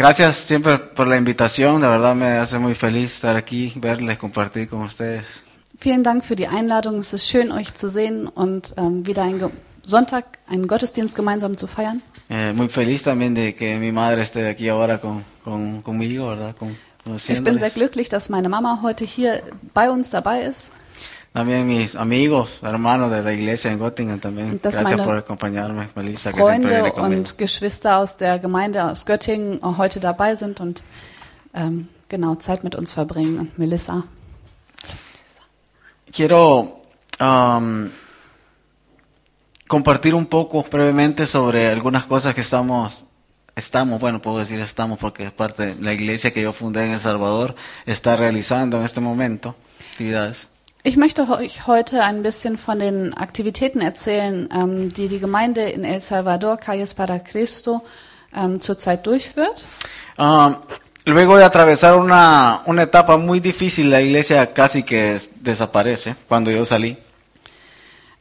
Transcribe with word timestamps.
Gracias 0.00 0.36
siempre 0.36 0.78
por 0.78 1.06
la 1.06 1.18
invitación, 1.18 1.82
de 1.82 1.86
verdad 1.86 2.14
me 2.14 2.38
hace 2.38 2.58
muy 2.58 2.74
feliz 2.74 3.12
estar 3.16 3.36
aquí, 3.36 3.70
verles, 3.76 4.16
compartir 4.16 4.66
con 4.66 4.80
ustedes. 4.80 5.26
Vielen 5.78 6.02
Dank 6.02 6.24
für 6.24 6.36
die 6.36 6.46
Einladung. 6.46 7.00
Es 7.00 7.12
ist 7.12 7.28
schön, 7.28 7.52
euch 7.52 7.74
zu 7.74 7.90
sehen 7.90 8.26
und 8.26 8.72
ähm, 8.78 9.06
wieder 9.06 9.24
einen 9.24 9.38
Ge 9.40 9.50
Sonntag, 9.82 10.24
einen 10.48 10.66
Gottesdienst 10.66 11.14
gemeinsam 11.14 11.54
zu 11.58 11.66
feiern. 11.66 12.00
Eh, 12.30 12.54
muy 12.54 12.68
feliz 12.68 13.02
también 13.02 13.34
de 13.34 13.54
que 13.54 13.76
mi 13.78 13.92
madre 13.92 14.22
esté 14.22 14.48
aquí 14.48 14.70
ahora 14.70 14.96
con, 14.98 15.22
con- 15.44 15.82
conmigo, 15.82 16.28
¿verdad? 16.28 16.56
Con, 16.58 16.76
Ich 17.28 17.42
bin 17.42 17.58
sehr 17.58 17.70
glücklich, 17.70 18.08
dass 18.08 18.30
meine 18.30 18.48
Mama 18.48 18.80
heute 18.82 19.04
hier 19.04 19.42
bei 19.74 19.90
uns 19.90 20.08
dabei 20.10 20.42
ist. 20.42 20.70
También 21.32 21.64
mis 21.66 21.94
amigos, 21.94 22.58
hermanos 22.60 23.10
de 23.12 23.22
la 23.22 23.32
iglesia 23.32 23.70
en 23.70 23.78
Göttingen 23.78 24.18
también. 24.18 24.58
Dass 24.60 24.80
Gracias 24.80 25.00
por 25.00 25.16
acompañarme, 25.16 25.90
Melissa, 25.94 26.32
que 26.32 26.42
siempre 26.42 26.90
Freunde 26.90 27.18
und 27.18 27.38
Geschwister 27.38 27.98
aus 27.98 28.16
der 28.16 28.40
Gemeinde 28.40 28.82
aus 28.82 29.04
Göttingen 29.04 29.60
heute 29.62 30.00
dabei 30.00 30.34
sind 30.34 30.60
und 30.60 30.82
ähm, 31.54 31.88
genau 32.08 32.34
Zeit 32.34 32.64
mit 32.64 32.74
uns 32.74 32.92
verbringen. 32.92 33.38
Und 33.38 33.58
Melissa. 33.58 34.04
Quiero 36.12 36.82
am, 37.20 37.92
compartir 39.68 40.16
un 40.16 40.26
poco 40.26 40.64
brevemente 40.64 41.28
sobre 41.28 41.68
algunas 41.68 42.06
cosas 42.06 42.34
que 42.34 42.40
estamos, 42.40 43.06
estamos, 43.54 44.00
bueno, 44.00 44.20
puedo 44.20 44.38
decir 44.38 44.58
estamos 44.58 44.98
porque 44.98 45.26
es 45.26 45.32
parte 45.32 45.74
de 45.74 45.80
la 45.80 45.92
iglesia 45.92 46.32
que 46.32 46.42
yo 46.42 46.52
fundé 46.52 46.86
en 46.86 46.94
El 46.94 46.98
Salvador, 46.98 47.54
está 47.86 48.16
realizando 48.16 48.78
en 48.78 48.84
este 48.84 49.00
momento 49.00 49.54
actividades. 49.92 50.48
Ich 50.82 50.96
möchte 50.96 51.28
euch 51.28 51.66
heute 51.66 52.02
ein 52.04 52.22
bisschen 52.22 52.56
von 52.56 52.78
den 52.78 53.12
Aktivitäten 53.14 53.80
erzählen, 53.82 54.48
ähm, 54.54 54.92
die 54.92 55.08
die 55.08 55.18
Gemeinde 55.20 55.62
in 55.62 55.84
El 55.84 56.00
Salvador, 56.00 56.56
Calles 56.56 56.94
para 56.94 57.18
Cristo, 57.18 57.82
ähm, 58.34 58.60
zurzeit 58.60 59.06
durchführt. 59.06 59.66
Am, 60.16 60.56
luego 61.04 61.36
de 61.36 61.44
atravesar 61.44 61.96
una, 61.98 62.62
una 62.64 62.82
etapa 62.84 63.18
muy 63.18 63.40
difícil, 63.40 63.90
la 63.90 64.00
iglesia 64.00 64.46
casi 64.54 64.82
que 64.82 65.16
es- 65.16 65.28
desaparece 65.34 66.14
cuando 66.28 66.50
yo 66.50 66.64
salí. 66.64 66.96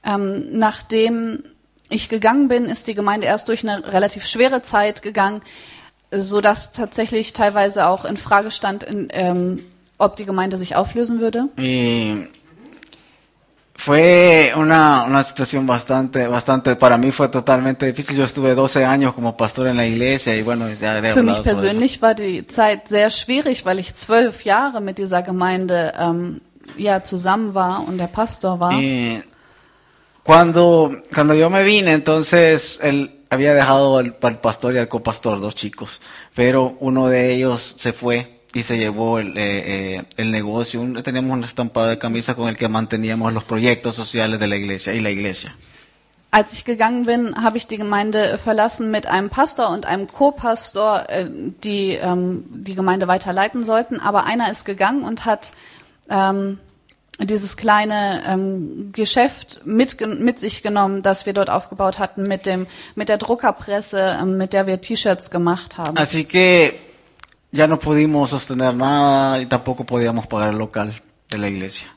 Ähm, 0.03 0.57
nachdem 0.57 1.43
ich 1.89 2.09
gegangen 2.09 2.47
bin, 2.49 2.65
ist 2.65 2.87
die 2.87 2.93
Gemeinde 2.93 3.27
erst 3.27 3.47
durch 3.47 3.63
eine 3.67 3.91
relativ 3.93 4.25
schwere 4.25 4.61
Zeit 4.63 5.01
gegangen, 5.01 5.41
so 6.11 6.41
dass 6.41 6.73
tatsächlich 6.73 7.31
teilweise 7.33 7.87
auch 7.87 8.03
in 8.03 8.17
Frage 8.17 8.51
stand, 8.51 8.83
in, 8.83 9.07
ähm, 9.11 9.63
ob 9.97 10.15
die 10.17 10.25
Gemeinde 10.25 10.57
sich 10.57 10.75
auflösen 10.75 11.19
würde. 11.21 11.47
Y 11.57 12.27
fue 13.79 14.51
una, 14.57 15.03
una 15.03 15.23
situación 15.23 15.65
bastante, 15.65 16.27
bastante, 16.27 16.75
para 16.75 16.97
mí 16.97 17.13
fue 17.13 17.29
totalmente 17.29 17.85
difícil. 17.85 18.17
Yo 18.17 18.25
estuve 18.25 18.53
12 18.53 18.83
años 18.83 19.13
como 19.13 19.37
pastor 19.37 19.67
en 19.67 19.77
la 19.77 19.85
iglesia 19.85 20.35
y 20.35 20.41
bueno, 20.41 20.67
ya 20.73 21.01
Für 21.13 21.23
mich 21.23 21.41
persönlich 21.41 22.01
war 22.01 22.13
die 22.13 22.45
Zeit 22.45 22.89
sehr 22.89 23.09
schwierig, 23.09 23.63
weil 23.65 23.79
ich 23.79 23.95
zwölf 23.95 24.43
Jahre 24.43 24.81
mit 24.81 24.97
dieser 24.97 25.21
Gemeinde 25.21 25.93
ähm, 25.97 26.41
ja 26.77 27.03
zusammen 27.05 27.53
war 27.53 27.87
und 27.87 27.97
der 27.97 28.07
Pastor 28.07 28.59
war. 28.59 28.73
Y 28.73 29.23
cuando, 30.23 30.97
cuando 31.15 31.33
yo 31.33 31.49
me 31.49 31.63
vine, 31.63 31.93
entonces 31.93 32.81
él 32.83 33.21
había 33.29 33.53
dejado 33.53 33.97
al, 33.97 34.17
al 34.21 34.41
pastor 34.41 34.75
y 34.75 34.79
al 34.79 34.89
copastor, 34.89 35.39
dos 35.39 35.55
chicos, 35.55 36.01
pero 36.35 36.75
uno 36.81 37.07
de 37.07 37.33
ellos 37.33 37.75
se 37.77 37.93
fue 37.93 38.38
y 38.53 38.63
se 38.63 38.77
llevó 38.77 39.19
el, 39.19 39.37
eh, 39.37 39.97
eh, 39.97 40.03
el 40.17 40.31
negocio. 40.31 40.81
Un- 40.81 41.01
teníamos 41.03 41.31
un 41.37 41.43
estampado 41.43 41.87
de 41.87 41.97
camisa 41.97 42.33
con 42.35 42.47
el 42.49 42.57
que 42.57 42.67
manteníamos 42.67 43.31
los 43.33 43.43
proyectos 43.43 43.95
sociales 43.95 44.39
de 44.39 44.47
la 44.47 44.55
iglesia 44.55 44.93
y 44.93 45.01
la 45.01 45.09
iglesia. 45.11 45.55
Als 46.31 46.53
ich 46.53 46.63
gegangen 46.63 47.05
bin, 47.05 47.35
habe 47.43 47.57
ich 47.57 47.65
die 47.65 47.77
Gemeinde 47.77 48.37
verlassen 48.37 48.91
mit 48.91 49.07
einem 49.07 49.29
Pastor 49.31 49.69
und 49.71 49.87
einem 49.87 50.05
Co-Pastor, 50.07 51.09
äh, 51.09 51.25
die 51.63 51.93
ähm, 51.93 52.43
die 52.49 52.75
Gemeinde 52.75 53.07
weiterleiten 53.07 53.63
sollten. 53.63 53.99
Aber 53.99 54.25
einer 54.25 54.51
ist 54.51 54.63
gegangen 54.63 55.03
und 55.03 55.25
hat 55.25 55.51
ähm, 56.07 56.59
dieses 57.19 57.57
kleine 57.57 58.21
ähm, 58.27 58.91
Geschäft 58.93 59.61
mit, 59.65 59.99
mit 60.19 60.37
sich 60.39 60.61
genommen, 60.61 61.01
das 61.01 61.25
wir 61.25 61.33
dort 61.33 61.49
aufgebaut 61.49 61.97
hatten, 61.97 62.23
mit 62.23 62.45
dem 62.45 62.67
mit 62.93 63.09
der 63.09 63.17
Druckerpresse, 63.17 64.17
ähm, 64.21 64.37
mit 64.37 64.53
der 64.53 64.67
wir 64.67 64.79
T-Shirts 64.81 65.31
gemacht 65.31 65.79
haben. 65.79 65.97
Así 65.97 66.25
que 66.25 66.73
ya 67.51 67.67
no 67.67 67.79
pudimos 67.79 68.29
sostener 68.29 68.73
nada 68.75 69.39
y 69.41 69.45
tampoco 69.45 69.83
podíamos 69.85 70.27
pagar 70.27 70.49
el 70.51 70.57
local 70.57 70.93
de 71.29 71.37
la 71.37 71.47
iglesia. 71.49 71.87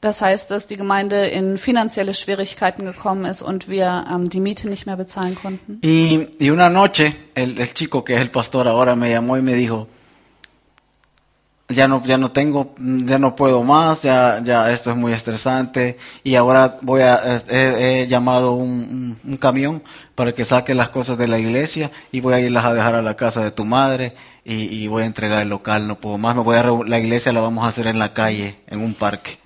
Das 0.00 0.20
heißt, 0.20 0.50
dass 0.50 0.66
die 0.66 0.76
Gemeinde 0.76 1.28
in 1.28 1.56
finanzielle 1.56 2.12
Schwierigkeiten 2.12 2.84
gekommen 2.84 3.24
ist 3.24 3.40
und 3.40 3.68
wir 3.68 4.04
ähm, 4.10 4.28
die 4.28 4.40
Miete 4.40 4.68
nicht 4.68 4.84
mehr 4.84 4.96
bezahlen 4.98 5.34
konnten. 5.34 5.78
Y, 5.82 6.28
y 6.38 6.50
una 6.50 6.68
noche, 6.68 7.16
el, 7.34 7.58
el 7.58 7.72
chico 7.72 8.04
que 8.04 8.14
es 8.14 8.20
el 8.20 8.30
pastor 8.30 8.68
ahora 8.68 8.96
me 8.96 9.08
llamó 9.08 9.38
y 9.38 9.42
me 9.42 9.54
dijo, 9.54 9.88
ya 11.70 11.88
no, 11.88 12.02
ya 12.04 12.18
no 12.18 12.30
tengo, 12.32 12.74
ya 12.78 13.18
no 13.18 13.34
puedo 13.34 13.62
más, 13.62 14.02
ya, 14.02 14.42
ya 14.44 14.70
esto 14.70 14.90
es 14.90 14.96
muy 14.96 15.14
estresante 15.14 15.96
y 16.22 16.34
ahora 16.34 16.76
voy 16.82 17.00
a, 17.00 17.40
he, 17.48 18.02
he 18.02 18.06
llamado 18.06 18.52
un, 18.52 19.16
un- 19.24 19.30
un 19.32 19.36
camión 19.38 19.82
para 20.14 20.34
que 20.34 20.44
saque 20.44 20.74
las 20.74 20.90
cosas 20.90 21.16
de 21.16 21.26
la 21.28 21.38
iglesia 21.38 21.90
y 22.12 22.20
voy 22.20 22.34
a 22.34 22.40
irlas 22.40 22.66
a 22.66 22.74
dejar 22.74 22.94
a 22.94 23.00
la 23.02 23.16
casa 23.16 23.42
de 23.42 23.50
tu 23.50 23.64
madre 23.64 24.14
y, 24.44 24.84
y 24.84 24.88
voy 24.88 25.02
a 25.02 25.06
entregar 25.06 25.40
el 25.40 25.48
local, 25.48 25.88
no 25.88 25.96
puedo 25.96 26.18
más, 26.18 26.36
me 26.36 26.42
voy 26.42 26.56
a, 26.56 26.62
la 26.62 26.98
iglesia 26.98 27.32
la 27.32 27.40
vamos 27.40 27.64
a 27.64 27.68
hacer 27.68 27.86
en 27.86 27.98
la 27.98 28.12
calle, 28.12 28.56
en 28.66 28.80
un 28.80 28.94
parque. 28.94 29.38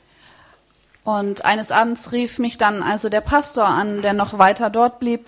Und 1.04 1.44
eines 1.44 1.72
Abends 1.72 2.12
rief 2.12 2.38
mich 2.38 2.58
dann 2.58 2.82
also 2.82 3.08
der 3.08 3.22
Pastor 3.22 3.64
an, 3.64 4.02
der 4.02 4.12
noch 4.12 4.38
weiter 4.38 4.68
dort 4.68 4.98
blieb 4.98 5.24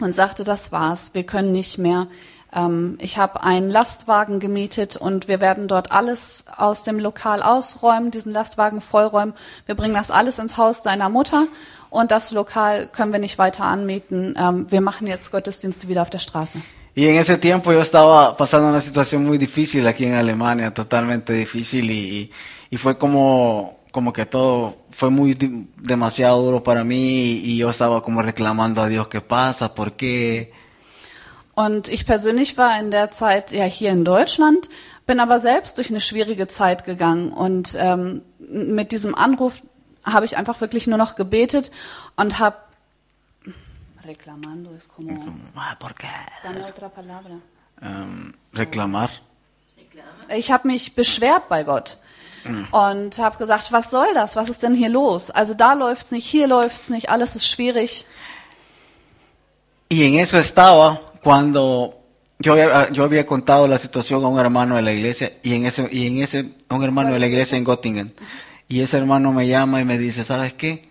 und 0.00 0.14
sagte, 0.14 0.44
das 0.44 0.70
war's, 0.70 1.14
wir 1.14 1.24
können 1.24 1.52
nicht 1.52 1.78
mehr. 1.78 2.08
Ähm, 2.54 2.98
ich 3.00 3.16
habe 3.16 3.42
einen 3.42 3.70
Lastwagen 3.70 4.38
gemietet 4.38 4.98
und 4.98 5.28
wir 5.28 5.40
werden 5.40 5.68
dort 5.68 5.92
alles 5.92 6.44
aus 6.54 6.82
dem 6.82 6.98
Lokal 6.98 7.42
ausräumen, 7.42 8.10
diesen 8.10 8.32
Lastwagen 8.32 8.82
vollräumen. 8.82 9.32
Wir 9.64 9.76
bringen 9.76 9.94
das 9.94 10.10
alles 10.10 10.38
ins 10.38 10.58
Haus 10.58 10.82
seiner 10.82 11.08
Mutter 11.08 11.46
und 11.88 12.10
das 12.10 12.30
Lokal 12.32 12.86
können 12.86 13.12
wir 13.12 13.20
nicht 13.20 13.38
weiter 13.38 13.64
anmieten. 13.64 14.34
Ähm, 14.36 14.70
wir 14.70 14.82
machen 14.82 15.06
jetzt 15.06 15.30
Gottesdienste 15.30 15.88
wieder 15.88 16.02
auf 16.02 16.10
der 16.10 16.18
Straße. 16.18 16.60
Y 16.94 17.06
en 17.06 17.16
ese 17.16 17.38
tiempo 17.38 17.72
yo 17.72 17.80
estaba 17.80 18.36
pasando 18.36 18.68
una 18.68 18.80
situación 18.80 19.24
muy 19.24 19.38
difícil 19.38 19.86
aquí 19.86 20.04
en 20.04 20.14
Alemania, 20.14 20.74
totalmente 20.74 21.32
difícil 21.32 21.90
y, 21.90 22.30
y, 22.70 22.76
fue 22.76 22.98
como, 22.98 23.78
como 23.92 24.12
que 24.12 24.26
todo 24.26 24.76
fue 24.90 25.08
muy 25.08 25.34
demasiado 25.76 26.42
duro 26.42 26.62
para 26.62 26.84
mí 26.84 27.40
y 27.44 27.56
yo 27.56 27.70
estaba 27.70 28.02
como 28.02 28.20
reclamando 28.20 28.82
a 28.82 28.88
Dios 28.88 29.08
qué 29.08 29.22
pasa, 29.22 29.74
por 29.74 29.94
qué. 29.94 30.52
Und 31.54 31.88
ich 31.88 32.06
persönlich 32.06 32.56
war 32.56 32.78
in 32.80 32.90
der 32.90 33.10
Zeit 33.10 33.52
ja 33.52 33.64
hier 33.64 33.90
in 33.90 34.04
Deutschland, 34.04 34.68
bin 35.06 35.20
aber 35.20 35.40
selbst 35.40 35.76
durch 35.78 35.90
eine 35.90 36.00
schwierige 36.00 36.46
Zeit 36.48 36.84
gegangen. 36.84 37.30
Und 37.30 37.76
ähm, 37.78 38.22
mit 38.38 38.92
diesem 38.92 39.14
Anruf 39.14 39.62
habe 40.04 40.24
ich 40.24 40.36
einfach 40.36 40.60
wirklich 40.60 40.86
nur 40.86 40.98
noch 40.98 41.14
gebetet 41.14 41.70
und 42.16 42.38
habe 42.38 42.56
reclamando 44.04 44.74
es 44.74 44.86
como 44.88 45.10
Ah, 45.56 45.76
¿Por 45.78 45.94
qué? 45.94 46.08
dame 46.44 46.62
otra 46.64 46.88
palabra. 46.88 47.36
Em, 47.80 48.32
reclamar. 48.52 49.10
Ich 50.36 50.50
habe 50.50 50.66
mich 50.68 50.94
beschwert 50.94 51.48
bei 51.48 51.62
Gott 51.64 51.98
und 52.72 53.18
habe 53.18 53.36
gesagt, 53.38 53.70
was 53.72 53.90
soll 53.90 54.14
das? 54.14 54.34
Was 54.36 54.48
ist 54.48 54.62
denn 54.62 54.74
hier 54.74 54.88
los? 54.88 55.30
Also 55.30 55.54
da 55.54 55.74
läuft's 55.74 56.10
nicht, 56.12 56.26
hier 56.26 56.46
läuft's 56.46 56.90
nicht, 56.90 57.08
alles 57.10 57.36
ist 57.36 57.46
schwierig. 57.46 58.04
Y 59.88 60.04
en 60.04 60.14
eso 60.14 60.38
estaba 60.38 61.00
cuando 61.22 61.98
yo 62.38 62.54
yo 62.92 63.04
había 63.04 63.26
contado 63.26 63.68
la 63.68 63.78
situación 63.78 64.24
a 64.24 64.28
un 64.28 64.38
hermano 64.40 64.76
de 64.76 64.82
la 64.82 64.92
iglesia 64.92 65.32
y 65.42 65.54
en 65.54 65.66
ese, 65.66 65.88
y 65.92 66.06
en 66.06 66.22
ese, 66.22 66.52
a 66.68 66.74
un 66.74 66.82
hermano 66.82 67.12
de 67.12 67.18
la 67.18 67.26
iglesia 67.26 67.58
en 67.58 67.64
Göttingen. 67.64 68.14
Y 68.68 68.80
ese 68.80 68.96
hermano 68.96 69.32
me 69.32 69.46
llama 69.46 69.80
y 69.80 69.84
me 69.84 69.98
dice, 69.98 70.24
¿sabes 70.24 70.54
qué? 70.54 70.88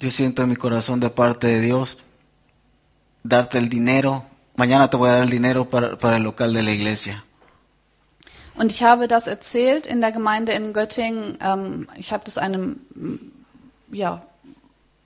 Yo 0.00 0.10
siento 0.10 0.42
en 0.42 0.48
mi 0.48 0.56
corazón 0.56 0.98
de 1.00 1.10
parte 1.10 1.46
de 1.48 1.60
Dios 1.60 1.98
darte 3.28 3.58
el 3.58 3.68
dinero. 3.68 4.24
Mañana 4.56 4.90
te 4.90 4.96
voy 4.96 5.08
a 5.08 5.12
dar 5.12 5.22
el 5.24 5.30
dinero 5.30 5.68
para, 5.68 5.96
para 5.98 6.16
el 6.16 6.22
local 6.22 6.52
de 6.52 6.62
la 6.62 6.72
iglesia. 6.72 7.24
Und 8.54 8.72
ich 8.72 8.82
habe 8.82 9.06
das 9.06 9.28
erzählt 9.28 9.86
in 9.86 10.00
der 10.00 10.10
Gemeinde 10.10 10.52
in 10.52 10.72
Göttingen. 10.72 11.38
Ähm, 11.40 11.86
ich 11.96 12.12
habe 12.12 12.24
das 12.24 12.38
einem 12.38 12.80
ja, 13.90 14.22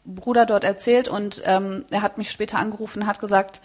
Bruder 0.04 0.46
dort 0.46 0.64
erzählt 0.64 1.06
und 1.06 1.42
ähm, 1.44 1.84
er 1.90 2.02
hat 2.02 2.16
mich 2.16 2.30
später 2.30 2.58
angerufen 2.58 3.02
und 3.02 3.06
hat 3.06 3.20
gesagt, 3.20 3.60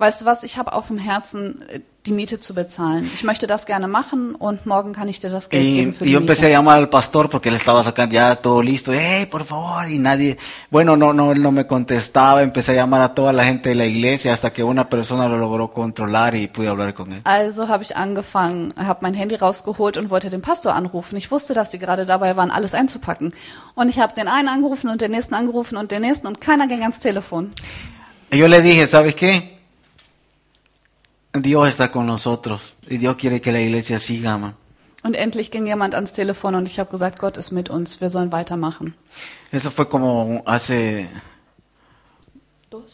weißt 0.00 0.22
du 0.22 0.24
was, 0.24 0.42
ich 0.42 0.58
habe 0.58 0.72
auf 0.72 0.88
dem 0.88 0.98
Herzen, 0.98 1.60
äh, 1.68 1.80
die 2.06 2.12
Miete 2.12 2.40
zu 2.40 2.54
bezahlen. 2.54 3.10
Ich 3.12 3.24
möchte 3.24 3.46
das 3.46 3.66
gerne 3.66 3.86
machen 3.86 4.34
und 4.34 4.64
morgen 4.64 4.94
kann 4.94 5.06
ich 5.08 5.20
dir 5.20 5.28
das 5.28 5.50
Geld 5.50 5.62
Y, 5.62 5.74
geben 5.76 5.92
für 5.92 6.04
y 6.04 6.06
die 6.06 6.12
yo 6.14 6.18
empecé 6.18 6.46
a 6.46 6.48
Miete. 6.48 6.52
llamar 6.56 6.78
al 6.78 6.88
pastor 6.88 7.28
porque 7.28 7.50
él 7.50 7.56
estaba 7.56 7.84
sacando 7.84 8.14
ya 8.14 8.36
todo 8.36 8.62
listo. 8.62 8.90
Hey, 8.90 9.26
por 9.26 9.44
favor, 9.44 9.86
y 9.86 9.98
nadie, 9.98 10.38
bueno, 10.70 10.96
no, 10.96 11.12
no, 11.12 11.34
no 11.34 11.52
me 11.52 11.66
contestaba. 11.66 12.42
Empecé 12.42 12.72
a 12.72 12.74
llamar 12.76 13.02
a 13.02 13.14
toda 13.14 13.34
la 13.34 13.44
gente 13.44 13.68
de 13.68 13.74
la 13.74 13.84
iglesia 13.84 14.32
hasta 14.32 14.50
que 14.50 14.64
una 14.64 14.88
persona 14.88 15.28
lo 15.28 15.36
logró 15.36 15.72
controlar 15.74 16.34
y 16.34 16.48
pude 16.48 16.68
hablar 16.68 16.94
con 16.94 17.12
él. 17.12 17.20
Also 17.24 17.68
habe 17.68 17.82
ich 17.82 17.94
angefangen, 17.94 18.72
habe 18.78 19.00
mein 19.02 19.12
Handy 19.12 19.34
rausgeholt 19.34 19.98
und 19.98 20.08
wollte 20.08 20.30
den 20.30 20.40
Pastor 20.40 20.74
anrufen. 20.74 21.18
Ich 21.18 21.30
wusste, 21.30 21.52
dass 21.52 21.70
sie 21.70 21.78
gerade 21.78 22.06
dabei 22.06 22.34
waren, 22.34 22.50
alles 22.50 22.74
einzupacken. 22.74 23.34
Und 23.74 23.90
ich 23.90 23.98
habe 23.98 24.14
den 24.14 24.26
einen 24.26 24.48
angerufen 24.48 24.88
und 24.88 25.02
den 25.02 25.10
nächsten 25.10 25.34
angerufen 25.34 25.76
und 25.76 25.90
den 25.90 26.00
nächsten 26.00 26.26
und 26.26 26.40
keiner 26.40 26.66
ging 26.66 26.80
ans 26.80 27.00
Telefon. 27.00 27.50
Y 28.32 28.38
yo 28.38 28.48
le 28.48 28.62
dije, 28.62 28.86
¿sabes 28.86 29.14
qué? 29.16 29.59
Dios 31.32 31.68
está 31.68 31.90
con 31.92 32.06
nosotros 32.06 32.60
y 32.88 32.98
Dios 32.98 33.16
quiere 33.16 33.40
que 33.40 33.52
la 33.52 33.60
iglesia 33.60 33.98
siga, 34.00 34.36
man. 34.38 34.54
Und 35.02 35.16
endlich 35.16 35.50
ging 35.50 35.64
jemand 35.64 35.94
ans 35.94 36.12
Telefon 36.12 36.54
und 36.54 36.68
ich 36.68 36.78
habe 36.78 36.90
gesagt, 36.90 37.18
Gott 37.18 37.36
ist 37.38 37.52
mit 37.52 37.70
uns, 37.70 38.00
wir 38.00 38.10
sollen 38.10 38.30
weitermachen. 38.32 38.94
Eso 39.50 39.70
fue 39.70 39.88
como 39.88 40.42
hace 40.44 41.08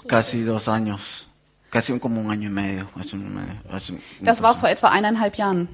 casi 0.07 0.43
dos 0.43 0.69
años, 0.69 1.27
casi 1.71 1.93
un- 1.93 1.99
como 1.99 2.21
un 2.21 2.31
año 2.31 2.49
y 2.49 2.53
medio. 2.53 2.89
hace 2.99 3.17
un- 3.17 3.61
hace 3.73 3.93
un- 3.93 4.01
Das 4.21 4.41
war 4.41 4.55
vor 4.55 4.69
etwa 4.71 4.91
eineinhalb 4.95 5.35
Jahren. 5.35 5.69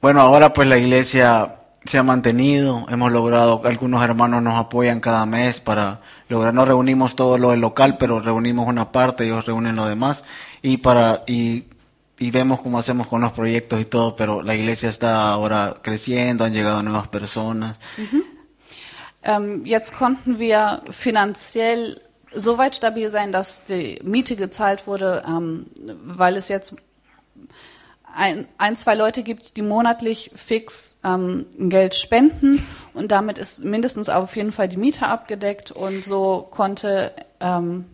Bueno, 0.00 0.20
ahora 0.20 0.52
pues 0.52 0.66
la 0.66 0.78
iglesia 0.78 1.56
se 1.84 1.98
ha 1.98 2.02
mantenido, 2.02 2.86
hemos 2.88 3.12
logrado, 3.12 3.60
algunos 3.64 4.02
hermanos 4.02 4.42
nos 4.42 4.54
apoyan 4.54 5.00
cada 5.00 5.26
mes 5.26 5.60
para 5.60 6.00
lograr, 6.28 6.54
no 6.54 6.64
reunimos 6.64 7.14
todo 7.16 7.38
lo 7.38 7.50
del 7.50 7.60
local, 7.60 7.98
pero 7.98 8.18
reunimos 8.20 8.66
una 8.66 8.90
parte, 8.92 9.24
ellos 9.24 9.44
reúnen 9.46 9.76
lo 9.76 9.86
demás 9.86 10.24
y 10.62 10.76
para, 10.78 11.24
y, 11.26 11.64
y 12.18 12.30
vemos 12.30 12.60
cómo 12.60 12.78
hacemos 12.78 13.08
con 13.08 13.20
los 13.20 13.32
proyectos 13.32 13.80
y 13.80 13.84
todo, 13.84 14.16
pero 14.16 14.42
la 14.42 14.54
iglesia 14.54 14.88
está 14.88 15.30
ahora 15.30 15.76
creciendo, 15.82 16.44
han 16.44 16.52
llegado 16.52 16.82
nuevas 16.82 17.08
personas. 17.08 17.76
Ähm, 19.24 19.64
jetzt 19.64 19.94
konnten 19.94 20.38
wir 20.38 20.82
finanziell 20.90 22.00
so 22.34 22.58
weit 22.58 22.74
stabil 22.74 23.10
sein, 23.10 23.30
dass 23.30 23.66
die 23.66 24.00
Miete 24.02 24.36
gezahlt 24.36 24.86
wurde, 24.86 25.22
ähm, 25.26 25.66
weil 26.04 26.36
es 26.36 26.48
jetzt 26.48 26.76
ein, 28.14 28.46
ein, 28.58 28.76
zwei 28.76 28.94
Leute 28.94 29.22
gibt, 29.22 29.56
die 29.56 29.62
monatlich 29.62 30.30
fix 30.34 30.98
ähm, 31.04 31.46
Geld 31.58 31.94
spenden. 31.94 32.66
Und 32.94 33.12
damit 33.12 33.38
ist 33.38 33.64
mindestens 33.64 34.08
auf 34.08 34.36
jeden 34.36 34.52
Fall 34.52 34.68
die 34.68 34.76
Miete 34.76 35.06
abgedeckt. 35.06 35.70
Und 35.70 36.04
so 36.04 36.46
konnte 36.50 37.12
ähm, 37.40 37.86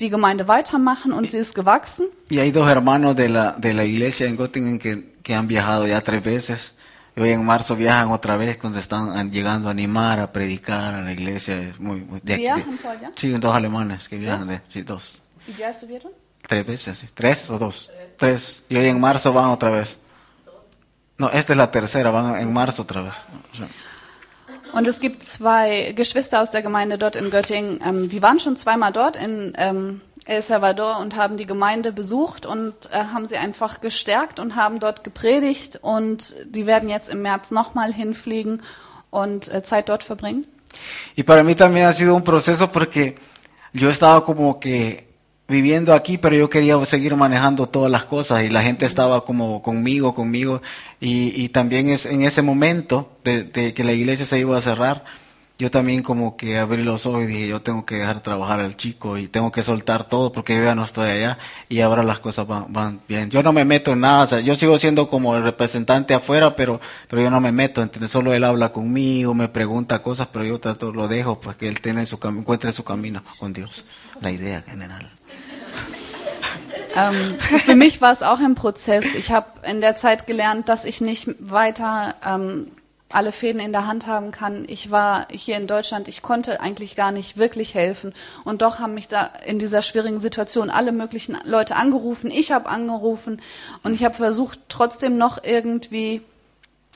die 0.00 0.10
Gemeinde 0.10 0.46
weitermachen 0.46 1.12
und 1.12 1.30
sie 1.30 1.38
ist 1.38 1.54
gewachsen. 1.54 2.06
Y 2.28 2.38
hay 2.38 2.50
dos 2.52 2.68
hermanos 2.68 3.16
de 3.16 3.28
la, 3.28 3.52
de 3.52 3.72
la 3.72 3.84
iglesia 3.84 4.26
en 4.26 4.36
Göttingen 4.36 4.78
que, 4.78 5.14
que 5.22 5.34
han 5.34 5.46
viajado 5.48 5.86
ya 5.86 6.00
tres 6.00 6.22
veces. 6.22 6.74
Y 7.16 7.20
hoy 7.22 7.30
en 7.30 7.44
marzo 7.44 7.76
viajan 7.76 8.10
otra 8.10 8.36
vez 8.36 8.58
cuando 8.58 8.78
están 8.78 9.16
an- 9.16 9.30
llegando 9.30 9.68
a 9.68 9.70
animar, 9.70 10.20
a 10.20 10.30
predicar 10.32 10.94
a 10.94 11.00
la 11.02 11.12
iglesia. 11.12 11.58
Es 11.60 11.80
muy, 11.80 12.00
muy- 12.00 12.20
de 12.22 12.34
aquí- 12.34 12.42
de- 12.42 12.54
¿Viajan 12.54 12.76
por 12.78 12.90
allá? 12.90 13.12
Sí, 13.16 13.30
dos 13.38 13.54
alemanes 13.56 14.06
que 14.08 14.18
viajan, 14.18 14.48
de, 14.48 14.60
sí, 14.68 14.82
dos. 14.82 15.22
¿Y 15.46 15.54
ya 15.54 15.70
estuvieron? 15.70 16.12
Tres 16.46 16.66
veces, 16.66 16.98
sí. 16.98 17.06
¿Tres 17.14 17.48
o 17.50 17.58
dos? 17.58 17.88
Tres. 18.18 18.64
Y 18.68 18.76
hoy 18.76 18.86
en 18.86 19.00
marzo 19.00 19.32
van 19.32 19.46
otra 19.46 19.70
vez. 19.70 19.98
No, 21.18 21.30
esta 21.30 21.54
es 21.54 21.56
la 21.56 21.70
tercera, 21.70 22.10
van 22.10 22.38
en 22.38 22.52
marzo 22.52 22.82
otra 22.82 23.00
vez. 23.00 23.14
Und 24.72 24.86
es 24.86 25.00
gibt 25.00 25.24
zwei 25.24 25.92
Geschwister 25.96 26.42
aus 26.42 26.50
der 26.50 26.62
Gemeinde 26.62 26.98
dort 26.98 27.16
in 27.16 27.30
Göttingen, 27.30 27.80
ähm, 27.84 28.08
die 28.08 28.22
waren 28.22 28.38
schon 28.38 28.56
zweimal 28.56 28.92
dort 28.92 29.16
in 29.16 29.54
ähm, 29.56 30.00
El 30.26 30.42
Salvador 30.42 30.98
und 30.98 31.16
haben 31.16 31.36
die 31.36 31.46
Gemeinde 31.46 31.92
besucht 31.92 32.46
und 32.46 32.74
äh, 32.90 32.96
haben 33.12 33.26
sie 33.26 33.36
einfach 33.36 33.80
gestärkt 33.80 34.40
und 34.40 34.56
haben 34.56 34.80
dort 34.80 35.04
gepredigt 35.04 35.78
und 35.80 36.34
die 36.44 36.66
werden 36.66 36.88
jetzt 36.88 37.08
im 37.08 37.22
März 37.22 37.52
nochmal 37.52 37.92
hinfliegen 37.92 38.62
und 39.10 39.52
äh, 39.52 39.62
Zeit 39.62 39.88
dort 39.88 40.02
verbringen. 40.02 40.44
Y 41.16 41.24
para 41.24 41.42
mí 41.42 41.54
también 41.54 41.86
ha 41.86 41.92
sido 41.92 42.14
un 42.14 42.24
proceso 42.24 42.70
porque 42.70 43.16
yo 43.72 43.88
estaba 43.88 44.24
como 44.24 44.58
que 44.58 45.05
viviendo 45.48 45.94
aquí, 45.94 46.18
pero 46.18 46.36
yo 46.36 46.50
quería 46.50 46.84
seguir 46.86 47.14
manejando 47.16 47.68
todas 47.68 47.90
las 47.90 48.04
cosas 48.04 48.42
y 48.42 48.48
la 48.48 48.62
gente 48.62 48.86
estaba 48.86 49.24
como 49.24 49.62
conmigo, 49.62 50.14
conmigo. 50.14 50.62
Y, 51.00 51.32
y 51.40 51.48
también 51.50 51.88
es 51.88 52.06
en 52.06 52.22
ese 52.22 52.42
momento 52.42 53.10
de, 53.24 53.44
de 53.44 53.74
que 53.74 53.84
la 53.84 53.92
iglesia 53.92 54.26
se 54.26 54.38
iba 54.38 54.56
a 54.56 54.60
cerrar, 54.60 55.04
yo 55.58 55.70
también 55.70 56.02
como 56.02 56.36
que 56.36 56.58
abrí 56.58 56.82
los 56.82 57.06
ojos 57.06 57.24
y 57.24 57.26
dije, 57.28 57.48
yo 57.48 57.62
tengo 57.62 57.86
que 57.86 57.96
dejar 57.96 58.22
trabajar 58.22 58.60
al 58.60 58.76
chico 58.76 59.16
y 59.16 59.26
tengo 59.26 59.50
que 59.50 59.62
soltar 59.62 60.06
todo 60.06 60.30
porque 60.30 60.54
yo 60.54 60.62
ya 60.62 60.74
no 60.74 60.84
estoy 60.84 61.08
allá 61.08 61.38
y 61.70 61.80
ahora 61.80 62.02
las 62.02 62.20
cosas 62.20 62.46
van, 62.46 62.70
van 62.70 63.00
bien. 63.08 63.30
Yo 63.30 63.42
no 63.42 63.54
me 63.54 63.64
meto 63.64 63.90
en 63.92 64.00
nada, 64.00 64.24
o 64.24 64.26
sea, 64.26 64.40
yo 64.40 64.54
sigo 64.54 64.78
siendo 64.78 65.08
como 65.08 65.34
el 65.34 65.42
representante 65.44 66.12
afuera, 66.12 66.56
pero, 66.56 66.78
pero 67.08 67.22
yo 67.22 67.30
no 67.30 67.40
me 67.40 67.52
meto, 67.52 67.80
¿entiendes? 67.80 68.10
Solo 68.10 68.34
él 68.34 68.44
habla 68.44 68.70
conmigo, 68.70 69.32
me 69.32 69.48
pregunta 69.48 70.02
cosas, 70.02 70.28
pero 70.30 70.44
yo 70.44 70.60
trato, 70.60 70.92
lo 70.92 71.08
dejo, 71.08 71.40
pues 71.40 71.56
que 71.56 71.68
él 71.68 71.80
tiene 71.80 72.04
su 72.04 72.18
encuentre 72.22 72.72
su 72.72 72.84
camino 72.84 73.22
con 73.38 73.54
Dios. 73.54 73.86
La 74.20 74.30
idea 74.30 74.62
general. 74.62 75.15
Ähm, 76.96 77.38
für 77.40 77.74
mich 77.76 78.00
war 78.00 78.12
es 78.12 78.22
auch 78.22 78.40
ein 78.40 78.54
Prozess. 78.54 79.14
Ich 79.14 79.30
habe 79.30 79.46
in 79.68 79.80
der 79.80 79.96
Zeit 79.96 80.26
gelernt, 80.26 80.68
dass 80.68 80.84
ich 80.84 81.00
nicht 81.00 81.28
weiter 81.38 82.14
ähm, 82.24 82.72
alle 83.08 83.32
Fäden 83.32 83.60
in 83.60 83.72
der 83.72 83.86
Hand 83.86 84.06
haben 84.06 84.32
kann. 84.32 84.64
Ich 84.68 84.90
war 84.90 85.28
hier 85.30 85.56
in 85.56 85.66
Deutschland, 85.66 86.08
ich 86.08 86.22
konnte 86.22 86.60
eigentlich 86.60 86.96
gar 86.96 87.12
nicht 87.12 87.36
wirklich 87.36 87.74
helfen. 87.74 88.14
Und 88.44 88.62
doch 88.62 88.78
haben 88.78 88.94
mich 88.94 89.08
da 89.08 89.30
in 89.46 89.58
dieser 89.58 89.82
schwierigen 89.82 90.20
Situation 90.20 90.70
alle 90.70 90.92
möglichen 90.92 91.38
Leute 91.44 91.76
angerufen. 91.76 92.30
Ich 92.30 92.50
habe 92.50 92.68
angerufen 92.68 93.40
und 93.82 93.94
ich 93.94 94.04
habe 94.04 94.14
versucht, 94.14 94.58
trotzdem 94.68 95.18
noch 95.18 95.42
irgendwie 95.44 96.22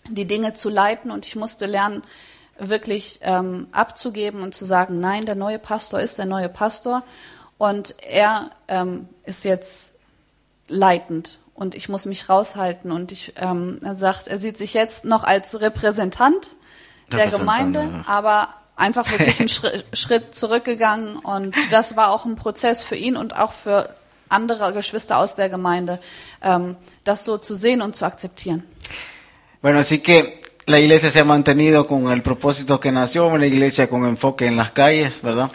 die 0.08 0.26
Dinge 0.26 0.55
zu 0.55 0.69
leiten 0.69 1.11
und 1.11 1.26
ich 1.26 1.37
musste 1.37 1.67
lernen, 1.67 2.02
wirklich 2.58 3.20
ähm, 3.23 3.69
abzugeben 3.73 4.43
und 4.43 4.55
zu 4.55 4.67
sagen, 4.67 5.00
nein, 5.00 5.25
der 5.25 5.35
neue 5.35 5.58
Pastor 5.58 6.00
ist 6.00 6.19
der 6.19 6.26
neue 6.26 6.50
Pastor 6.50 7.02
und 7.60 7.94
er 8.08 8.52
ähm, 8.68 9.06
ist 9.26 9.44
jetzt 9.44 9.92
leitend 10.66 11.40
und 11.52 11.74
ich 11.74 11.90
muss 11.90 12.06
mich 12.06 12.30
raushalten 12.30 12.90
und 12.90 13.12
ich 13.12 13.34
ähm, 13.36 13.80
er 13.84 13.94
sagt, 13.96 14.28
er 14.28 14.38
sieht 14.38 14.56
sich 14.56 14.72
jetzt 14.72 15.04
noch 15.04 15.24
als 15.24 15.60
Repräsentant 15.60 16.48
der 17.12 17.26
Gemeinde, 17.26 17.80
ja. 17.80 18.04
aber 18.06 18.54
einfach 18.76 19.10
wirklich 19.10 19.40
einen 19.40 19.50
Schritt, 19.50 19.84
Schritt 19.92 20.34
zurückgegangen 20.34 21.16
und 21.16 21.54
das 21.70 21.96
war 21.96 22.12
auch 22.12 22.24
ein 22.24 22.36
Prozess 22.36 22.82
für 22.82 22.96
ihn 22.96 23.14
und 23.14 23.36
auch 23.36 23.52
für 23.52 23.94
andere 24.30 24.72
Geschwister 24.72 25.18
aus 25.18 25.36
der 25.36 25.50
Gemeinde, 25.50 26.00
ähm, 26.42 26.76
das 27.04 27.26
so 27.26 27.36
zu 27.36 27.54
sehen 27.54 27.82
und 27.82 27.94
zu 27.94 28.06
akzeptieren. 28.06 28.62
Bueno, 29.60 29.80
así 29.80 29.98
que 29.98 30.40
la 30.64 30.78
iglesia 30.78 31.10
se 31.10 31.20
ha 31.20 31.24
mantenido 31.24 31.86
con 31.86 32.10
el 32.10 32.22
propósito 32.22 32.80
que 32.80 32.90
nació, 32.90 33.26
una 33.26 33.44
iglesia 33.44 33.90
con 33.90 34.06
enfoque 34.06 34.46
en 34.46 34.56
las 34.56 34.70
calles, 34.70 35.20
¿verdad? 35.20 35.50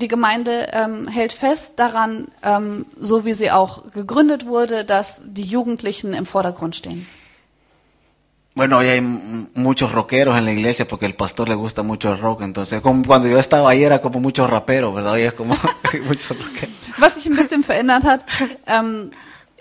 Die 0.00 0.06
Gemeinde 0.06 0.68
ähm, 0.72 1.08
hält 1.08 1.32
fest 1.32 1.80
daran, 1.80 2.28
ähm, 2.44 2.86
so 3.00 3.24
wie 3.24 3.34
sie 3.34 3.50
auch 3.50 3.90
gegründet 3.90 4.46
wurde, 4.46 4.84
dass 4.84 5.24
die 5.26 5.42
Jugendlichen 5.42 6.14
im 6.14 6.24
Vordergrund 6.24 6.76
stehen. 6.76 7.08
Bueno, 8.54 8.78
hoy 8.78 8.86
hay 8.86 9.00
muchos 9.00 9.92
rockeros 9.92 10.38
en 10.38 10.44
la 10.44 10.52
iglesia 10.52 10.86
porque 10.86 11.06
el 11.06 11.14
pastor 11.14 11.48
le 11.48 11.56
gusta 11.56 11.82
mucho 11.82 12.12
el 12.12 12.18
rock, 12.18 12.42
entonces 12.42 12.80
como 12.80 13.04
cuando 13.04 13.28
yo 13.28 13.40
estaba 13.40 13.70
ahí 13.70 13.82
era 13.82 14.00
como 14.00 14.20
muchos 14.20 14.48
raperos, 14.48 14.94
¿verdad? 14.94 15.14
Hoy 15.14 15.22
es 15.22 15.32
como 15.32 15.56
muchos 16.06 16.30
rockeros. 16.30 16.74
Was 16.98 17.16
sich 17.16 17.26
ein 17.26 17.34
bisschen 17.34 17.64
verändert 17.64 18.04
hat, 18.04 18.24
ähm, 18.68 19.10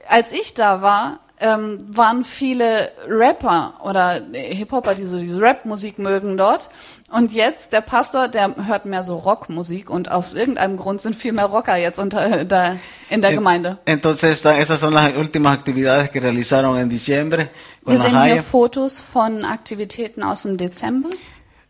als 0.08 0.32
ich 0.32 0.54
da 0.54 0.84
war, 0.84 1.20
ähm, 1.40 1.78
waren 1.88 2.24
viele 2.24 2.92
Rapper 3.08 3.76
oder 3.84 4.22
Hip-Hopper, 4.34 4.96
die 4.96 5.06
so 5.06 5.18
diese 5.20 5.40
Rap-Musik 5.40 6.00
mögen 6.00 6.38
dort. 6.38 6.70
Und 7.10 7.32
jetzt, 7.32 7.72
der 7.72 7.80
Pastor, 7.80 8.28
der 8.28 8.54
hört 8.68 8.86
mehr 8.86 9.02
so 9.02 9.16
Rockmusik 9.16 9.90
und 9.90 10.12
aus 10.12 10.34
irgendeinem 10.34 10.76
Grund 10.76 11.00
sind 11.00 11.16
viel 11.16 11.32
mehr 11.32 11.46
Rocker 11.46 11.78
jetzt 11.78 12.00
unter, 12.00 12.44
da, 12.44 12.76
in 13.10 13.22
der 13.22 13.34
Gemeinde. 13.34 13.78
Entonces, 13.86 14.44
esas 14.44 14.82
son 14.82 14.94
las 14.94 15.16
últimas 15.16 15.58
actividades 15.58 16.10
que 16.12 16.20
realizaron 16.20 16.78
en 16.78 16.90
diciembre 16.90 17.50
Wir 17.86 18.02
sehen 18.02 18.24
hier. 18.24 18.44
Fotos 18.44 19.00
von 19.00 19.46
Aktivitäten 19.46 20.22
aus 20.22 20.44
dem 20.44 20.58
Dezember. 20.58 21.10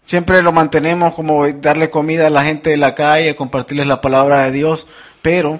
Siempre 0.03 0.41
lo 0.41 0.51
mantenemos 0.51 1.13
como 1.13 1.45
darle 1.47 1.91
comida 1.91 2.27
a 2.27 2.29
la 2.31 2.43
gente 2.43 2.71
de 2.71 2.77
la 2.77 2.95
calle, 2.95 3.35
compartirles 3.35 3.85
la 3.85 4.01
palabra 4.01 4.45
de 4.45 4.51
Dios, 4.53 4.87
pero 5.21 5.59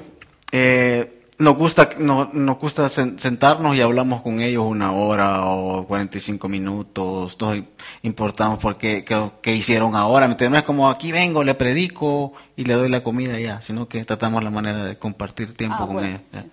eh, 0.52 1.17
nos 1.40 1.56
gusta 1.56 1.90
no- 2.00 2.30
nos 2.34 2.58
gusta 2.58 2.88
sen- 2.88 3.18
sentarnos 3.20 3.76
y 3.76 3.82
hablamos 3.82 4.22
con 4.22 4.40
ellos 4.42 4.66
una 4.66 4.92
hora 4.94 5.46
o 5.46 5.86
45 5.86 6.48
minutos, 6.50 7.38
nos 7.40 7.60
importamos 8.02 8.58
porque 8.60 9.04
qué, 9.06 9.32
qué 9.42 9.56
hicieron 9.56 9.96
ahora. 9.96 10.28
No 10.28 10.58
es 10.58 10.64
como 10.64 10.90
aquí 10.90 11.12
vengo, 11.12 11.44
le 11.44 11.54
predico 11.54 12.34
y 12.56 12.64
le 12.66 12.74
doy 12.74 12.90
la 12.90 13.04
comida 13.04 13.40
ya, 13.40 13.62
sino 13.62 13.88
que 13.88 14.04
tratamos 14.06 14.44
la 14.44 14.50
manera 14.50 14.84
de 14.84 14.98
compartir 14.98 15.56
tiempo 15.56 15.78
Ah, 15.80 15.86
con 15.86 15.94
bueno, 15.98 16.08
ellos. 16.10 16.22
ya. 16.34 16.46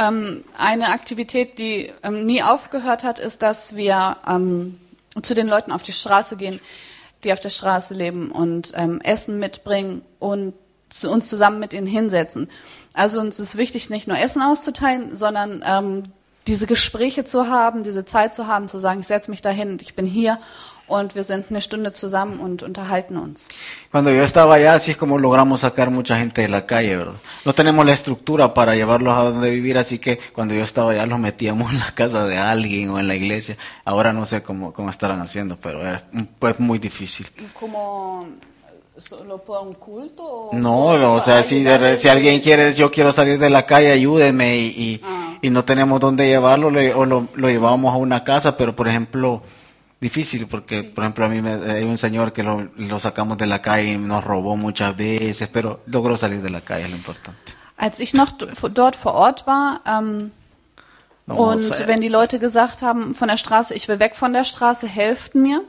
Ähm, 0.00 0.44
eine 0.56 0.88
Aktivität, 0.92 1.58
die 1.58 1.90
ähm, 2.04 2.24
nie 2.24 2.40
aufgehört 2.42 3.02
hat, 3.02 3.18
ist, 3.18 3.42
dass 3.42 3.74
wir 3.74 4.16
ähm, 4.28 4.78
zu 5.22 5.34
den 5.34 5.48
Leuten 5.48 5.72
auf 5.72 5.82
die 5.82 5.92
Straße 5.92 6.36
gehen, 6.36 6.60
die 7.24 7.32
auf 7.32 7.40
der 7.40 7.48
Straße 7.50 7.94
leben 7.94 8.30
und 8.30 8.72
ähm, 8.76 9.00
Essen 9.02 9.40
mitbringen 9.40 10.02
und 10.20 10.54
zu 10.88 11.10
uns 11.10 11.28
zusammen 11.28 11.60
mit 11.60 11.72
ihnen 11.72 11.86
hinsetzen. 11.86 12.48
Also 12.94 13.20
uns 13.20 13.38
ist 13.40 13.56
wichtig, 13.56 13.90
nicht 13.90 14.08
nur 14.08 14.18
Essen 14.18 14.42
auszuteilen, 14.42 15.16
sondern 15.16 15.62
ähm, 15.66 16.04
diese 16.46 16.66
Gespräche 16.66 17.24
zu 17.24 17.48
haben, 17.48 17.82
diese 17.82 18.04
Zeit 18.04 18.34
zu 18.34 18.46
haben, 18.46 18.68
zu 18.68 18.78
sagen, 18.78 19.00
ich 19.00 19.06
setze 19.06 19.30
mich 19.30 19.42
dahin, 19.42 19.78
ich 19.80 19.94
bin 19.94 20.06
hier 20.06 20.38
und 20.88 21.14
wir 21.14 21.22
sind 21.22 21.46
eine 21.50 21.60
Stunde 21.60 21.92
zusammen 21.92 22.40
und 22.40 22.62
unterhalten 22.62 23.16
uns. 23.16 23.48
Cuando 23.92 24.10
yo 24.10 24.22
estaba 24.22 24.54
allá, 24.54 24.72
así 24.72 24.92
es 24.92 24.96
como 24.96 25.18
logramos 25.18 25.60
sacar 25.60 25.90
mucha 25.90 26.16
gente 26.16 26.42
de 26.42 26.48
la 26.48 26.66
calle, 26.66 26.96
¿verdad? 26.96 27.14
No 27.44 27.54
tenemos 27.54 27.84
la 27.84 27.92
estructura 27.92 28.54
para 28.54 28.74
llevarlos 28.74 29.16
a 29.16 29.24
donde 29.24 29.50
vivir, 29.50 29.78
así 29.78 29.98
que 29.98 30.18
cuando 30.32 30.54
yo 30.54 30.64
estaba 30.64 30.92
allá 30.92 31.06
los 31.06 31.18
metíamos 31.18 31.70
en 31.72 31.78
la 31.78 31.92
casa 31.94 32.26
de 32.26 32.38
alguien 32.38 32.90
o 32.90 32.98
en 32.98 33.06
la 33.06 33.14
iglesia. 33.14 33.56
Ahora 33.84 34.12
no 34.12 34.24
sé 34.24 34.42
cómo, 34.42 34.72
cómo 34.72 34.90
estarán 34.90 35.20
haciendo, 35.20 35.56
pero 35.56 35.86
es 35.86 36.02
pues, 36.38 36.58
muy 36.58 36.78
difícil. 36.78 37.28
¿Como 37.52 38.26
solo 38.98 39.38
por 39.38 39.62
un 39.66 39.74
culto? 39.74 40.50
No, 40.52 40.98
no, 40.98 41.14
o 41.14 41.20
sea, 41.20 41.42
si, 41.42 41.62
de 41.62 41.98
si 41.98 42.08
alguien 42.08 42.40
quiere, 42.40 42.74
yo 42.74 42.90
quiero 42.90 43.12
salir 43.12 43.38
de 43.38 43.50
la 43.50 43.64
calle, 43.66 43.92
ayúdenme 43.92 44.56
y, 44.58 44.66
y, 44.76 45.00
Ah. 45.04 45.36
y 45.40 45.50
no 45.50 45.64
tenemos 45.64 46.00
dónde 46.00 46.26
llevarlo 46.26 46.70
le- 46.70 46.92
o 46.94 47.04
lo, 47.06 47.28
lo 47.34 47.48
llevábamos 47.48 47.94
a 47.94 47.96
una 47.98 48.24
casa, 48.24 48.56
pero 48.56 48.74
por 48.74 48.88
ejemplo, 48.88 49.42
difícil 50.00 50.46
porque, 50.46 50.82
por 50.84 51.04
ejemplo, 51.04 51.24
a 51.24 51.28
mí 51.28 51.40
me, 51.42 51.52
hay 51.70 51.84
un 51.84 51.98
señor 51.98 52.32
que 52.32 52.42
lo, 52.42 52.68
lo 52.76 52.98
sacamos 53.00 53.38
de 53.38 53.46
la 53.46 53.60
calle 53.62 53.92
y 53.92 53.98
nos 53.98 54.22
robó 54.24 54.56
muchas 54.56 54.96
veces, 54.96 55.48
pero 55.52 55.80
logró 55.86 56.16
salir 56.16 56.42
de 56.42 56.50
la 56.50 56.60
calle, 56.60 56.84
es 56.84 56.90
lo 56.90 56.96
importante. 56.96 57.52
Als 57.76 58.00
ich 58.00 58.12
noch 58.14 58.32
dort 58.32 58.96
vor 58.96 59.14
Ort 59.14 59.46
war, 59.46 59.80
ähm, 59.86 60.32
No, 61.26 61.34
und 61.52 61.60
o 61.60 61.74
sea, 61.74 61.86
wenn 61.86 62.00
die 62.00 62.08
Leute 62.08 62.38
gesagt 62.38 62.80
haben 62.80 63.14
von 63.14 63.28
der 63.28 63.36
Straße, 63.36 63.74
ich 63.74 63.86
will 63.86 63.98
weg 64.00 64.16
von 64.16 64.32
der 64.32 64.44
Straße, 64.44 64.86
helft 64.88 65.34
mir, 65.34 65.60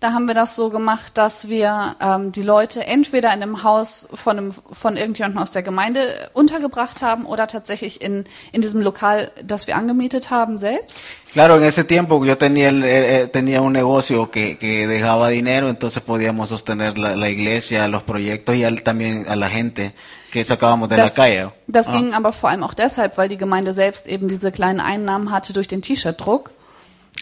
da 0.00 0.12
haben 0.12 0.26
wir 0.28 0.34
das 0.34 0.54
so 0.54 0.70
gemacht, 0.70 1.18
dass 1.18 1.48
wir 1.48 1.96
ähm, 2.00 2.30
die 2.30 2.42
Leute 2.42 2.86
entweder 2.86 3.28
in 3.34 3.42
einem 3.42 3.62
Haus 3.64 4.08
von, 4.14 4.38
einem, 4.38 4.52
von 4.52 4.96
irgendjemandem 4.96 5.42
aus 5.42 5.50
der 5.50 5.62
Gemeinde 5.62 6.30
untergebracht 6.34 7.02
haben 7.02 7.24
oder 7.26 7.48
tatsächlich 7.48 8.00
in, 8.00 8.24
in 8.52 8.62
diesem 8.62 8.80
Lokal, 8.80 9.32
das 9.42 9.66
wir 9.66 9.74
angemietet 9.76 10.30
haben, 10.30 10.56
selbst. 10.58 11.08
Claro, 11.32 11.56
en 11.56 11.64
ese 11.64 11.84
tiempo 11.84 12.24
yo 12.24 12.36
tenía, 12.38 12.68
el- 12.68 12.84
eh, 12.84 13.22
eh, 13.22 13.26
tenía 13.26 13.60
un 13.60 13.72
negocio 13.72 14.30
que, 14.30 14.56
que 14.56 14.86
dejaba 14.86 15.28
dinero, 15.30 15.68
entonces 15.68 16.00
podíamos 16.02 16.48
sostener 16.48 16.96
la, 16.96 17.16
la 17.16 17.28
iglesia, 17.28 17.88
los 17.88 18.04
proyectos 18.04 18.54
y 18.54 18.64
al- 18.64 18.82
también 18.84 19.26
a 19.28 19.34
la 19.34 19.50
gente 19.50 19.92
que 20.30 20.44
sacábamos 20.44 20.88
de 20.90 20.96
la 20.96 21.02
Das, 21.04 21.14
calle. 21.14 21.50
das 21.66 21.88
Ah. 21.88 21.92
ging 21.92 22.14
aber 22.14 22.32
vor 22.32 22.50
allem 22.50 22.62
auch 22.62 22.74
deshalb, 22.74 23.18
weil 23.18 23.28
die 23.28 23.36
Gemeinde 23.36 23.72
selbst 23.72 24.06
eben 24.06 24.28
diese 24.28 24.52
kleinen 24.52 24.78
Einnahmen 24.80 25.32
hatte 25.32 25.52
durch 25.52 25.66
den 25.68 25.82
T-Shirt-Druck. 25.82 26.50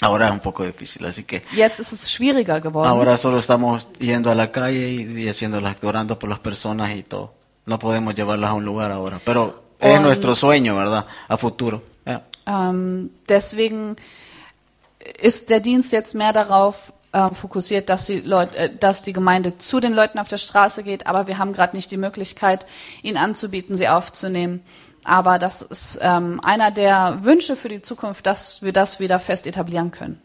Ahora 0.03 0.27
es 0.27 0.33
un 0.33 0.41
poco 0.41 0.63
difícil, 0.65 1.05
así 1.07 1.25
que 1.25 1.43
Jetzt 1.55 1.81
ist 1.81 1.93
es 1.93 2.07
schwieriger 2.11 2.61
geworden. 2.63 2.91
ahora 2.91 3.17
solo 3.17 3.39
estamos 3.39 3.89
yendo 3.99 4.31
a 4.31 4.35
la 4.35 4.51
calle 4.53 4.91
y, 4.91 5.23
y 5.23 5.29
haciéndolas, 5.29 5.77
orando 5.83 6.19
por 6.19 6.29
las 6.29 6.39
personas 6.41 6.95
y 6.95 7.03
todo. 7.03 7.33
No 7.65 7.79
podemos 7.79 8.15
llevarlas 8.15 8.51
a 8.51 8.55
un 8.55 8.65
lugar 8.65 8.93
ahora, 8.93 9.21
pero 9.25 9.63
es 9.81 9.97
Und- 9.97 10.03
nuestro 10.05 10.35
sueño, 10.37 10.77
¿verdad? 10.77 11.07
A 11.29 11.37
futuro. 11.37 11.83
Ya. 12.05 12.25
Ähm, 12.47 13.11
deswegen 13.27 13.97
ist 15.23 15.49
der 15.51 15.61
Dienst 15.61 15.93
jetzt 15.93 16.15
mehr 16.15 16.33
darauf 16.33 16.93
äh, 17.17 17.35
fokussiert, 17.35 17.89
dass 17.89 18.07
die 18.07 18.21
Leute, 18.21 18.57
äh, 18.59 18.77
dass 18.77 19.03
die 19.03 19.15
Gemeinde 19.15 19.57
zu 19.57 19.81
den 19.81 19.95
Leuten 19.95 20.19
auf 20.19 20.29
der 20.29 20.37
Straße 20.37 20.83
geht, 20.83 21.07
aber 21.07 21.27
wir 21.27 21.39
haben 21.39 21.55
gerade 21.55 21.75
nicht 21.75 21.91
die 21.91 21.97
Möglichkeit, 21.97 22.67
ihnen 23.03 23.17
anzubieten, 23.17 23.75
sie 23.75 23.89
aufzunehmen. 23.89 24.63
Aber 25.05 25.39
das 25.39 25.63
ist 25.63 25.99
ähm, 26.03 26.41
einer 26.43 26.71
der 26.71 27.21
Wünsche 27.23 27.57
für 27.57 27.69
die 27.69 27.81
Zukunft, 27.81 28.27
dass 28.27 28.61
wir 28.61 28.73
das 28.73 29.01
wieder 29.01 29.19
fest 29.19 29.47
etablieren 29.47 29.93
können. 29.93 30.21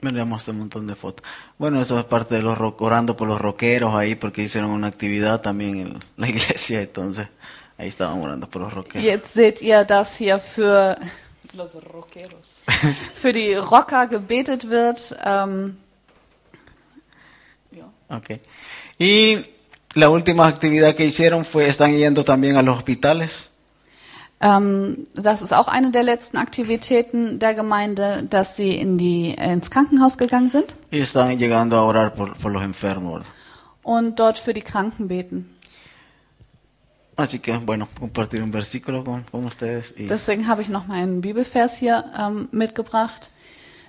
Miramos 0.00 0.48
un 0.48 0.58
montón 0.58 0.88
de 0.88 0.96
fotos. 0.96 1.24
Bueno, 1.58 1.80
eso 1.80 1.96
es 1.96 2.06
parte 2.06 2.34
de 2.34 2.42
los 2.42 2.58
orando 2.80 3.16
por 3.16 3.28
los 3.28 3.40
rockeros 3.40 3.94
ahí 3.94 4.16
porque 4.16 4.42
hicieron 4.42 4.70
una 4.70 4.88
actividad 4.88 5.42
también 5.42 5.78
en 5.78 6.00
la 6.16 6.28
iglesia, 6.34 6.82
entonces 6.82 7.28
ahí 7.78 7.86
estaban 7.86 8.20
orando 8.20 8.50
por 8.50 8.62
los 8.62 8.72
rockeros. 8.74 9.04
Jetzt 9.04 9.32
seht 9.32 9.62
ihr, 9.62 9.84
dass 9.84 10.16
hier 10.16 10.40
für 10.40 10.98
Los 11.54 11.76
Rockeros. 11.76 12.64
für 13.12 13.32
die 13.32 13.54
Rocker 13.54 14.06
gebetet 14.06 14.70
wird. 14.70 15.14
Ähm, 15.24 15.76
ja. 17.70 17.84
Okay. 18.08 18.40
Y 18.98 19.44
la 19.94 20.08
última 20.08 20.46
actividad 20.46 20.94
que 20.94 21.04
hicieron 21.04 21.44
fue, 21.44 21.68
están 21.68 21.96
yendo 21.96 22.24
también 22.24 22.56
a 22.56 22.62
los 22.62 22.76
hospitales. 22.78 23.50
Ähm, 24.40 25.06
das 25.14 25.40
ist 25.42 25.52
auch 25.52 25.68
eine 25.68 25.92
der 25.92 26.02
letzten 26.02 26.36
Aktivitäten 26.36 27.38
der 27.38 27.54
Gemeinde, 27.54 28.24
dass 28.28 28.56
sie 28.56 28.74
in 28.76 28.98
die, 28.98 29.30
ins 29.30 29.70
Krankenhaus 29.70 30.18
gegangen 30.18 30.50
sind 30.50 30.74
Y 30.90 31.00
están 31.00 31.38
llegando 31.38 31.76
a 31.76 31.84
orar 31.84 32.14
por, 32.14 32.34
por 32.36 32.50
los 32.50 32.62
enfermos. 32.64 33.24
und 33.84 34.18
dort 34.18 34.38
für 34.38 34.52
die 34.52 34.62
Kranken 34.62 35.06
beten. 35.08 35.56
Así 37.16 37.38
que, 37.40 37.56
bueno, 37.58 37.88
compartir 37.98 38.42
un 38.42 38.50
versículo 38.50 39.04
con, 39.04 39.24
con 39.24 39.44
ustedes. 39.44 39.92
Y, 39.96 40.06
Deswegen 40.06 40.46
habe 40.48 40.62
ich 40.62 40.68
noch 40.68 40.86
mal 40.86 41.02
einen 41.02 41.20
Bibelvers 41.20 41.76
hier 41.76 42.04
ähm, 42.18 42.48
mitgebracht. 42.52 43.30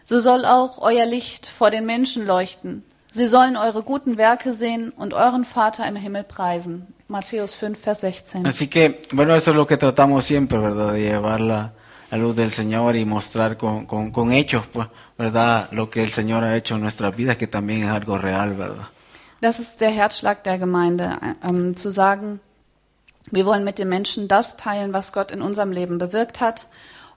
So 0.03 0.19
soll 0.19 0.45
auch 0.45 0.79
euer 0.79 1.05
Licht 1.05 1.47
vor 1.47 1.71
den 1.71 1.85
Menschen 1.85 2.25
leuchten. 2.25 2.83
Sie 3.13 3.27
sollen 3.27 3.55
eure 3.55 3.83
guten 3.83 4.17
Werke 4.17 4.51
sehen 4.51 4.89
und 4.89 5.13
euren 5.13 5.45
Vater 5.45 5.87
im 5.87 5.95
Himmel 5.95 6.23
preisen. 6.23 6.87
Matthäus 7.07 7.53
5, 7.53 7.79
Vers 7.79 8.01
16. 8.01 8.45
Así 8.45 8.67
que, 8.67 9.03
bueno, 9.13 9.35
eso 9.35 9.51
es 9.51 9.55
lo 9.55 9.67
que 9.67 9.77
tratamos 9.77 10.25
siempre, 10.25 10.57
¿verdad? 10.57 10.93
De 10.93 11.01
llevar 11.01 11.39
la, 11.39 11.73
la 12.11 12.17
luz 12.17 12.35
del 12.35 12.51
Señor 12.51 12.95
y 12.95 13.05
mostrar 13.05 13.55
con, 13.55 13.85
con, 13.85 14.11
con 14.11 14.31
hechos, 14.31 14.65
pues, 14.67 14.87
¿verdad? 15.17 15.69
Lo 15.71 15.89
que 15.89 16.03
el 16.03 16.11
Señor 16.11 16.43
ha 16.43 16.57
hecho 16.57 16.75
en 16.75 16.81
nuestras 16.81 17.15
vidas, 17.15 17.37
que 17.37 17.47
también 17.47 17.83
es 17.83 17.89
algo 17.89 18.17
real, 18.17 18.55
¿verdad? 18.55 18.87
Das 19.41 19.59
ist 19.59 19.79
der 19.81 19.91
Herzschlag 19.91 20.43
der 20.43 20.57
Gemeinde, 20.57 21.19
ähm, 21.43 21.75
zu 21.75 21.91
sagen, 21.91 22.39
wir 23.31 23.45
wollen 23.45 23.63
mit 23.63 23.79
den 23.79 23.89
Menschen 23.89 24.27
das 24.27 24.57
teilen, 24.57 24.93
was 24.93 25.13
Gott 25.13 25.31
in 25.31 25.41
unserem 25.41 25.71
Leben 25.71 25.97
bewirkt 25.97 26.41
hat 26.41 26.67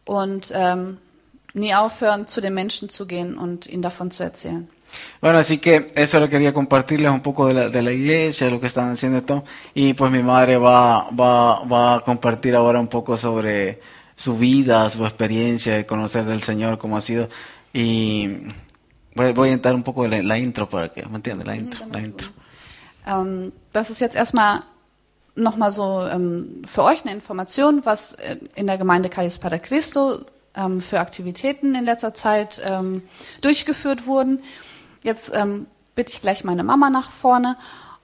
und 0.04 0.52
ähm, 0.54 0.98
nie 1.52 1.74
aufhören, 1.74 2.26
zu 2.26 2.40
den 2.40 2.54
Menschen 2.54 2.88
zu 2.88 3.06
gehen 3.06 3.36
und 3.36 3.66
ihnen 3.66 3.82
davon 3.82 4.10
zu 4.10 4.22
erzählen. 4.22 4.68
Bueno, 5.20 5.38
así 5.38 5.58
que 5.58 5.90
eso 5.94 6.20
lo 6.20 6.28
quería 6.28 6.54
compartirles 6.54 7.10
un 7.10 7.20
poco 7.20 7.48
de 7.48 7.54
la, 7.54 7.68
de 7.68 7.82
la 7.82 7.90
iglesia, 7.90 8.48
lo 8.50 8.60
que 8.60 8.68
están 8.68 8.92
haciendo 8.92 9.18
y 9.18 9.22
todo. 9.22 9.44
Y 9.74 9.94
pues 9.94 10.10
mi 10.12 10.22
madre 10.22 10.58
va, 10.58 11.10
va, 11.10 11.64
va 11.64 11.94
a 11.96 12.00
compartir 12.00 12.54
ahora 12.54 12.78
un 12.78 12.88
poco 12.88 13.16
sobre 13.16 13.80
su 14.16 14.38
vida, 14.38 14.88
su 14.88 15.04
experiencia 15.04 15.74
de 15.74 15.86
conocer 15.86 16.24
del 16.24 16.40
Señor, 16.40 16.78
cómo 16.78 16.96
ha 16.96 17.00
sido. 17.00 17.28
Y 17.72 18.28
voy, 19.14 19.32
voy 19.32 19.50
a 19.50 19.54
entrar 19.54 19.74
un 19.74 19.82
poco 19.82 20.04
de 20.04 20.08
la, 20.08 20.22
la 20.22 20.38
intro 20.38 20.68
para 20.68 20.88
que, 20.90 21.04
¿me 21.04 21.16
entiendes? 21.16 21.46
La 21.46 21.56
intro, 21.56 21.84
la 21.90 22.00
intro. 22.00 22.28
Ähm, 23.06 23.52
das 23.72 23.90
ist 23.90 24.00
jetzt 24.00 24.16
erstmal 24.16 24.62
nochmal 25.36 25.72
so 25.72 26.02
ähm, 26.02 26.62
für 26.66 26.82
euch 26.82 27.04
eine 27.04 27.12
Information, 27.12 27.82
was 27.84 28.14
äh, 28.14 28.36
in 28.54 28.66
der 28.66 28.78
Gemeinde 28.78 29.08
Calles 29.08 29.38
Padre 29.38 29.58
Cristo 29.60 30.20
ähm, 30.56 30.80
für 30.80 31.00
Aktivitäten 31.00 31.74
in 31.74 31.84
letzter 31.84 32.14
Zeit 32.14 32.60
ähm, 32.64 33.02
durchgeführt 33.40 34.06
wurden. 34.06 34.42
Jetzt 35.02 35.32
ähm, 35.34 35.66
bitte 35.94 36.12
ich 36.12 36.22
gleich 36.22 36.42
meine 36.44 36.64
Mama 36.64 36.90
nach 36.90 37.10
vorne 37.10 37.56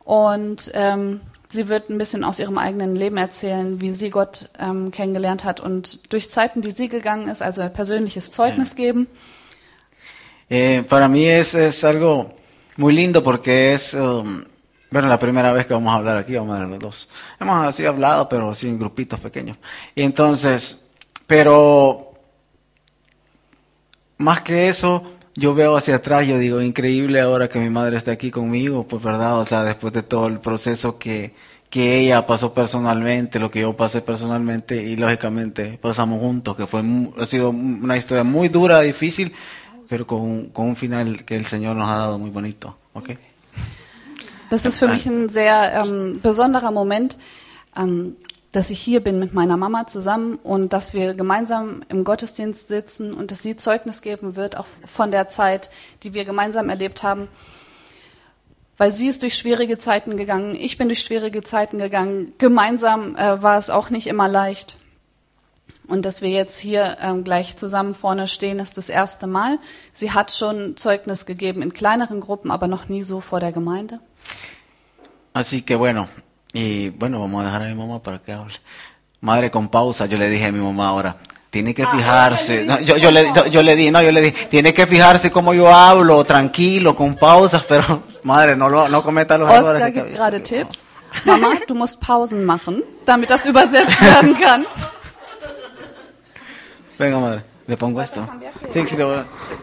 und 0.04 0.70
ähm, 0.74 1.20
sie 1.48 1.68
wird 1.68 1.90
ein 1.90 1.98
bisschen 1.98 2.24
aus 2.24 2.38
ihrem 2.38 2.58
eigenen 2.58 2.94
Leben 2.96 3.16
erzählen, 3.16 3.80
wie 3.80 3.90
sie 3.90 4.10
Gott 4.10 4.50
ähm, 4.58 4.90
kennengelernt 4.90 5.44
hat 5.44 5.60
und 5.60 6.12
durch 6.12 6.30
Zeiten, 6.30 6.60
die 6.60 6.70
sie 6.70 6.88
gegangen 6.88 7.28
ist, 7.28 7.42
also 7.42 7.62
ein 7.62 7.72
persönliches 7.72 8.30
Zeugnis 8.30 8.76
geben. 8.76 9.06
Eh, 10.48 10.82
para 10.82 11.08
mí 11.08 11.30
es, 11.30 11.54
es 11.54 11.82
algo 11.82 12.30
muy 12.76 12.92
lindo 12.92 13.22
porque 13.22 13.72
es, 13.72 13.94
um, 13.94 14.44
bueno, 14.92 15.08
la 15.08 15.18
primera 15.18 15.52
vez 15.52 15.66
que 15.66 15.72
vamos 15.72 15.92
a 15.92 15.96
hablar 15.96 16.18
aquí, 16.18 16.34
vamos 16.34 16.52
a 16.52 16.56
hablar 16.56 16.70
los 16.70 16.78
dos. 16.78 17.08
Hemos 17.40 17.66
así 17.66 17.86
hablado, 17.86 18.28
pero 18.28 18.50
así 18.50 18.68
en 18.68 18.78
grupitos 18.78 19.18
pequeños. 19.20 19.56
Y 19.94 20.02
entonces, 20.02 20.78
pero 21.26 22.12
más 24.18 24.42
que 24.42 24.68
eso, 24.68 25.02
yo 25.34 25.54
veo 25.54 25.76
hacia 25.78 25.96
atrás, 25.96 26.26
yo 26.26 26.38
digo, 26.38 26.60
increíble 26.60 27.22
ahora 27.22 27.48
que 27.48 27.58
mi 27.58 27.70
madre 27.70 27.96
esté 27.96 28.10
aquí 28.10 28.30
conmigo, 28.30 28.86
pues 28.86 29.02
verdad, 29.02 29.38
o 29.38 29.46
sea, 29.46 29.64
después 29.64 29.94
de 29.94 30.02
todo 30.02 30.26
el 30.26 30.40
proceso 30.40 30.98
que, 30.98 31.32
que 31.70 31.98
ella 31.98 32.26
pasó 32.26 32.52
personalmente, 32.52 33.38
lo 33.38 33.50
que 33.50 33.60
yo 33.62 33.74
pasé 33.74 34.02
personalmente 34.02 34.82
y 34.82 34.96
lógicamente 34.96 35.78
pasamos 35.80 36.20
juntos, 36.20 36.54
que 36.54 36.66
fue, 36.66 36.82
ha 37.18 37.24
sido 37.24 37.48
una 37.48 37.96
historia 37.96 38.24
muy 38.24 38.48
dura, 38.48 38.80
difícil, 38.80 39.32
pero 39.88 40.06
con, 40.06 40.46
con 40.50 40.66
un 40.68 40.76
final 40.76 41.24
que 41.24 41.34
el 41.34 41.46
Señor 41.46 41.76
nos 41.76 41.90
ha 41.90 41.96
dado 41.96 42.18
muy 42.18 42.30
bonito, 42.30 42.76
¿ok? 42.92 43.10
Das 44.52 44.66
ist 44.66 44.76
für 44.76 44.86
mich 44.86 45.06
ein 45.06 45.30
sehr 45.30 45.82
ähm, 45.82 46.20
besonderer 46.20 46.72
Moment, 46.72 47.16
ähm, 47.74 48.16
dass 48.52 48.68
ich 48.68 48.78
hier 48.78 49.00
bin 49.00 49.18
mit 49.18 49.32
meiner 49.32 49.56
Mama 49.56 49.86
zusammen 49.86 50.38
und 50.42 50.74
dass 50.74 50.92
wir 50.92 51.14
gemeinsam 51.14 51.82
im 51.88 52.04
Gottesdienst 52.04 52.68
sitzen 52.68 53.14
und 53.14 53.30
dass 53.30 53.42
sie 53.42 53.56
Zeugnis 53.56 54.02
geben 54.02 54.36
wird, 54.36 54.58
auch 54.58 54.66
von 54.84 55.10
der 55.10 55.28
Zeit, 55.28 55.70
die 56.02 56.12
wir 56.12 56.26
gemeinsam 56.26 56.68
erlebt 56.68 57.02
haben. 57.02 57.28
Weil 58.76 58.90
sie 58.90 59.08
ist 59.08 59.22
durch 59.22 59.38
schwierige 59.38 59.78
Zeiten 59.78 60.18
gegangen, 60.18 60.54
ich 60.54 60.76
bin 60.76 60.88
durch 60.88 61.00
schwierige 61.00 61.42
Zeiten 61.42 61.78
gegangen. 61.78 62.34
Gemeinsam 62.36 63.16
äh, 63.16 63.42
war 63.42 63.56
es 63.56 63.70
auch 63.70 63.88
nicht 63.88 64.06
immer 64.06 64.28
leicht. 64.28 64.76
Und 65.88 66.04
dass 66.04 66.20
wir 66.20 66.28
jetzt 66.28 66.58
hier 66.58 66.98
ähm, 67.00 67.24
gleich 67.24 67.56
zusammen 67.56 67.94
vorne 67.94 68.28
stehen, 68.28 68.58
ist 68.58 68.76
das 68.76 68.90
erste 68.90 69.26
Mal. 69.26 69.58
Sie 69.94 70.10
hat 70.10 70.30
schon 70.30 70.76
Zeugnis 70.76 71.24
gegeben 71.24 71.62
in 71.62 71.72
kleineren 71.72 72.20
Gruppen, 72.20 72.50
aber 72.50 72.66
noch 72.66 72.90
nie 72.90 73.02
so 73.02 73.22
vor 73.22 73.40
der 73.40 73.52
Gemeinde. 73.52 73.98
Así 75.34 75.62
que 75.62 75.74
bueno, 75.74 76.08
y 76.52 76.90
bueno, 76.90 77.20
vamos 77.20 77.42
a 77.42 77.46
dejar 77.46 77.62
a 77.62 77.66
mi 77.66 77.74
mamá 77.74 78.02
para 78.02 78.18
que 78.18 78.32
hable. 78.32 78.54
Madre 79.20 79.50
con 79.50 79.68
pausa, 79.68 80.06
yo 80.06 80.18
le 80.18 80.28
dije 80.28 80.46
a 80.46 80.52
mi 80.52 80.58
mamá 80.60 80.88
ahora, 80.88 81.16
tiene 81.50 81.74
que 81.74 81.84
Ah, 81.84 81.92
fijarse, 81.92 82.64
no, 82.64 82.80
yo, 82.80 82.96
yo, 82.96 83.10
le, 83.10 83.32
yo, 83.34 83.46
yo 83.46 83.62
le 83.62 83.76
di, 83.76 83.90
no, 83.90 84.02
yo 84.02 84.10
le 84.12 84.20
di, 84.20 84.30
tiene 84.32 84.74
que 84.74 84.86
fijarse 84.86 85.30
cómo 85.30 85.54
yo 85.54 85.72
hablo, 85.72 86.22
tranquilo, 86.24 86.94
con 86.96 87.14
pausas, 87.14 87.62
pero 87.68 88.02
madre, 88.24 88.56
no, 88.56 88.68
lo, 88.68 88.88
no 88.88 89.02
cometa 89.02 89.38
los 89.38 89.48
errores. 89.50 89.66
Oscar 89.82 89.92
que- 89.92 90.00
gibt 90.02 90.14
gerade 90.16 90.40
Tipps. 90.40 90.88
Mama, 91.24 91.58
du 91.68 91.74
musst 91.74 92.00
Pausen 92.00 92.44
machen, 92.44 92.82
damit 93.04 93.28
das 93.30 93.44
übersetzt 93.46 94.00
werden 94.00 94.34
kann. 94.34 94.66
Venga, 96.98 97.18
madre, 97.18 97.44
le 97.66 97.76
pongo 97.76 98.00
esto. 98.02 98.26
Sí, 98.70 98.84
sí, 98.86 98.96
le 98.96 99.04
voy 99.04 99.16
a- 99.16 99.22
sí. 99.48 99.54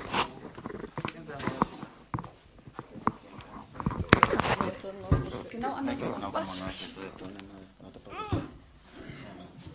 Genau 5.50 5.76
andersrum. 5.76 6.34
Was? 6.34 6.64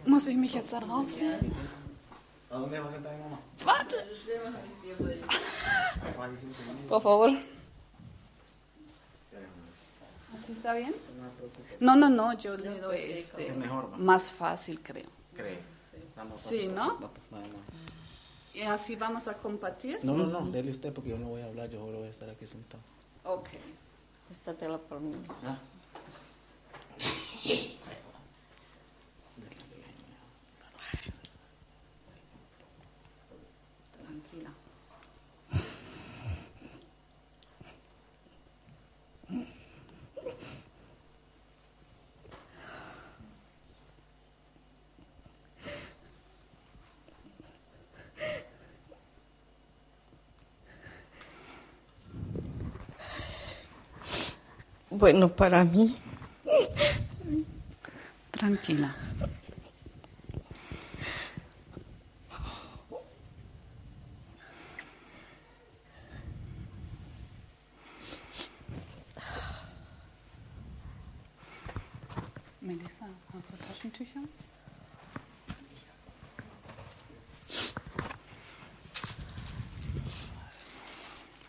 Muss 0.07 0.27
ich 0.27 0.37
mich 0.37 0.55
jetzt 0.55 0.73
da 0.73 0.81
draufsetzen? 0.81 1.53
Warte. 3.65 3.97
Por 6.89 7.03
favor. 7.03 7.31
¿Así 10.39 10.53
está 10.53 10.75
bien? 10.75 10.95
No, 11.81 11.97
no, 11.97 12.11
no, 12.11 12.33
yo 12.35 12.57
le 12.57 12.79
doy 12.81 12.99
este. 12.99 13.53
Más 13.97 14.33
fácil, 14.33 14.81
creo. 14.83 15.09
A 16.17 16.37
Sí, 16.37 16.69
¿no? 16.69 17.01
va, 17.01 17.09
pues, 17.09 17.33
nada 17.33 17.47
más. 17.47 17.57
Y 18.55 18.63
así 18.63 18.95
vamos 18.95 19.27
a 19.27 19.35
compartir. 19.35 19.99
No, 20.03 20.15
no, 20.15 20.27
no, 20.27 20.49
dele 20.51 20.71
usted 20.71 20.93
porque 20.93 21.11
yo 21.11 21.19
no 21.19 21.27
voy 21.27 21.41
a 21.43 21.47
hablar, 21.47 21.69
yo 21.71 21.81
solo 21.81 21.99
voy 21.99 22.07
a 22.07 22.11
estar 22.11 22.31
aquí 22.31 22.47
sentado. 22.47 22.83
Ok. 23.25 23.49
Esta 24.31 24.55
tela 24.55 24.79
por 24.79 25.01
mí. 25.01 25.15
¿Ah? 25.45 25.59
Tranquila. 33.93 34.51
Bueno, 55.05 55.29
para 55.29 55.63
mí, 55.65 55.99
Tranquila. 58.31 58.97
Melissa, 72.63 73.07
hast 73.35 73.51
du 73.51 73.57
Taschentücher? 73.59 74.23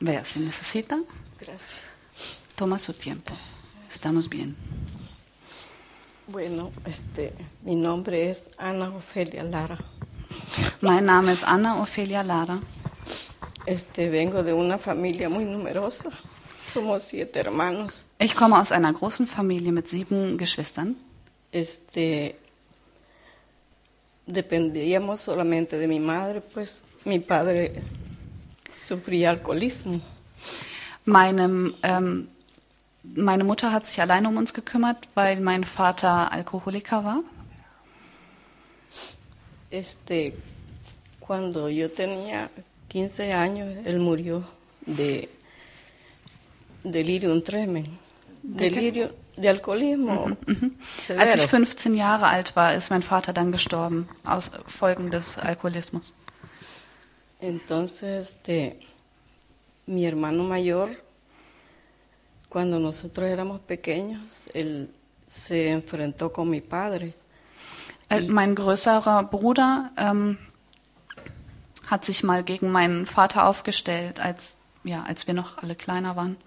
Vea, 0.01 0.25
si 0.25 0.41
necesita, 0.41 0.99
gracias. 1.39 1.94
Toma 2.55 2.79
su 2.79 2.93
tiempo. 2.93 3.33
Estamos 3.89 4.29
bien. 4.29 4.55
Bueno, 6.27 6.71
este, 6.85 7.33
mi 7.63 7.75
nombre 7.75 8.29
es 8.29 8.49
Ana 8.57 8.89
Ofelia 8.89 9.43
Lara. 9.43 9.77
Mein 10.81 11.05
Name 11.05 11.33
ist 11.33 11.43
Anna 11.43 11.81
Ophelia 11.81 12.23
Lara. 12.23 12.61
Este, 13.65 14.09
vengo 14.09 14.43
de 14.43 14.53
una 14.53 14.77
familia 14.77 15.29
muy 15.29 15.45
numerosa. 15.45 16.09
Somos 16.73 17.03
siete 17.03 17.39
hermanos. 17.39 18.05
Ich 18.19 18.35
komme 18.35 18.57
aus 18.57 18.71
einer 18.71 18.93
großen 18.93 19.27
Familie 19.27 19.71
mit 19.71 19.87
sieben 19.87 20.37
Geschwistern. 20.37 20.95
Este, 21.51 22.37
dependíamos 24.25 25.21
solamente 25.21 25.77
de 25.77 25.87
mi 25.87 25.99
madre, 25.99 26.41
pues 26.41 26.81
mi 27.05 27.19
padre 27.19 27.81
sufría 28.77 29.29
alcoholismo. 29.29 30.01
Meine, 31.05 31.75
ähm, 31.83 32.29
meine 33.13 33.43
Mutter 33.43 33.71
hat 33.71 33.85
sich 33.85 34.01
alleine 34.01 34.27
um 34.29 34.37
uns 34.37 34.53
gekümmert, 34.53 35.07
weil 35.15 35.39
mein 35.39 35.63
Vater 35.63 36.31
Alkoholiker 36.31 37.03
war. 37.03 37.23
Este, 39.69 40.33
cuando 41.19 41.67
yo 41.69 41.89
tenía 41.91 42.49
15 42.89 43.33
años, 43.33 43.67
él 43.85 43.99
murió 43.99 44.43
de 44.85 45.27
delirium 46.83 47.43
tremens, 47.43 47.89
¿De 48.43 48.69
qué? 48.69 48.75
delirio 48.75 49.13
de 49.35 49.49
alcoholismo 49.49 50.37
Als 51.17 51.35
ich 51.35 51.47
15 51.47 51.95
Jahre 51.95 52.27
alt 52.27 52.55
war, 52.55 52.73
ist 52.75 52.89
mein 52.89 53.01
Vater 53.03 53.33
dann 53.33 53.51
gestorben 53.51 54.07
aus 54.23 54.51
Folgen 54.67 55.11
des 55.11 55.37
Alkoholismus. 55.37 56.13
Entonces, 57.41 58.29
este, 58.29 58.77
mi 59.87 60.05
hermano 60.05 60.43
mayor, 60.43 60.89
cuando 62.49 62.79
nosotros 62.79 63.27
éramos 63.27 63.59
pequeños, 63.61 64.21
él 64.53 64.89
se 65.27 65.69
enfrentó 65.69 66.31
con 66.31 66.49
mi 66.49 66.61
padre. 66.61 67.13
Äh, 68.09 68.21
mein 68.21 68.55
größerer 68.55 69.23
Bruder 69.23 69.91
ähm, 69.97 70.37
hat 71.87 72.05
sich 72.05 72.23
mal 72.23 72.43
gegen 72.43 72.71
meinen 72.71 73.05
Vater 73.05 73.47
aufgestellt, 73.47 74.19
als, 74.19 74.57
ja, 74.83 75.03
als 75.03 75.27
wir 75.27 75.33
noch 75.33 75.57
alle 75.57 75.75
kleiner 75.75 76.15
waren. 76.15 76.37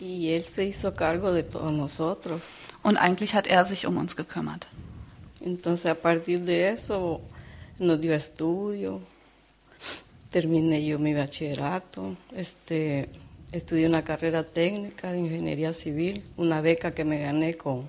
Y 0.00 0.30
él 0.30 0.42
se 0.42 0.64
hizo 0.64 0.94
cargo 0.94 1.30
de 1.32 1.42
todos 1.42 1.72
nosotros. 1.72 2.42
Und 2.82 2.96
eigentlich 2.96 3.34
hat 3.34 3.46
er 3.46 3.66
sich 3.66 3.86
um 3.86 3.98
uns 3.98 4.16
gekümmert. 4.16 4.66
Entonces, 5.42 5.86
a 5.90 5.94
partir 5.94 6.40
de 6.40 6.70
eso, 6.70 7.20
nos 7.78 8.00
dio 8.00 8.14
estudio. 8.14 9.02
Terminé 10.30 10.84
yo 10.86 10.98
mi 10.98 11.14
bachillerato. 11.14 12.16
Este, 12.32 13.08
estudié 13.52 13.86
una 13.86 14.02
carrera 14.02 14.44
técnica 14.44 15.12
de 15.12 15.18
ingeniería 15.18 15.72
civil, 15.72 16.22
una 16.36 16.60
beca 16.60 16.92
que 16.92 17.04
me 17.04 17.20
gané 17.20 17.54
con, 17.54 17.88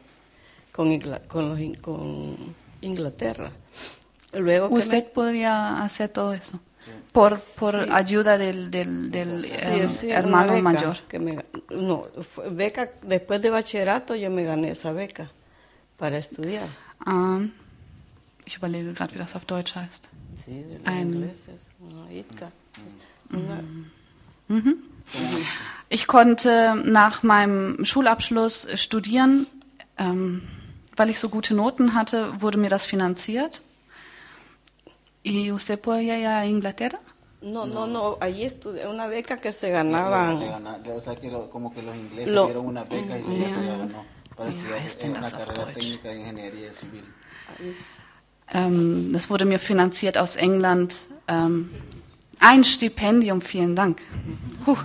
con, 0.72 0.92
Ingla- 0.92 1.22
con 1.28 1.50
los 1.50 1.60
in- 1.60 1.76
con 1.76 2.56
Inglaterra. 2.82 3.52
Luego 4.34 4.70
que 4.70 4.76
me- 4.76 4.80
Usted 4.80 5.12
podría 5.12 5.84
hacer 5.84 6.10
todo 6.10 6.34
eso. 6.34 6.60
Por, 7.14 7.38
por 7.60 7.84
Sí. 7.86 7.90
ayuda 7.92 8.38
del, 8.40 8.72
del, 8.72 9.12
del 9.12 9.46
Sí, 9.46 9.88
sí, 9.88 10.08
una 10.08 10.16
hermano 10.18 10.54
beca 10.54 10.64
mayor. 10.64 10.98
que 11.08 11.20
me 11.20 11.46
no, 11.70 12.08
fue 12.22 12.50
beca, 12.50 12.90
después 13.04 13.40
de 13.42 13.50
bachillerato 13.52 14.16
yo 14.16 14.32
me 14.32 14.44
gané 14.46 14.72
esa 14.72 14.92
beca 14.92 15.30
para 15.98 16.18
estudiar. 16.18 16.70
Ähm, 17.06 17.52
ich 18.46 18.58
überlege 18.58 18.94
gerade, 18.94 19.14
wie 19.14 19.20
das 19.20 19.36
auf 19.36 19.46
Deutsch 19.46 19.76
heißt. 19.76 20.10
Sí, 20.36 20.64
de 20.64 20.80
los 20.80 20.88
Ein- 20.88 21.14
ingleses, 21.14 21.68
una 21.80 22.12
ITCA. 22.12 22.52
Una- 23.32 23.62
Ich 25.90 26.08
konnte 26.08 26.76
nach 26.86 27.24
meinem 27.24 27.84
Schulabschluss 27.86 28.68
studieren. 28.76 29.48
Ähm, 29.98 30.42
weil 30.96 31.10
ich 31.10 31.20
so 31.20 31.30
gute 31.30 31.54
Noten 31.54 31.94
hatte, 31.94 32.42
wurde 32.42 32.58
mir 32.58 32.70
das 32.70 32.86
finanziert. 32.86 33.62
¿Y 35.24 35.52
usted 35.52 35.82
podía 35.82 36.18
ir 36.20 36.28
a 36.28 36.46
Inglaterra? 36.46 37.00
No, 37.42 37.66
no, 37.66 37.88
no, 37.88 38.18
allí 38.20 38.44
estudié 38.44 38.88
una 38.88 39.08
beca 39.08 39.38
que 39.38 39.52
se 39.52 39.68
Le 39.68 39.74
ganaban. 39.74 40.40
gana- 40.40 40.78
le- 40.84 40.92
o 40.94 41.00
sea, 41.02 41.16
que 41.16 41.30
lo- 41.30 41.50
como 41.50 41.74
que 41.74 41.82
los 41.82 41.96
ingleses 41.96 42.34
Lo- 42.34 42.46
dieron 42.46 42.66
una 42.68 42.84
beca 42.84 43.18
y 43.18 43.24
se, 43.24 43.36
ella 43.36 43.50
se 43.50 43.62
la 43.62 43.78
ganó 43.78 44.06
para 44.36 44.52
Ja, 44.52 44.78
estudiar 44.86 45.18
una 45.20 45.32
carrera 45.32 45.54
Deutsch? 45.66 45.74
técnica 45.74 46.10
de 46.10 46.20
ingeniería 46.20 46.74
civil. 46.74 47.04
Ähm, 48.54 49.14
das 49.14 49.30
wurde 49.30 49.46
mir 49.46 49.60
finanziert 49.60 50.18
aus 50.18 50.36
England. 50.36 50.96
Ähm, 51.28 51.70
ein 52.42 52.64
Stipendium, 52.64 53.40
vielen 53.42 53.76
Dank. 53.76 54.02
Puh. 54.66 54.78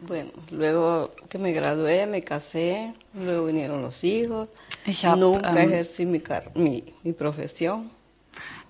Bueno, 0.00 0.30
luego 0.50 1.10
que 1.28 1.38
me 1.38 1.52
gradué, 1.52 2.06
me 2.06 2.22
casé, 2.22 2.92
luego 3.14 3.46
vinieron 3.46 3.82
los 3.82 4.02
hijos. 4.04 4.48
Ich 4.84 5.06
hab, 5.06 5.18
Nunca 5.18 5.50
ähm, 5.50 5.70
ejercí 5.70 6.04
mi, 6.04 6.20
mi, 6.54 6.92
mi 7.04 7.12
profesión. 7.12 7.90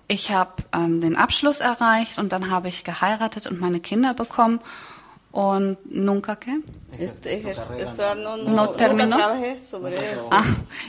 Ich 0.07 0.31
habe 0.31 0.63
ähm, 0.73 1.01
den 1.01 1.15
Abschluss 1.15 1.59
erreicht 1.59 2.19
und 2.19 2.31
dann 2.31 2.51
habe 2.51 2.67
ich 2.67 2.83
geheiratet 2.83 3.47
und 3.47 3.59
meine 3.59 3.79
Kinder 3.79 4.13
bekommen. 4.13 4.59
Und 5.31 5.77
nunca 5.89 6.33
qué? 6.33 6.61
Sea, 7.87 8.13
no, 8.13 8.37
no. 8.37 8.75
Ah, 10.29 10.43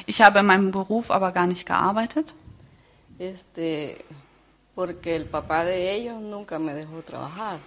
ich 0.04 0.20
habe 0.20 0.40
in 0.40 0.46
meinem 0.46 0.70
Beruf 0.70 1.10
aber 1.10 1.32
gar 1.32 1.46
nicht 1.46 1.64
gearbeitet, 1.64 2.34
Este, 3.18 3.96
porque 4.74 5.14
el 5.16 5.24
papá 5.26 5.64
de 5.64 5.92
ellos 5.92 6.20
nunca 6.20 6.58
me 6.58 6.74
dejó 6.74 7.02
trabajar. 7.02 7.58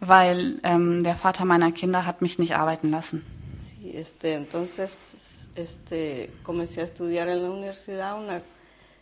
weil 0.00 0.60
ähm, 0.64 1.02
der 1.02 1.16
Vater 1.16 1.44
meiner 1.44 1.72
Kinder 1.72 2.06
hat 2.06 2.22
mich 2.22 2.38
nicht 2.38 2.52
arbeiten 2.54 2.90
lassen. 2.90 3.22
Sí, 3.58 3.92
este, 3.94 4.34
entonces 4.34 5.50
este, 5.56 6.30
comencé 6.42 6.80
a 6.80 6.84
estudiar 6.84 7.28
en 7.28 7.42
la 7.42 7.50
universidad 7.50 8.18
una 8.18 8.40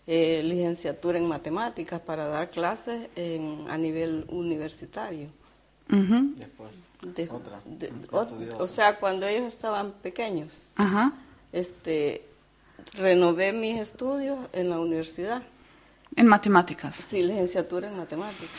eh, 0.08 0.42
licenciatura 0.42 1.18
en 1.18 1.26
matemáticas 1.28 2.00
para 2.00 2.26
dar 2.26 2.48
clases 2.48 3.08
en, 3.14 3.66
a 3.68 3.76
nivel 3.76 4.24
universitario. 4.28 5.28
Mhm. 5.88 6.34
Después, 6.36 6.70
De- 7.02 7.28
otra. 7.30 7.60
de- 7.64 7.92
otra. 8.10 8.56
o 8.58 8.66
sea, 8.66 8.96
cuando 8.98 9.26
ellos 9.26 9.46
estaban 9.46 9.92
pequeños, 10.02 10.68
este, 11.52 12.22
renové 12.94 13.52
mis 13.52 13.78
estudios 13.78 14.38
en 14.52 14.70
la 14.70 14.80
universidad. 14.80 15.42
In 16.18 16.26
Mathematikas. 16.26 16.96
Sí, 16.96 17.22
licenciatura 17.22 17.88
en 17.88 17.96
matemáticas. 17.96 18.50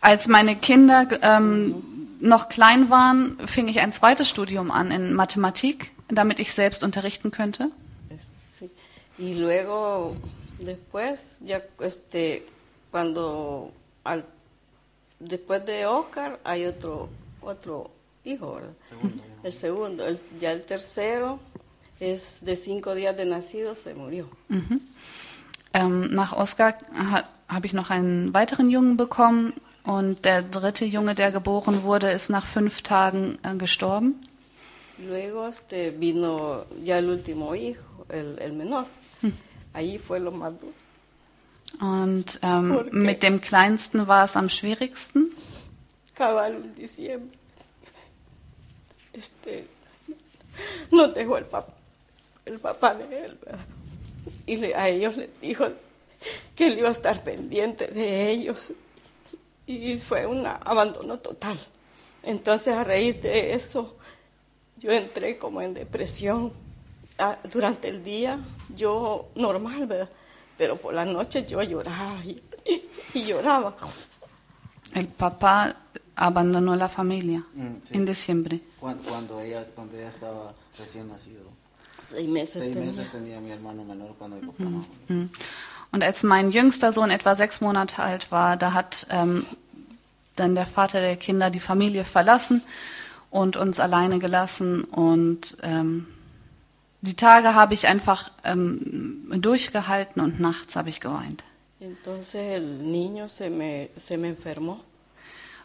Als 0.00 0.26
meine 0.26 0.56
Kinder 0.56 1.06
ähm, 1.22 2.16
noch 2.20 2.48
klein 2.48 2.90
waren, 2.90 3.38
fing 3.46 3.68
ich 3.68 3.78
ein 3.80 3.92
zweites 3.92 4.28
Studium 4.28 4.70
an 4.70 4.90
in 4.90 5.14
Mathematik, 5.14 5.92
damit 6.08 6.38
ich 6.40 6.52
selbst 6.52 6.82
unterrichten 6.82 7.30
könnte. 7.30 7.70
Es- 8.10 8.28
sí. 8.58 8.68
Y 9.18 9.34
luego, 9.34 10.16
después, 10.58 11.40
ya 11.44 11.62
este, 11.80 12.44
cuando 12.90 13.70
al, 14.02 14.24
después 15.20 15.64
de 15.66 15.86
Oscar 15.86 16.40
hay 16.42 16.66
otro, 16.66 17.08
otro 17.40 17.90
hijo, 18.24 18.54
¿verdad? 18.54 18.74
El 19.44 19.52
segundo. 19.52 20.04
El- 20.04 20.18
ya 20.40 20.50
el 20.50 20.62
tercero 20.62 21.38
es 22.00 22.44
de 22.44 22.56
cinco 22.56 22.94
días 22.96 23.16
de 23.16 23.24
nacido, 23.26 23.76
se 23.76 23.94
murió. 23.94 24.28
Ähm, 25.74 26.12
nach 26.14 26.32
Oscar 26.32 26.74
ha, 26.94 27.24
habe 27.48 27.66
ich 27.66 27.72
noch 27.72 27.90
einen 27.90 28.34
weiteren 28.34 28.70
Jungen 28.70 28.96
bekommen 28.96 29.54
und 29.84 30.24
der 30.24 30.42
dritte 30.42 30.84
Junge, 30.84 31.14
der 31.14 31.32
geboren 31.32 31.82
wurde, 31.82 32.10
ist 32.10 32.30
nach 32.30 32.46
fünf 32.46 32.82
Tagen 32.82 33.38
äh, 33.42 33.54
gestorben. 33.56 34.22
Luego 34.98 35.46
este, 35.46 35.98
vino 35.98 36.64
ya 36.84 36.98
el 36.98 37.08
último 37.08 37.54
hijo, 37.54 38.06
el, 38.08 38.38
el 38.38 38.52
menor. 38.52 38.86
Ahí 39.72 39.98
fue 39.98 40.20
lo 40.20 40.30
más 40.30 40.52
duro. 40.60 40.72
Und 41.80 42.38
ähm, 42.42 42.88
mit 42.92 43.22
dem 43.22 43.40
Kleinsten 43.40 44.06
war 44.06 44.26
es 44.26 44.36
am 44.36 44.50
schwierigsten. 44.50 45.34
Cabal 46.14 46.54
en 46.54 46.74
diciembre. 46.74 47.38
Este, 49.14 49.64
nos 50.90 51.14
dejó 51.14 51.38
el 51.38 51.46
papá, 51.46 51.72
el 52.44 52.58
papá 52.58 52.94
de 52.94 53.24
él, 53.24 53.38
¿verdad? 53.42 53.60
Y 54.46 54.56
le- 54.56 54.74
a 54.74 54.88
ellos 54.88 55.16
les 55.16 55.40
dijo 55.40 55.66
que 56.54 56.66
él 56.66 56.78
iba 56.78 56.88
a 56.88 56.92
estar 56.92 57.22
pendiente 57.24 57.88
de 57.88 58.30
ellos. 58.30 58.72
Y 59.66 59.98
fue 59.98 60.26
un 60.26 60.46
abandono 60.46 61.18
total. 61.18 61.58
Entonces, 62.22 62.74
a 62.74 62.84
raíz 62.84 63.20
de 63.22 63.54
eso, 63.54 63.96
yo 64.78 64.90
entré 64.92 65.38
como 65.38 65.60
en 65.62 65.74
depresión. 65.74 66.52
Ah, 67.18 67.38
Durante 67.52 67.88
el 67.88 68.02
día, 68.02 68.38
yo 68.74 69.28
normal, 69.34 69.86
¿verdad? 69.86 70.08
Pero 70.56 70.76
por 70.76 70.94
la 70.94 71.04
noche 71.04 71.44
yo 71.46 71.62
lloraba 71.62 72.24
y, 72.24 72.42
y- 72.64 72.82
y 73.14 73.22
lloraba. 73.22 73.76
El 74.94 75.08
papá 75.08 75.76
abandonó 76.14 76.76
la 76.76 76.88
familia 76.88 77.44
Mm, 77.54 77.74
sí. 77.84 77.94
en 77.94 78.04
diciembre. 78.04 78.60
Cuando, 78.78 79.08
cuando 79.08 79.40
ella 79.40 79.64
cuando 79.74 79.96
ella 79.96 80.08
estaba 80.08 80.54
recién 80.78 81.08
nacido. 81.08 81.42
Seis 82.02 82.26
meses 82.26 82.62
Seis 82.62 82.74
tenía. 82.74 82.86
meses 82.86 83.10
tenía 83.12 83.40
mi 83.40 83.50
hermano 83.50 83.84
menor 83.84 84.14
cuando 84.18 84.36
mi 84.36 84.46
papá 84.46 84.64
no. 84.64 84.84
Mhm. 85.08 85.30
Und 85.92 86.02
als 86.02 86.22
mein 86.22 86.50
jüngster 86.52 86.90
Sohn 86.92 87.10
etwa 87.10 87.34
sechs 87.34 87.60
Monate 87.60 88.02
alt 88.02 88.30
war, 88.30 88.56
da 88.56 88.72
hat 88.72 89.06
ähm, 89.10 89.44
dann 90.36 90.54
der 90.54 90.66
Vater 90.66 91.00
der 91.00 91.16
Kinder 91.16 91.50
die 91.50 91.60
Familie 91.60 92.04
verlassen 92.04 92.62
und 93.30 93.56
uns 93.56 93.78
alleine 93.78 94.18
gelassen. 94.18 94.84
Und 94.84 95.56
ähm, 95.62 96.06
die 97.02 97.14
Tage 97.14 97.54
habe 97.54 97.74
ich 97.74 97.88
einfach 97.88 98.30
ähm, 98.42 99.30
durchgehalten 99.36 100.22
und 100.22 100.40
nachts 100.40 100.76
habe 100.76 100.88
ich 100.88 101.00
geweint. 101.00 101.44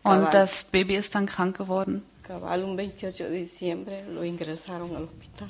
Und 0.03 0.33
das 0.33 0.63
Baby 0.65 0.95
ist 0.95 1.15
dann 1.15 1.25
krank 1.25 1.57
geworden. 1.57 2.03
Cabal, 2.23 2.63
un 2.63 2.77
28 2.77 3.25
de 3.25 3.39
diciembre 3.39 4.03
lo 4.13 4.21
ingresaron 4.21 4.93
al 4.97 5.03
hospital. 5.03 5.47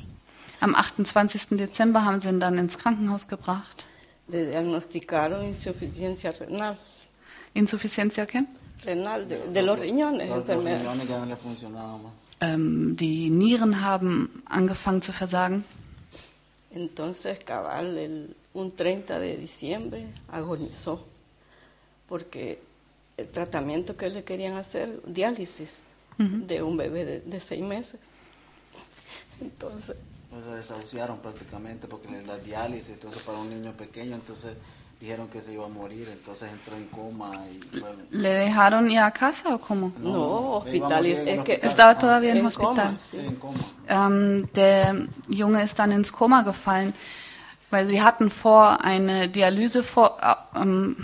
Am 0.60 0.76
28. 0.76 1.58
Dezember 1.58 2.04
haben 2.04 2.20
sie 2.22 2.30
ihn 2.30 2.40
dann 2.40 2.58
ins 2.58 2.78
Krankenhaus 2.78 3.28
gebracht. 3.28 3.86
Le 4.28 4.48
diagnosticaron 4.48 5.46
insuficiencia 5.46 6.32
renal. 6.32 6.78
Insuficiencia, 7.54 8.26
¿qué? 8.26 8.46
Renal, 8.84 9.28
de, 9.28 9.38
de 9.54 9.62
los 9.62 9.80
riñones, 9.80 10.30
Los, 10.30 10.46
riñones 10.46 11.08
ya 11.08 11.20
no 11.20 11.26
le 11.26 11.36
funcionaban 11.38 12.04
más. 12.04 12.12
Ähm, 12.40 12.96
die 12.96 13.30
Nieren 13.30 13.82
haben 13.82 14.44
angefangen 14.46 15.02
zu 15.02 15.12
versagen. 15.12 15.64
Entonces, 16.72 17.40
cabal, 17.40 17.98
el, 17.98 18.36
un 18.54 18.76
30 18.76 19.18
de 19.18 19.38
diciembre 19.38 20.08
agonizó 20.28 21.06
porque 22.08 22.60
el 23.18 23.28
tratamiento 23.30 23.98
que 23.98 24.10
le 24.10 24.24
querían 24.24 24.56
hacer, 24.56 25.02
diálisis 25.06 25.82
de 26.20 26.64
un 26.64 26.78
bebé 26.78 27.06
de, 27.06 27.22
de 27.22 27.40
seis 27.40 27.62
meses. 27.62 28.18
Entonces, 29.40 29.96
Pues 30.30 30.46
lo 30.46 30.56
desahuciaron 30.56 31.20
prácticamente 31.20 31.88
porque 31.88 32.10
le- 32.10 32.26
la 32.26 32.38
diálisis, 32.38 32.90
entonces 32.96 33.22
para 33.24 33.38
un 33.38 33.50
niño 33.50 33.72
pequeño, 33.74 34.16
entonces 34.16 34.56
dijeron 35.00 35.28
que 35.30 35.40
se 35.42 35.54
iba 35.54 35.66
a 35.66 35.70
morir, 35.70 36.10
entonces 36.12 36.52
entró 36.52 36.76
en 36.76 36.86
coma 36.88 37.32
y 37.50 37.80
bueno, 37.80 37.96
¿Le 38.12 38.30
dejaron 38.30 38.90
ir 38.92 39.00
a 39.00 39.12
casa 39.12 39.56
o 39.56 39.60
cómo? 39.60 39.94
No, 40.00 40.10
a 40.16 40.40
hospital, 40.58 41.06
es- 41.06 41.20
que 41.20 41.30
hospital. 41.54 41.60
Estaba 41.70 41.92
Ah, 41.92 42.00
todavía 42.00 42.32
en 42.32 42.38
en 42.40 42.46
Hospital. 42.46 42.76
coma. 42.76 43.00
sí, 43.00 43.18
en 43.20 43.36
coma. 43.36 43.60
Ähm, 43.88 44.48
der 44.54 45.08
Junge 45.30 45.64
ist 45.64 45.80
dann 45.80 45.92
ins 45.92 46.12
Koma 46.12 46.42
gefallen, 46.42 46.94
weil 47.72 47.88
sie 47.88 48.02
hatten 48.02 48.30
vor, 48.30 48.84
eine 48.84 49.30
Dialyse 49.30 49.82
vor, 49.84 50.18
äh, 50.22 50.60
ähm, 50.62 50.98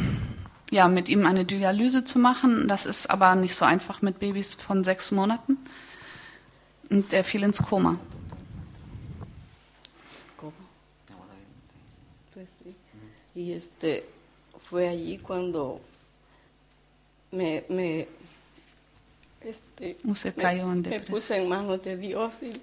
ja, 0.70 0.88
mit 0.90 1.08
ihm 1.08 1.26
eine 1.26 1.46
Dialyse 1.46 2.04
zu 2.04 2.20
machen. 2.20 2.68
Das 2.68 2.86
ist 2.86 3.10
aber 3.10 3.36
nicht 3.36 3.56
so 3.56 3.64
einfach 3.64 4.02
mit 4.02 4.20
Babys 4.20 4.56
von 4.56 4.84
sechs 4.84 5.12
Monaten. 5.12 5.58
Und 6.90 7.14
er 7.14 7.24
fiel 7.24 7.44
ins 7.44 7.60
Koma. 7.62 7.98
Y 13.36 13.54
este 13.54 14.06
fue 14.70 14.88
allí 14.88 15.18
cuando 15.18 15.80
me, 17.32 17.66
me 17.70 18.08
este 19.42 19.98
Usted 20.06 20.36
me- 20.36 20.42
me, 20.90 21.00
puse 21.12 21.36
en 21.38 21.50
manos 21.50 21.82
de 21.84 21.98
Dios 21.98 22.42
y, 22.44 22.62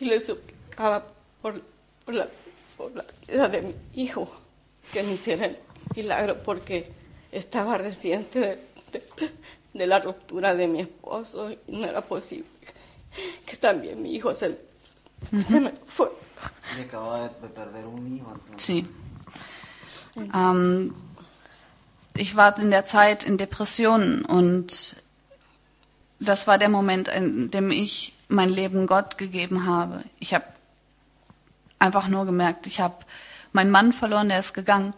y 0.00 0.04
le 0.06 0.20
suplicaba 0.20 1.04
por, 1.42 1.60
por 2.04 2.14
la 2.14 2.28
por 2.76 2.94
la 2.96 3.04
vida 3.28 3.48
de 3.48 3.62
mi 3.62 3.74
hijo 3.94 4.30
que 4.92 5.02
me 5.02 5.12
hiciera 5.12 5.46
el 5.46 5.58
milagro 5.94 6.42
porque 6.42 6.90
estaba 7.30 7.76
reciente 7.78 8.40
de, 8.40 8.46
de- 8.92 9.30
de 9.74 9.86
la 9.86 10.00
ruptura 10.00 10.54
de 10.54 10.66
mi 10.66 10.80
esposo 10.80 11.50
y 11.50 11.58
no 11.68 11.86
era 11.86 12.00
posible 12.00 12.46
que 13.46 13.56
también 13.56 14.00
mi 14.02 14.14
hijo 14.14 14.34
se, 14.34 14.56
se 15.46 15.60
me 15.60 15.72
fue. 15.86 16.10
Y 16.78 16.82
acababa 16.82 17.28
de, 17.28 17.40
de 17.40 17.48
perder 17.54 17.86
un 17.86 18.16
hijo. 18.16 18.30
entonces. 18.34 18.62
Sí. 18.62 18.86
Ähm, 20.16 20.94
ich 22.16 22.36
war 22.36 22.58
in 22.58 22.70
der 22.70 22.86
Zeit 22.86 23.24
in 23.24 23.38
Depressionen 23.38 24.24
und 24.24 24.96
das 26.18 26.46
war 26.46 26.58
der 26.58 26.68
Moment, 26.68 27.08
in 27.08 27.50
dem 27.50 27.70
ich 27.70 28.12
mein 28.28 28.50
Leben 28.50 28.86
Gott 28.86 29.18
gegeben 29.18 29.66
habe. 29.66 30.04
Ich 30.18 30.34
habe 30.34 30.44
einfach 31.78 32.08
nur 32.08 32.26
gemerkt, 32.26 32.66
ich 32.66 32.80
habe 32.80 32.96
meinen 33.52 33.70
Mann 33.70 33.92
verloren, 33.92 34.28
der 34.28 34.40
ist 34.40 34.52
gegangen. 34.52 34.92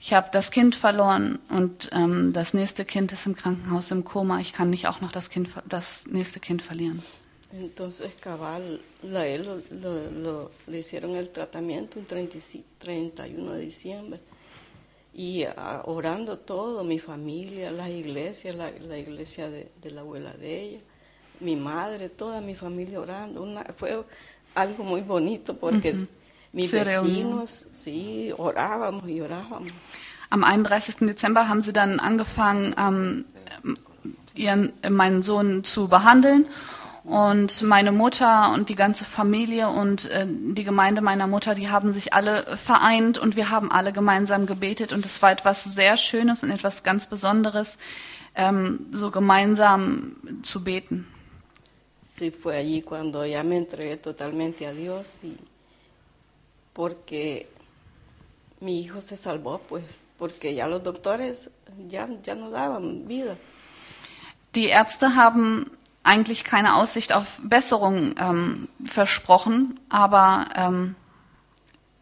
Ich 0.00 0.12
habe 0.12 0.28
das 0.32 0.50
Kind 0.50 0.74
verloren 0.74 1.38
und 1.48 1.88
ähm, 1.92 2.32
das 2.32 2.54
nächste 2.54 2.84
Kind 2.84 3.12
ist 3.12 3.24
im 3.26 3.36
Krankenhaus 3.36 3.90
im 3.92 4.04
Koma. 4.04 4.40
Ich 4.40 4.52
kann 4.52 4.68
nicht 4.70 4.88
auch 4.88 5.00
noch 5.00 5.12
das, 5.12 5.30
kind, 5.30 5.48
das 5.68 6.06
nächste 6.06 6.40
Kind 6.40 6.60
verlieren. 6.60 7.02
Entonces, 7.52 8.14
cabal, 8.18 8.80
la, 9.02 9.26
él 9.26 9.44
lo, 9.44 9.56
lo- 9.78 10.10
lo- 10.10 10.50
le 10.66 10.78
hicieron 10.78 11.16
el 11.16 11.28
tratamiento 11.28 11.98
un 11.98 12.06
35 12.06 12.64
31 12.78 13.52
de 13.52 13.60
diciembre. 13.60 14.20
Y 15.14 15.44
ah, 15.44 15.82
orando 15.84 16.38
todo, 16.38 16.82
mi 16.84 16.98
familia, 16.98 17.70
las 17.70 17.90
iglesias, 17.90 18.56
la, 18.56 18.70
la 18.70 18.96
iglesia 18.96 19.50
de, 19.50 19.70
de 19.82 19.90
la 19.90 20.00
abuela 20.00 20.32
de 20.32 20.60
ella, 20.62 20.78
mi 21.40 21.54
madre, 21.56 22.08
toda 22.08 22.40
mi 22.40 22.54
familia 22.54 22.98
orando. 23.00 23.42
Una, 23.42 23.64
fue 23.76 24.02
algo 24.54 24.84
muy 24.84 25.02
bonito 25.02 25.54
porque 25.56 25.94
mis 26.52 26.70
Se 26.70 26.82
reunió. 26.82 27.12
vecinos, 27.12 27.66
sí, 27.72 28.30
orábamos 28.38 29.06
y 29.08 29.20
orábamos. 29.20 29.72
Am 30.30 30.42
31. 30.64 31.12
Dezember 31.12 31.46
haben 31.46 31.60
sie 31.60 31.74
dann 31.74 32.00
angefangen, 32.00 32.74
ähm, 32.78 33.26
ihren, 34.34 34.72
meinen 34.88 35.20
Sohn 35.20 35.62
zu 35.62 35.88
behandeln. 35.88 36.46
Und 37.04 37.62
meine 37.62 37.90
Mutter 37.90 38.52
und 38.52 38.68
die 38.68 38.76
ganze 38.76 39.04
Familie 39.04 39.68
und 39.68 40.08
äh, 40.10 40.24
die 40.28 40.62
Gemeinde 40.62 41.00
meiner 41.00 41.26
Mutter, 41.26 41.54
die 41.54 41.68
haben 41.68 41.92
sich 41.92 42.12
alle 42.14 42.56
vereint 42.56 43.18
und 43.18 43.34
wir 43.34 43.50
haben 43.50 43.72
alle 43.72 43.92
gemeinsam 43.92 44.46
gebetet. 44.46 44.92
Und 44.92 45.04
es 45.04 45.20
war 45.20 45.32
etwas 45.32 45.64
sehr 45.64 45.96
Schönes 45.96 46.44
und 46.44 46.50
etwas 46.50 46.84
ganz 46.84 47.06
Besonderes, 47.06 47.76
ähm, 48.36 48.86
so 48.92 49.10
gemeinsam 49.10 50.16
zu 50.42 50.62
beten. 50.62 51.06
Sí, 52.06 52.30
fue 52.30 52.56
allí 52.56 52.82
cuando 52.82 53.24
ya 53.24 53.42
me 53.42 53.56
entregué 53.56 53.96
totalmente 53.96 54.66
a 54.66 54.72
Dios 54.72 55.24
y 55.24 55.36
porque 56.72 57.48
mi 58.60 58.80
hijo 58.80 59.00
se 59.00 59.16
salvó, 59.16 59.58
pues, 59.58 59.82
porque 60.18 60.54
ya 60.54 60.68
los 60.68 60.82
doctores 60.82 61.50
ya, 61.88 62.08
ya 62.22 62.34
no 62.34 62.50
daban 62.50 63.08
vida. 63.08 63.36
Die 64.54 64.68
Ärzte 64.68 65.16
haben 65.16 65.70
eigentlich 66.04 66.44
keine 66.44 66.74
Aussicht 66.74 67.12
auf 67.12 67.40
Besserung 67.42 68.14
ähm, 68.20 68.68
versprochen, 68.84 69.78
aber 69.88 70.46
ähm, 70.56 70.94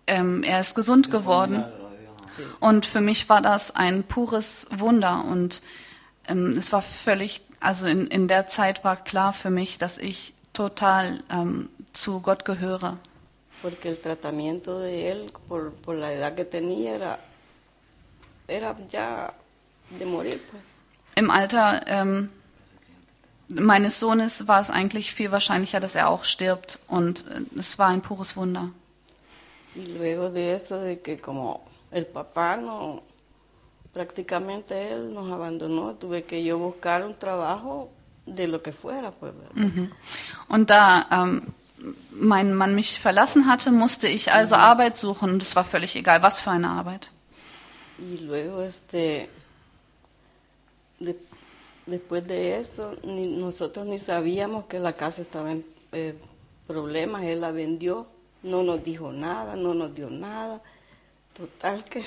ähm, 0.07 0.43
er 0.43 0.61
ist 0.61 0.75
gesund 0.75 1.11
geworden. 1.11 1.65
Und 2.61 2.87
für 2.87 3.01
mich 3.01 3.29
war 3.29 3.41
das 3.43 3.75
ein 3.75 4.05
pures 4.05 4.67
Wunder 4.71 5.25
und 5.25 5.63
ähm, 6.29 6.57
es 6.57 6.73
war 6.73 6.83
völlig, 6.83 7.41
also 7.59 7.87
in, 7.87 8.07
in 8.07 8.29
der 8.29 8.47
Zeit 8.47 8.85
war 8.85 8.97
klar 8.97 9.33
für 9.33 9.51
mich, 9.51 9.79
dass 9.79 9.99
ich 9.99 10.33
total 10.53 11.23
ähm, 11.31 11.69
zu 11.93 12.21
Gott 12.21 12.45
gehöre. 12.45 12.99
Porque 13.63 13.91
el 13.91 13.99
tratamiento 13.99 14.81
de 14.81 15.11
él, 15.11 15.31
por, 15.47 15.73
por 15.83 15.95
la 15.95 16.13
edad 16.13 16.35
que 16.35 16.47
tenía, 16.47 16.95
era, 16.95 17.19
era 18.49 18.75
ya 18.89 19.35
de 19.91 20.07
morir, 20.07 20.41
pues. 20.51 20.63
Im 21.17 21.31
Alter 21.31 21.83
ähm, 21.87 22.31
meines 23.51 23.99
Sohnes 24.01 24.47
war 24.49 24.61
es 24.61 24.71
eigentlich 24.71 25.13
viel 25.13 25.31
wahrscheinlicher, 25.33 25.81
dass 25.81 25.95
er 25.95 26.09
auch 26.09 26.25
stirbt. 26.25 26.79
Und 26.89 27.25
äh, 27.29 27.59
es 27.59 27.79
war 27.79 27.89
ein 27.89 28.01
pures 28.03 28.37
Wunder. 28.37 28.71
Y 29.77 29.87
luego 29.87 30.31
de 30.31 30.53
eso, 30.55 30.79
de 30.81 31.01
que 31.01 31.19
como 31.19 31.63
el 31.93 32.05
papá 32.07 32.57
no, 32.57 33.03
prácticamente 33.93 34.93
él 34.93 35.13
nos 35.15 35.31
abandonó, 35.31 35.95
tuve 35.95 36.23
que 36.25 36.43
yo 36.43 36.59
buscar 36.59 37.05
un 37.05 37.15
trabajo 37.19 37.89
de 38.27 38.47
lo 38.49 38.63
que 38.63 38.73
fuera, 38.73 39.11
pues, 39.11 39.33
¿verdad? 39.33 39.89
Und 40.49 40.71
da 40.71 41.07
ähm, 41.11 41.43
mein 42.11 42.55
Mann 42.55 42.75
mich 42.75 42.99
verlassen 43.01 43.47
hatte, 43.47 43.71
musste 43.73 44.07
ich 44.09 44.33
also 44.33 44.55
Arbeit 44.57 44.99
suchen. 44.99 45.31
Und 45.31 45.43
es 45.43 45.55
war 45.57 45.65
völlig 45.65 45.97
egal, 45.97 46.23
was 46.23 46.39
für 46.41 46.51
eine 46.51 46.69
Arbeit. 46.69 47.11
Y 47.99 48.19
luego, 48.25 48.61
este, 48.63 49.29
de- 50.99 51.17
después 51.87 52.27
de 52.27 52.59
eso, 52.59 52.97
ni, 53.05 53.27
nosotros 53.27 53.87
ni 53.87 53.99
sabíamos 53.99 54.67
que 54.67 54.79
la 54.79 54.95
casa 54.95 55.23
estaba 55.23 55.53
en 55.53 55.65
eh, 55.93 56.15
problemas, 56.67 57.25
él 57.25 57.41
la 57.41 57.51
vendió, 57.51 58.07
no 58.43 58.63
nos 58.63 58.83
dijo 58.83 59.13
nada, 59.13 59.57
no 59.57 59.75
nos 59.75 59.95
dio 59.95 60.11
nada. 60.11 60.63
Total 61.35 61.85
que 61.85 62.05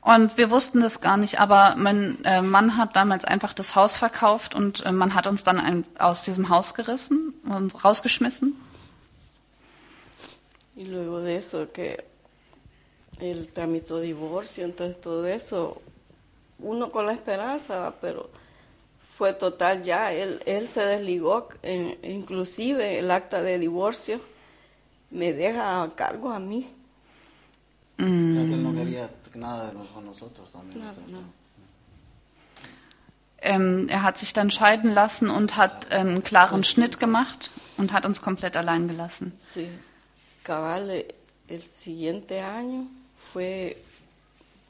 Und 0.00 0.36
wir 0.38 0.50
wussten 0.50 0.80
das 0.80 1.00
gar 1.00 1.16
nicht, 1.16 1.38
aber 1.40 1.74
mein 1.76 2.24
äh, 2.24 2.40
Mann 2.40 2.76
hat 2.76 2.96
damals 2.96 3.24
einfach 3.24 3.52
das 3.52 3.74
Haus 3.74 3.96
verkauft 3.96 4.54
und 4.54 4.84
äh, 4.86 4.92
man 4.92 5.14
hat 5.14 5.26
uns 5.26 5.44
dann 5.44 5.58
ein, 5.58 5.84
aus 5.98 6.22
diesem 6.22 6.48
Haus 6.48 6.72
gerissen 6.74 7.34
und 7.44 7.84
rausgeschmissen. 7.84 8.56
Y 10.76 10.84
luego 10.84 11.20
de 11.20 11.36
eso 11.36 11.70
que 11.72 12.04
él 13.20 13.48
tramitó 13.52 13.98
divorcio, 13.98 14.64
entonces 14.64 15.00
todo 15.00 15.26
eso, 15.26 15.82
uno 16.58 16.90
con 16.90 17.06
la 17.06 17.12
esperanza, 17.12 17.94
pero 18.00 18.30
fue 19.16 19.32
total 19.32 19.82
ya, 19.82 20.12
él, 20.12 20.40
él 20.46 20.68
se 20.68 20.82
desligó, 20.84 21.48
eh, 21.62 21.98
inclusive 22.02 22.98
el 22.98 23.10
acta 23.10 23.42
de 23.42 23.58
divorcio 23.58 24.20
me 25.10 25.32
deja 25.32 25.82
a 25.82 25.88
cargo 25.90 26.30
a 26.30 26.38
mí. 26.38 26.70
O 27.98 28.02
sea, 28.02 28.44
que 28.46 28.54
él 28.54 28.62
no 28.62 28.74
quería 28.74 29.10
nada 29.34 29.72
con 29.92 30.04
nosotros 30.04 30.52
también. 30.52 30.80
Nada, 30.80 30.92
o 30.92 30.94
sea, 30.94 31.04
nada. 31.08 31.24
Ähm, 33.40 33.88
er 33.88 34.02
hat 34.02 34.18
sich 34.18 34.32
dann 34.32 34.50
scheiden 34.50 34.92
lassen 34.92 35.30
und 35.30 35.56
hat 35.56 35.92
einen 35.92 36.24
klaren 36.24 36.64
Schnitt 36.64 36.98
gemacht 36.98 37.50
und 37.76 37.92
hat 37.92 38.04
uns 38.04 38.20
komplett 38.20 38.56
allein 38.56 38.88
gelassen. 38.88 39.32
Sí, 39.40 39.68
cabal, 40.42 41.04
el 41.46 41.62
siguiente 41.62 42.40
año 42.40 42.88
fue 43.16 43.76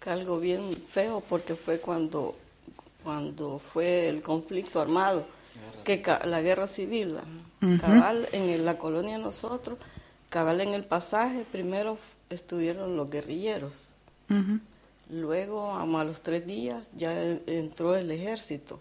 algo 0.08 0.38
bien 0.40 0.72
feo 0.72 1.22
porque 1.28 1.54
fue 1.54 1.78
cuando, 1.80 2.36
cuando 3.04 3.58
fue 3.58 4.08
el 4.08 4.22
conflicto 4.22 4.80
armado, 4.80 5.26
que 5.84 6.02
ca- 6.02 6.20
la 6.24 6.40
guerra 6.40 6.66
civil, 6.66 7.16
ajá. 7.18 7.78
cabal 7.80 8.28
en 8.32 8.42
el- 8.50 8.64
la 8.64 8.78
colonia 8.78 9.16
de 9.18 9.22
nosotros, 9.22 9.78
cabal 10.28 10.60
en 10.60 10.74
el 10.74 10.84
pasaje, 10.84 11.44
primero 11.50 11.98
estuvieron 12.30 12.96
los 12.96 13.08
guerrilleros, 13.10 13.88
Mhm. 14.28 14.60
luego 15.10 15.72
como 15.78 15.98
a 15.98 16.04
los 16.04 16.20
tres 16.20 16.46
días 16.46 16.88
ya 16.96 17.20
en- 17.22 17.42
entró 17.46 17.94
el 17.96 18.10
ejército, 18.10 18.78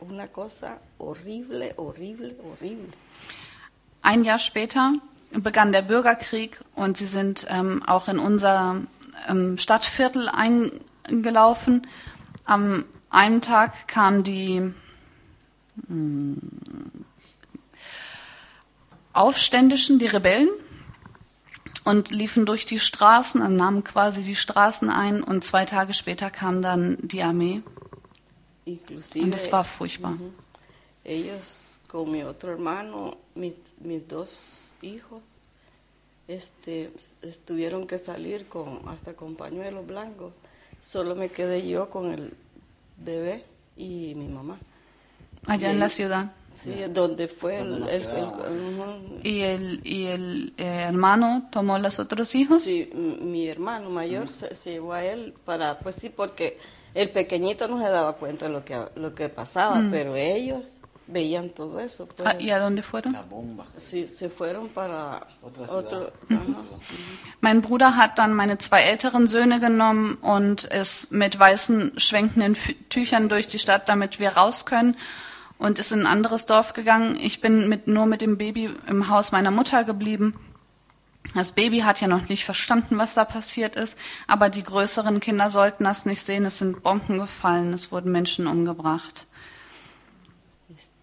una 0.00 0.28
cosa 0.28 0.78
horrible, 0.98 1.72
horrible, 1.76 2.36
horrible. 2.44 2.92
Ein 4.02 4.24
Jahr 4.24 4.38
später 4.38 5.00
begann 5.32 5.72
der 5.72 5.82
Bürgerkrieg 5.82 6.60
und 6.76 6.96
sie 6.98 7.06
sind 7.06 7.46
ähm, 7.50 7.82
auch 7.86 8.08
in 8.08 8.18
unser 8.20 8.82
ähm, 9.28 9.58
Stadtviertel 9.58 10.28
eingelaufen. 10.28 11.86
Am 12.44 12.84
einen 13.10 13.40
Tag 13.40 13.88
kamen 13.88 14.22
die 14.22 14.72
hm, 15.88 16.38
Aufständischen, 19.12 19.98
die 19.98 20.06
Rebellen, 20.06 20.48
und 21.84 22.10
liefen 22.10 22.46
durch 22.46 22.66
die 22.66 22.80
Straßen, 22.80 23.40
also 23.40 23.54
nahmen 23.54 23.84
quasi 23.84 24.22
die 24.24 24.34
Straßen 24.34 24.90
ein 24.90 25.22
und 25.22 25.44
zwei 25.44 25.64
Tage 25.64 25.94
später 25.94 26.30
kam 26.30 26.60
dann 26.60 26.98
die 27.00 27.22
Armee 27.22 27.62
Inclusive, 28.64 29.24
und 29.24 29.32
es 29.34 29.52
war 29.52 29.62
furchtbar. 29.62 30.14
Ujú. 30.14 30.32
Ellos 31.04 31.60
con 31.86 32.10
mi 32.10 32.24
otro 32.24 32.50
hermano, 32.50 33.16
mi- 33.36 33.54
mis 33.78 34.02
dos 34.08 34.58
hijos, 34.82 35.22
este, 36.28 36.90
tuvieron 37.44 37.86
que 37.86 37.98
salir 37.98 38.46
con 38.48 38.80
hasta 38.88 39.14
con 39.14 39.36
pañuelos 39.36 39.86
blancos. 39.86 40.32
Solo 40.80 41.14
me 41.14 41.30
quedé 41.30 41.66
yo 41.66 41.90
con 41.90 42.12
el 42.12 42.34
bebé 42.98 43.44
y 43.76 44.14
mi 44.16 44.28
mamá. 44.28 44.58
Allá 45.46 45.70
en 45.70 45.80
la 45.80 45.88
ciudad. 45.88 46.32
Sí, 46.62 46.74
donde 46.90 47.28
fue 47.28 47.60
el, 47.60 47.80
Donde. 47.80 49.20
Y 49.22 49.40
el, 49.42 49.80
y 49.84 50.06
el 50.06 50.54
eh, 50.56 50.86
hermano 50.88 51.48
tomó 51.52 51.78
los 51.78 51.98
otros 51.98 52.34
hijos. 52.34 52.62
Sí, 52.62 52.90
mi 52.94 53.46
hermano 53.46 53.90
mayor 53.90 54.28
se, 54.28 54.54
se 54.54 54.72
llevó 54.72 54.94
a 54.94 55.04
él 55.04 55.34
para, 55.44 55.78
pues 55.78 55.96
sí, 55.96 56.08
porque 56.08 56.58
el 56.96 57.10
pequeñito 57.10 57.68
no 57.68 57.78
se 57.78 57.90
daba 57.90 58.14
cuenta 58.14 58.46
de 58.46 58.52
lo 58.52 58.64
que, 58.64 58.80
lo 58.96 59.14
que 59.14 59.28
pasaba, 59.28 59.84
pero 59.90 60.16
ellos 60.16 60.62
veían 61.06 61.50
todo 61.50 61.78
eso. 61.78 62.06
pues. 62.06 62.26
Ah, 62.28 62.36
¿Y 62.40 62.50
a 62.50 62.58
dónde 62.58 62.82
fueron? 62.82 63.12
La 63.12 63.22
bomba. 63.22 63.64
Sí, 63.76 64.08
se 64.08 64.28
fueron 64.28 64.68
para 64.68 65.26
Otra 65.42 65.66
ciudad. 65.66 65.84
otro. 65.84 66.12
Ciudad. 66.26 66.64
Mein 67.40 67.62
Bruder 67.62 67.96
hat 67.96 68.18
dann 68.18 68.34
meine 68.34 68.58
zwei 68.58 68.82
älteren 68.82 69.26
Söhne 69.26 69.60
genommen 69.60 70.14
und 70.20 70.64
ist 70.64 71.12
mit 71.12 71.38
weißen 71.38 71.92
schwenkenden 71.98 72.56
Tüchern 72.88 73.28
durch 73.28 73.46
die 73.46 73.58
Stadt, 73.58 73.88
damit 73.88 74.18
wir 74.18 74.30
raus 74.30 74.66
können 74.66 74.96
und 75.58 75.78
ist 75.78 75.92
in 75.92 76.00
ein 76.00 76.06
anderes 76.06 76.46
Dorf 76.46 76.72
gegangen. 76.72 77.16
Ich 77.20 77.40
bin 77.40 77.68
mit, 77.68 77.86
nur 77.86 78.06
mit 78.06 78.20
dem 78.20 78.36
Baby 78.36 78.70
im 78.88 79.08
Haus 79.08 79.32
meiner 79.32 79.50
Mutter 79.50 79.84
geblieben. 79.84 80.34
Das 81.34 81.52
Baby 81.52 81.80
hat 81.80 82.00
ja 82.00 82.06
noch 82.08 82.28
nicht 82.28 82.44
verstanden, 82.44 82.98
was 82.98 83.14
da 83.14 83.24
passiert 83.24 83.74
ist, 83.76 83.98
aber 84.28 84.48
die 84.48 84.62
größeren 84.62 85.18
Kinder 85.20 85.50
sollten 85.50 85.84
das 85.84 86.06
nicht 86.06 86.22
sehen. 86.22 86.44
Es 86.44 86.58
sind 86.58 86.82
Bomben 86.82 87.18
gefallen, 87.18 87.72
es 87.72 87.90
wurden 87.90 88.12
Menschen 88.12 88.46
umgebracht. 88.46 89.26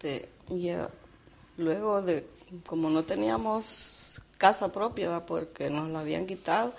Este, 0.04 0.28
y 0.50 0.68
eh, 0.68 0.86
luego 1.56 2.02
de, 2.02 2.26
como 2.66 2.90
no 2.90 3.04
teníamos 3.04 4.20
casa 4.36 4.70
propia, 4.70 5.08
¿va? 5.08 5.24
porque 5.24 5.70
nos 5.70 5.88
la 5.88 6.00
habían 6.00 6.26
quitado, 6.26 6.74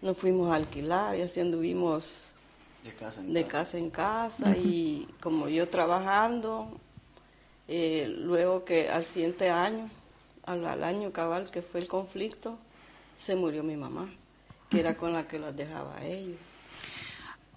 nos 0.00 0.16
fuimos 0.16 0.50
a 0.50 0.54
alquilar 0.54 1.16
y 1.16 1.20
así 1.20 1.40
anduvimos 1.40 2.24
De 2.82 2.92
casa 2.92 3.20
en 3.20 3.34
de 3.34 3.42
casa. 3.42 3.52
casa 3.52 3.78
en 3.78 3.90
casa 3.90 4.56
y 4.56 5.06
como 5.20 5.50
yo 5.50 5.68
trabajando, 5.68 6.68
eh, 7.68 8.06
luego 8.08 8.64
que 8.64 8.88
al 8.88 9.04
siguiente 9.04 9.50
año, 9.50 9.90
al, 10.46 10.64
al 10.64 10.82
año 10.82 11.12
cabal 11.12 11.50
que 11.50 11.60
fue 11.60 11.80
el 11.80 11.88
conflicto, 11.88 12.56
se 13.18 13.36
murió 13.36 13.62
mi 13.62 13.76
mamá, 13.76 14.08
que 14.70 14.80
era 14.80 14.96
con 14.96 15.12
la 15.12 15.28
que 15.28 15.38
los 15.38 15.54
dejaba 15.54 15.98
a 15.98 16.06
ellos. 16.06 16.38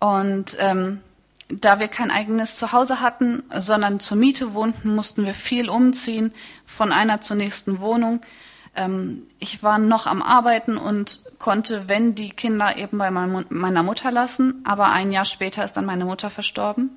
Und 0.02 0.58
ähm, 0.60 1.02
da 1.50 1.80
wir 1.80 1.88
kein 1.88 2.12
eigenes 2.12 2.56
Zuhause 2.56 3.02
hatten, 3.02 3.44
sondern 3.58 4.00
zur 4.00 4.18
Miete 4.18 4.54
wohnten, 4.54 4.96
mussten 4.96 5.26
wir 5.26 5.34
viel 5.34 5.70
umziehen 5.70 6.34
von 6.66 6.92
einer 6.92 7.22
zur 7.22 7.36
nächsten 7.36 7.80
Wohnung. 7.80 8.22
Ähm, 8.76 9.28
ich 9.40 9.62
war 9.62 9.78
noch 9.78 10.08
am 10.08 10.22
Arbeiten 10.22 10.78
und 10.78 11.22
konnte, 11.40 11.88
wenn 11.88 12.16
die 12.16 12.32
Kinder 12.32 12.76
eben 12.78 12.98
bei 12.98 13.12
mein- 13.12 13.46
meiner 13.50 13.84
Mutter 13.84 14.12
lassen, 14.12 14.64
aber 14.66 14.92
ein 14.92 15.12
Jahr 15.12 15.26
später 15.26 15.64
ist 15.64 15.74
dann 15.74 15.86
meine 15.86 16.06
Mutter 16.06 16.30
verstorben. 16.30 16.90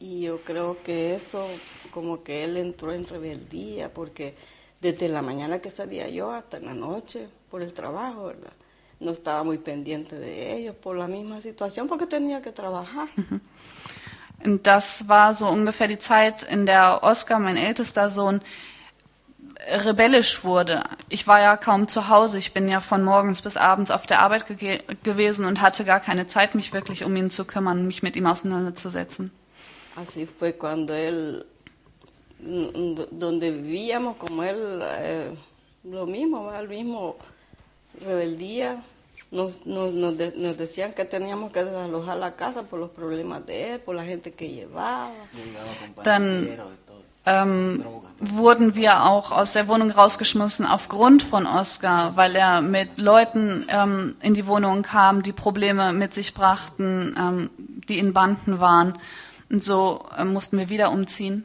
Y 0.00 0.20
yo 0.22 0.38
creo 0.44 0.76
que 0.84 1.14
eso, 1.14 1.46
como 1.90 2.22
que 2.22 2.44
él 2.44 2.56
entró 2.56 2.92
en 2.92 3.04
rebeldía, 3.04 3.92
porque 3.92 4.34
desde 4.80 5.08
la 5.08 5.22
mañana 5.22 5.58
que 5.58 5.70
salía 5.70 6.08
yo 6.08 6.30
hasta 6.30 6.60
la 6.60 6.72
noche 6.72 7.28
por 7.50 7.62
el 7.62 7.72
trabajo, 7.72 8.26
¿verdad? 8.26 8.52
No 9.00 9.10
estaba 9.10 9.42
muy 9.44 9.58
pendiente 9.58 10.16
de 10.18 10.56
ellos 10.56 10.76
por 10.76 10.96
la 10.96 11.08
misma 11.08 11.40
situación, 11.40 11.88
porque 11.88 12.06
tenía 12.06 12.40
que 12.40 12.52
trabajar. 12.52 13.08
Und 14.44 14.66
das 14.66 15.08
war 15.08 15.34
so 15.34 15.46
ungefähr 15.48 15.88
die 15.88 15.98
Zeit, 15.98 16.42
in 16.44 16.64
der 16.66 17.00
Oskar, 17.02 17.38
mein 17.40 17.56
ältester 17.56 18.08
Sohn, 18.08 18.40
rebellisch 19.84 20.44
wurde. 20.44 20.84
Ich 21.08 21.26
war 21.26 21.40
ja 21.40 21.56
kaum 21.56 21.88
zu 21.88 22.08
Hause. 22.08 22.38
Ich 22.38 22.52
bin 22.52 22.68
ja 22.68 22.80
von 22.80 23.02
morgens 23.02 23.42
bis 23.42 23.56
abends 23.56 23.90
auf 23.90 24.06
der 24.06 24.20
Arbeit 24.20 24.46
gege- 24.46 24.80
gewesen 25.02 25.44
und 25.44 25.60
hatte 25.60 25.84
gar 25.84 26.00
keine 26.00 26.26
Zeit, 26.28 26.54
mich 26.54 26.72
wirklich 26.72 27.04
um 27.04 27.14
ihn 27.16 27.30
zu 27.30 27.44
kümmern, 27.44 27.86
mich 27.86 28.02
mit 28.02 28.16
ihm 28.16 28.26
auseinanderzusetzen. 28.26 29.30
Así 29.96 30.26
fue 30.26 30.52
cuando 30.52 30.94
él, 30.94 31.44
do- 32.38 33.08
donde 33.10 33.50
vivíamos, 33.50 34.16
como 34.16 34.44
él, 34.44 34.80
eh, 34.80 35.30
lo 35.82 36.06
mismo, 36.06 36.44
¿va? 36.44 36.60
el 36.60 36.68
mismo 36.68 37.16
rebeldía. 38.00 38.76
Nos, 39.30 39.66
nos, 39.66 39.92
nos, 39.92 40.16
de- 40.16 40.32
nos 40.36 40.56
decían 40.56 40.94
que 40.94 41.04
teníamos 41.04 41.52
que 41.52 41.62
desalojar 41.62 42.16
la 42.16 42.34
casa 42.34 42.62
por 42.62 42.78
los 42.80 42.90
problemas 42.90 43.44
de 43.44 43.74
él, 43.74 43.80
por 43.80 43.94
la 43.94 44.04
gente 44.04 44.32
que 44.32 44.48
llevaba. 44.48 45.12
Yo 45.34 46.64
todo. 46.86 47.02
ähm, 47.26 47.84
wurden 48.20 48.74
wir 48.74 49.04
auch 49.04 49.30
aus 49.32 49.52
der 49.52 49.68
Wohnung 49.68 49.90
rausgeschmissen 49.90 50.64
aufgrund 50.64 51.22
von 51.22 51.46
Oscar, 51.46 52.16
weil 52.16 52.34
er 52.36 52.62
mit 52.62 52.96
Leuten 52.96 53.66
ähm, 53.68 54.16
in 54.22 54.32
die 54.32 54.46
Wohnung 54.46 54.80
kam, 54.82 55.22
die 55.22 55.32
Probleme 55.34 55.92
mit 55.92 56.14
sich 56.14 56.32
brachten, 56.32 57.14
ähm, 57.18 57.50
die 57.88 57.98
in 57.98 58.14
Banden 58.14 58.60
waren. 58.60 58.98
Und 59.50 59.62
so 59.62 60.06
äh, 60.16 60.24
mussten 60.24 60.56
wir 60.58 60.70
wieder 60.70 60.90
umziehen. 60.90 61.44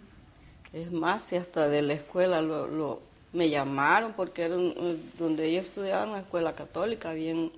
Es 0.72 0.90
más, 0.92 1.32
y 1.34 1.36
hasta 1.38 1.68
de 1.68 1.82
la 1.82 1.94
escuela 1.94 2.42
lo, 2.42 2.66
lo- 2.68 3.02
me 3.34 3.50
llamaron 3.50 4.14
porque 4.14 4.44
era 4.44 4.56
un- 4.56 5.12
donde 5.20 5.46
ellos 5.48 5.68
estudiaban 5.68 6.10
una 6.10 6.20
escuela 6.20 6.54
católica 6.54 7.12
bien, 7.14 7.52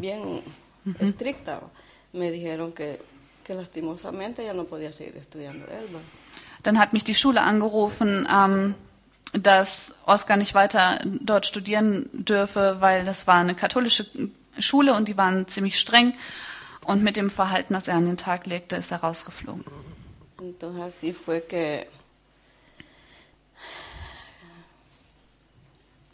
bien 0.00 0.42
estricta. 0.98 1.60
Me 2.12 2.30
dijeron 2.30 2.72
que, 2.72 3.00
que 3.44 3.54
lastimosamente 3.54 4.44
ya 4.44 4.54
no 4.54 4.64
podía 4.64 4.92
seguir 4.92 5.16
estudiando 5.16 5.66
él. 5.66 5.88
Dann 6.62 6.78
hat 6.78 6.92
mich 6.92 7.04
die 7.04 7.14
Schule 7.14 7.40
angerufen, 7.40 8.28
ähm, 8.30 8.74
dass 9.32 9.94
Oscar 10.06 10.36
nicht 10.36 10.54
weiter 10.54 11.00
dort 11.04 11.46
studieren 11.46 12.08
dürfe, 12.12 12.76
weil 12.80 13.04
das 13.04 13.26
war 13.26 13.36
eine 13.36 13.54
katholische 13.54 14.06
Schule 14.58 14.94
und 14.94 15.08
die 15.08 15.16
waren 15.16 15.48
ziemlich 15.48 15.78
streng. 15.78 16.14
Und 16.84 17.02
mit 17.02 17.16
dem 17.16 17.30
Verhalten, 17.30 17.74
das 17.74 17.88
er 17.88 17.94
an 17.94 18.06
den 18.06 18.16
Tag 18.16 18.46
legte, 18.46 18.76
ist 18.76 18.90
er 18.90 18.98
rausgeflogen. 18.98 19.64
Entonces 20.40 20.82
así 20.82 21.12
fue 21.12 21.42
que, 21.42 21.86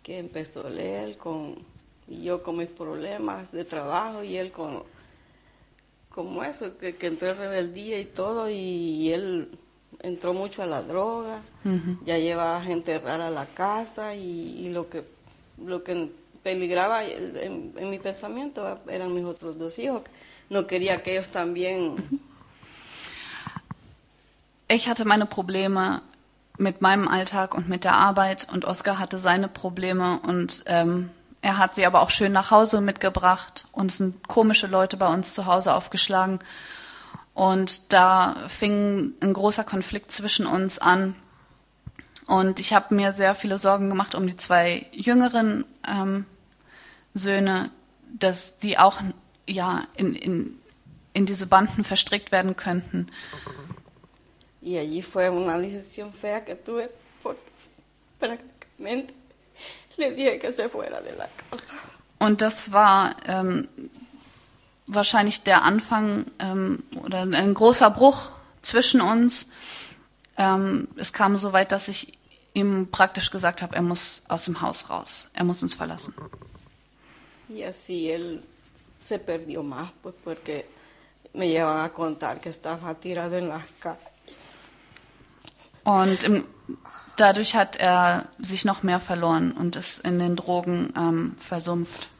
que 0.03 0.19
empezó 0.19 0.67
él 0.69 1.17
con, 1.17 1.65
y 2.09 2.23
yo 2.23 2.43
con 2.43 2.57
mis 2.57 2.69
problemas 2.69 3.53
de 3.53 3.65
trabajo 3.65 4.23
y 4.23 4.37
él 4.37 4.53
con, 4.53 4.85
como 6.09 6.45
eso, 6.45 6.79
que, 6.79 6.97
que 6.97 7.09
entró 7.09 7.29
en 7.29 7.37
rebeldía 7.37 7.99
y 7.99 8.05
todo 8.05 8.49
y, 8.49 9.13
él 9.13 9.51
entró 10.01 10.35
mucho 10.35 10.63
a 10.63 10.67
la 10.67 10.83
droga, 10.83 11.43
ya 12.05 12.19
llevaba 12.19 12.63
gente 12.63 12.99
rara 12.99 13.29
a 13.29 13.31
la 13.31 13.47
casa 13.47 14.15
y, 14.15 14.67
y 14.67 14.69
lo 14.69 14.89
que 14.89 15.05
lo 15.65 15.83
que 15.83 16.11
peligraba 16.43 17.05
en, 17.05 17.73
en 17.77 17.91
mi 17.91 17.99
pensamiento 17.99 18.79
eran 18.89 19.15
mis 19.15 19.25
otros 19.25 19.59
dos 19.59 19.79
hijos. 19.79 20.03
No 20.51 20.67
quería 20.67 21.03
que 21.03 21.13
ellos 21.13 21.29
también 21.29 22.21
Ich 24.69 24.89
hatte 24.89 25.05
meine 25.05 25.27
Probleme 25.27 26.03
mit 26.59 26.81
meinem 26.81 27.07
Alltag 27.07 27.55
und 27.55 27.69
mit 27.69 27.85
der 27.85 27.95
Arbeit 27.95 28.49
und 28.53 28.65
Oskar 28.65 28.99
hatte 28.99 29.19
seine 29.19 29.47
Probleme 29.49 30.19
und 30.21 30.65
ähm, 30.67 31.11
er 31.47 31.59
hat 31.59 31.77
sie 31.77 31.87
aber 31.87 32.01
auch 32.03 32.11
schön 32.11 32.33
nach 32.33 32.51
Hause 32.51 32.81
mitgebracht 32.81 33.69
und 33.71 33.93
es 33.93 33.99
sind 33.99 34.27
komische 34.27 34.67
Leute 34.67 34.97
bei 34.97 35.07
uns 35.07 35.33
zu 35.33 35.47
Hause 35.47 35.75
aufgeschlagen 35.75 36.41
und 37.35 37.93
da 37.93 38.35
fing 38.49 39.13
ein 39.21 39.33
großer 39.33 39.63
Konflikt 39.63 40.11
zwischen 40.11 40.47
uns 40.47 40.81
an 40.81 41.15
und 42.27 42.59
ich 42.59 42.73
habe 42.73 42.97
mir 42.97 43.13
sehr 43.13 43.37
viele 43.37 43.59
Sorgen 43.59 43.89
gemacht 43.91 44.17
um 44.17 44.27
die 44.27 44.37
zwei 44.37 44.87
jüngeren 44.91 45.65
ähm, 45.89 46.27
Söhne, 47.15 47.71
dass 48.19 48.59
die 48.59 48.77
auch 48.77 49.01
ja 49.47 49.87
in, 49.95 50.17
in, 50.17 50.59
in 51.13 51.27
diese 51.27 51.47
Banden 51.47 51.85
verstrickt 51.85 52.33
werden 52.33 52.57
könnten. 52.57 53.07
Y 54.61 54.79
allí 54.79 55.01
fue 55.01 55.31
una 55.31 55.57
decisión 55.59 56.13
fea 56.13 56.41
que 56.41 56.57
tuve 56.57 56.91
porque 57.23 57.41
prácticamente 58.19 59.15
le 59.97 60.13
dije 60.13 60.39
que 60.39 60.53
se 60.53 60.69
fuera 60.69 61.01
de 61.01 61.13
la 61.13 61.29
casa. 61.51 61.75
Und 62.19 62.41
das 62.41 62.73
war 62.73 63.17
ähm, 63.29 63.69
wahrscheinlich 64.87 65.43
der 65.43 65.65
Anfang 65.65 66.27
ähm, 66.39 66.83
oder 67.05 67.23
ein 67.23 67.55
großer 67.55 67.91
Bruch 67.91 68.31
zwischen 68.63 69.01
uns. 69.01 69.49
Ähm, 70.39 70.89
es 70.97 71.13
kam 71.13 71.37
so 71.37 71.53
weit, 71.53 71.73
dass 71.73 71.89
ich 71.89 72.19
ihm 72.55 72.89
praktisch 72.91 73.31
gesagt 73.31 73.61
habe, 73.61 73.77
er 73.77 73.83
muss 73.83 74.23
aus 74.29 74.47
dem 74.47 74.61
Haus 74.63 74.89
raus, 74.89 75.29
er 75.35 75.45
muss 75.45 75.63
uns 75.63 75.75
verlassen. 75.75 76.15
Y 77.49 77.63
así 77.63 78.11
él 78.11 78.43
se 78.99 79.19
perdió 79.19 79.63
más, 79.63 79.91
pues 80.03 80.15
porque 80.25 80.67
me 81.35 81.49
llevan 81.49 81.81
a 81.81 81.93
contar 81.93 82.41
que 82.41 82.49
estaba 82.49 82.95
tirado 82.95 83.37
en 83.37 83.49
las 83.49 83.65
calles. 83.79 84.09
Und 85.85 86.25
im, 86.25 86.45
dadurch 87.17 87.55
hat 87.55 87.77
er 87.77 88.29
sich 88.39 88.65
noch 88.65 88.83
mehr 88.83 89.01
verloren 89.01 89.53
und 89.53 89.77
ist 89.77 90.01
in 90.01 90.19
den 90.19 90.37
Drogen 90.37 90.93
ähm, 90.97 91.37
versumpft. 91.39 92.11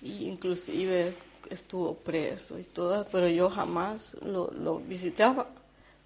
Y 0.00 0.28
inclusive 0.28 1.14
estuvo 1.50 1.94
preso 1.94 2.58
y 2.58 2.64
todo, 2.64 3.06
pero 3.10 3.28
yo 3.28 3.50
jamás 3.50 4.16
lo, 4.22 4.50
lo 4.52 4.78
visitaba 4.80 5.46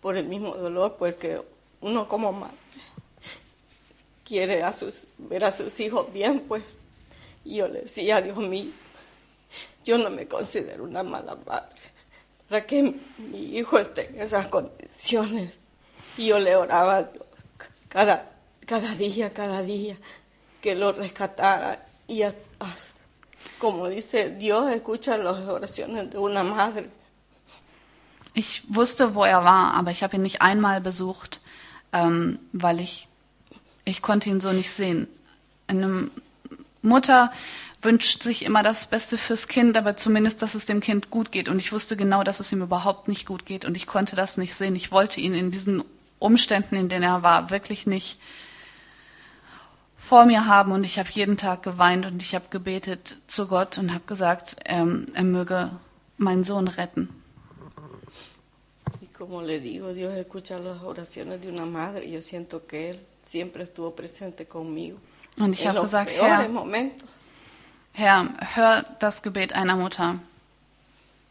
por 0.00 0.16
el 0.16 0.24
mismo 0.24 0.54
dolor, 0.54 0.96
porque 0.98 1.40
uno 1.80 2.06
como 2.08 2.32
madre 2.32 2.56
quiere 4.24 4.62
a 4.62 4.72
sus, 4.72 5.06
ver 5.16 5.44
a 5.44 5.50
sus 5.50 5.80
hijos 5.80 6.12
bien, 6.12 6.40
pues. 6.46 6.78
Y 7.44 7.56
yo 7.56 7.68
le 7.68 7.82
decía, 7.82 8.20
Dios 8.20 8.36
mío, 8.36 8.70
yo 9.84 9.96
no 9.96 10.10
me 10.10 10.28
considero 10.28 10.84
una 10.84 11.02
mala 11.02 11.36
madre, 11.46 11.80
para 12.48 12.66
que 12.66 12.94
mi 13.18 13.56
hijo 13.56 13.78
esté 13.78 14.08
en 14.08 14.20
esas 14.20 14.48
condiciones. 14.48 15.58
Y 16.16 16.26
yo 16.26 16.38
le 16.38 16.56
oraba 16.56 16.96
a 16.96 17.02
Dios 17.04 17.24
cada, 17.88 18.30
cada 18.66 18.94
día, 18.94 19.30
cada 19.30 19.62
día, 19.62 19.96
que 20.60 20.74
lo 20.74 20.92
rescatara 20.92 21.86
y 22.06 22.22
hasta 22.22 22.48
como 23.58 23.88
dice 23.88 24.30
Dios, 24.30 24.70
escucha 24.72 25.16
las 25.18 25.48
oraciones 25.48 26.10
de 26.10 26.18
una 26.18 26.42
madre. 26.42 26.90
Ich 28.34 28.62
wusste, 28.68 29.14
wo 29.14 29.24
er 29.24 29.42
war, 29.42 29.74
aber 29.74 29.90
ich 29.90 30.02
habe 30.02 30.16
ihn 30.16 30.22
nicht 30.22 30.42
einmal 30.42 30.80
besucht, 30.80 31.40
ähm, 31.92 32.38
weil 32.52 32.80
ich 32.80 33.08
ich 33.84 34.02
konnte 34.02 34.28
ihn 34.28 34.40
so 34.40 34.52
nicht 34.52 34.70
sehen. 34.70 35.08
Eine 35.66 36.10
Mutter 36.82 37.32
wünscht 37.80 38.22
sich 38.22 38.44
immer 38.44 38.62
das 38.62 38.86
Beste 38.86 39.16
fürs 39.16 39.48
Kind, 39.48 39.76
aber 39.76 39.96
zumindest, 39.96 40.42
dass 40.42 40.54
es 40.54 40.66
dem 40.66 40.80
Kind 40.80 41.10
gut 41.10 41.32
geht. 41.32 41.48
Und 41.48 41.58
ich 41.58 41.72
wusste 41.72 41.96
genau, 41.96 42.22
dass 42.22 42.38
es 42.38 42.52
ihm 42.52 42.62
überhaupt 42.62 43.08
nicht 43.08 43.26
gut 43.26 43.46
geht. 43.46 43.64
Und 43.64 43.76
ich 43.76 43.86
konnte 43.86 44.14
das 44.14 44.36
nicht 44.36 44.54
sehen. 44.54 44.76
Ich 44.76 44.92
wollte 44.92 45.20
ihn 45.20 45.34
in 45.34 45.50
diesen 45.50 45.82
Umständen, 46.18 46.76
in 46.76 46.88
denen 46.88 47.04
er 47.04 47.22
war, 47.22 47.50
wirklich 47.50 47.86
nicht 47.86 48.18
vor 49.98 50.24
mir 50.26 50.46
haben. 50.46 50.72
Und 50.72 50.84
ich 50.84 50.98
habe 50.98 51.08
jeden 51.12 51.36
Tag 51.36 51.62
geweint 51.62 52.06
und 52.06 52.22
ich 52.22 52.34
habe 52.34 52.46
gebetet 52.50 53.16
zu 53.26 53.46
Gott 53.46 53.78
und 53.78 53.92
habe 53.92 54.04
gesagt, 54.06 54.56
ähm, 54.64 55.06
er 55.14 55.24
möge 55.24 55.70
meinen 56.16 56.44
Sohn 56.44 56.68
retten. 56.68 57.08
Como 59.16 59.42
le 59.42 59.58
digo, 59.58 59.92
Dios 59.92 60.14
escucha 60.14 60.60
las 60.60 60.80
oraciones 60.80 61.40
de 61.40 61.48
una 61.48 61.66
madre 61.66 62.08
yo 62.08 62.22
siento 62.22 62.64
que 62.68 62.90
Él 62.90 63.00
siempre 63.26 63.64
estuvo 63.64 63.90
presente 63.90 64.46
conmigo. 64.46 64.96
Und 65.36 65.54
ich 65.54 65.66
habe 65.66 65.80
gesagt, 65.80 66.12
Herr. 66.12 66.48
Herr, 67.92 68.28
hör 68.54 68.84
das 69.00 69.22
Gebet 69.22 69.54
einer 69.54 69.74
Mutter. 69.74 70.20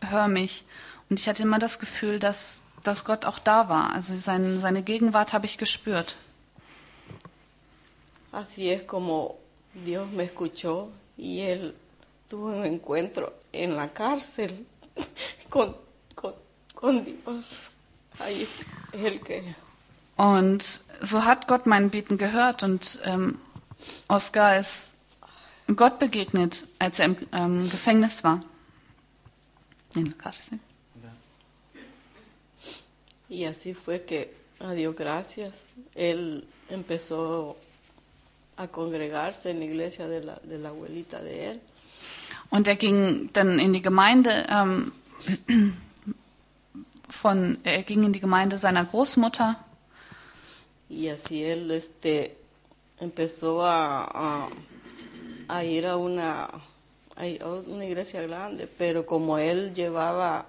Hör 0.01 0.27
mich. 0.27 0.65
Und 1.09 1.19
ich 1.19 1.29
hatte 1.29 1.43
immer 1.43 1.59
das 1.59 1.79
Gefühl, 1.79 2.19
dass, 2.19 2.63
dass 2.83 3.05
Gott 3.05 3.25
auch 3.25 3.39
da 3.39 3.69
war. 3.69 3.93
Also 3.93 4.17
sein, 4.17 4.59
seine 4.59 4.83
Gegenwart 4.83 5.33
habe 5.33 5.45
ich 5.45 5.57
gespürt. 5.57 6.15
Así 8.31 8.69
es 8.69 8.85
como 8.85 9.39
Dios 9.73 10.09
me 10.11 10.23
escuchó 10.23 10.89
y 11.17 11.39
Él 11.41 11.73
tuvo 12.29 12.47
un 12.47 12.65
encuentro 12.65 13.33
en 13.51 13.75
la 13.75 13.87
cárcel 13.87 14.65
con, 15.49 15.75
con, 16.13 16.33
con 16.75 17.03
Dios. 17.03 17.71
Ahí 18.19 18.47
el 18.93 19.21
que 19.21 19.55
Und 20.17 20.81
so 21.01 21.25
hat 21.25 21.47
Gott 21.47 21.67
mein 21.67 21.89
Beten 21.89 22.17
gehört 22.17 22.63
und 22.63 22.99
ähm, 23.03 23.39
Oskar 24.07 24.59
ist 24.59 24.97
Gott 25.75 25.99
begegnet, 25.99 26.67
als 26.79 26.99
er 26.99 27.05
im 27.05 27.17
ähm, 27.31 27.69
Gefängnis 27.69 28.23
war. 28.23 28.39
In 29.95 30.05
der 30.05 30.13
Cárcel. 30.13 30.59
Y 33.29 33.45
así 33.45 33.73
fue 33.73 34.03
que, 34.03 34.33
a 34.59 34.73
Dios 34.73 34.95
gracias, 34.95 35.63
él 35.95 36.47
empezó 36.69 37.57
a 38.55 38.67
congregarse 38.67 39.51
en 39.51 39.59
la 39.59 39.65
iglesia 39.65 40.07
de 40.07 40.23
la, 40.23 40.39
de 40.43 40.57
la 40.57 40.69
abuelita 40.69 41.21
de 41.21 41.51
él. 41.51 41.61
Und 42.49 42.67
er 42.67 42.77
ging 42.77 43.29
dann 43.33 43.59
in 43.59 43.73
die 43.73 43.81
Gemeinde 43.81 44.47
ähm, 44.49 44.93
von, 47.09 47.57
er 47.63 47.83
ging 47.83 48.03
in 48.03 48.13
die 48.13 48.21
Gemeinde 48.21 48.57
seiner 48.57 48.85
Großmutter 48.85 49.57
Y 50.89 51.09
así 51.09 51.43
él 51.43 51.69
este, 51.71 52.37
empezó 52.99 53.65
a, 53.65 54.05
a, 54.05 54.49
a 55.49 55.63
ir 55.63 55.85
a 55.85 55.97
una, 55.97 56.45
a 57.15 57.25
una 57.67 57.85
iglesia 57.85 58.21
grande, 58.21 58.67
pero 58.67 59.05
como 59.05 59.37
él 59.37 59.73
llevaba, 59.73 60.45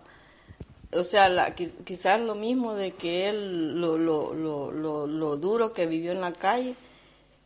o 0.93 1.05
sea, 1.05 1.29
la, 1.29 1.55
quiz- 1.55 1.85
quizás 1.85 2.21
lo 2.21 2.35
mismo 2.35 2.75
de 2.75 2.93
que 2.93 3.29
él, 3.29 3.81
lo, 3.81 3.99
lo, 3.99 4.35
lo, 4.35 4.71
lo, 4.73 5.07
lo 5.07 5.37
duro 5.37 5.73
que 5.73 5.87
vivió 5.87 6.13
en 6.13 6.21
la 6.21 6.33
calle, 6.33 6.75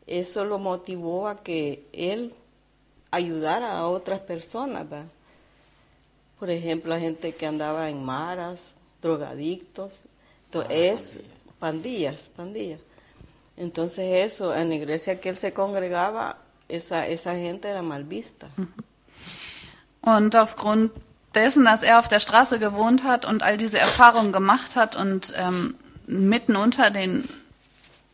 eso 0.07 0.45
lo 0.45 0.59
motivó 0.59 1.29
a 1.29 1.43
que 1.43 1.87
él 1.93 2.35
ayudara 3.11 3.79
a 3.79 3.89
otras 3.89 4.21
personas. 4.21 4.87
Por 6.39 6.51
ejemplo, 6.51 6.95
a 6.95 6.99
gente 6.99 7.35
que 7.35 7.47
andaba 7.47 7.89
en 7.89 8.03
maras, 8.05 8.75
drogadictos. 9.01 9.93
Entonces, 10.47 10.71
es, 10.73 11.21
pandillas, 11.59 12.31
pandillas. 12.35 12.81
Entonces 13.57 14.33
eso, 14.33 14.55
en 14.55 14.71
la 14.71 14.75
iglesia 14.77 15.21
que 15.21 15.29
él 15.29 15.37
se 15.37 15.53
congregaba, 15.53 16.39
esa, 16.69 17.07
esa 17.07 17.35
gente 17.35 17.69
era 17.69 17.83
mal 17.83 18.05
vista. 18.05 18.49
Und 20.03 20.35
aufgrund 20.35 20.91
dessen, 21.35 21.65
dass 21.65 21.83
er 21.83 21.99
auf 21.99 22.09
der 22.09 22.21
Straße 22.21 22.59
gewohnt 22.59 23.05
hat 23.05 23.25
und 23.25 23.43
all 23.43 23.57
diese 23.57 23.79
Erfahrungen 23.79 24.33
gemacht 24.33 24.77
hat 24.77 24.97
und 24.97 25.33
ähm, 25.37 25.75
mitten 26.07 26.57
unter 26.57 26.91
den 26.91 27.29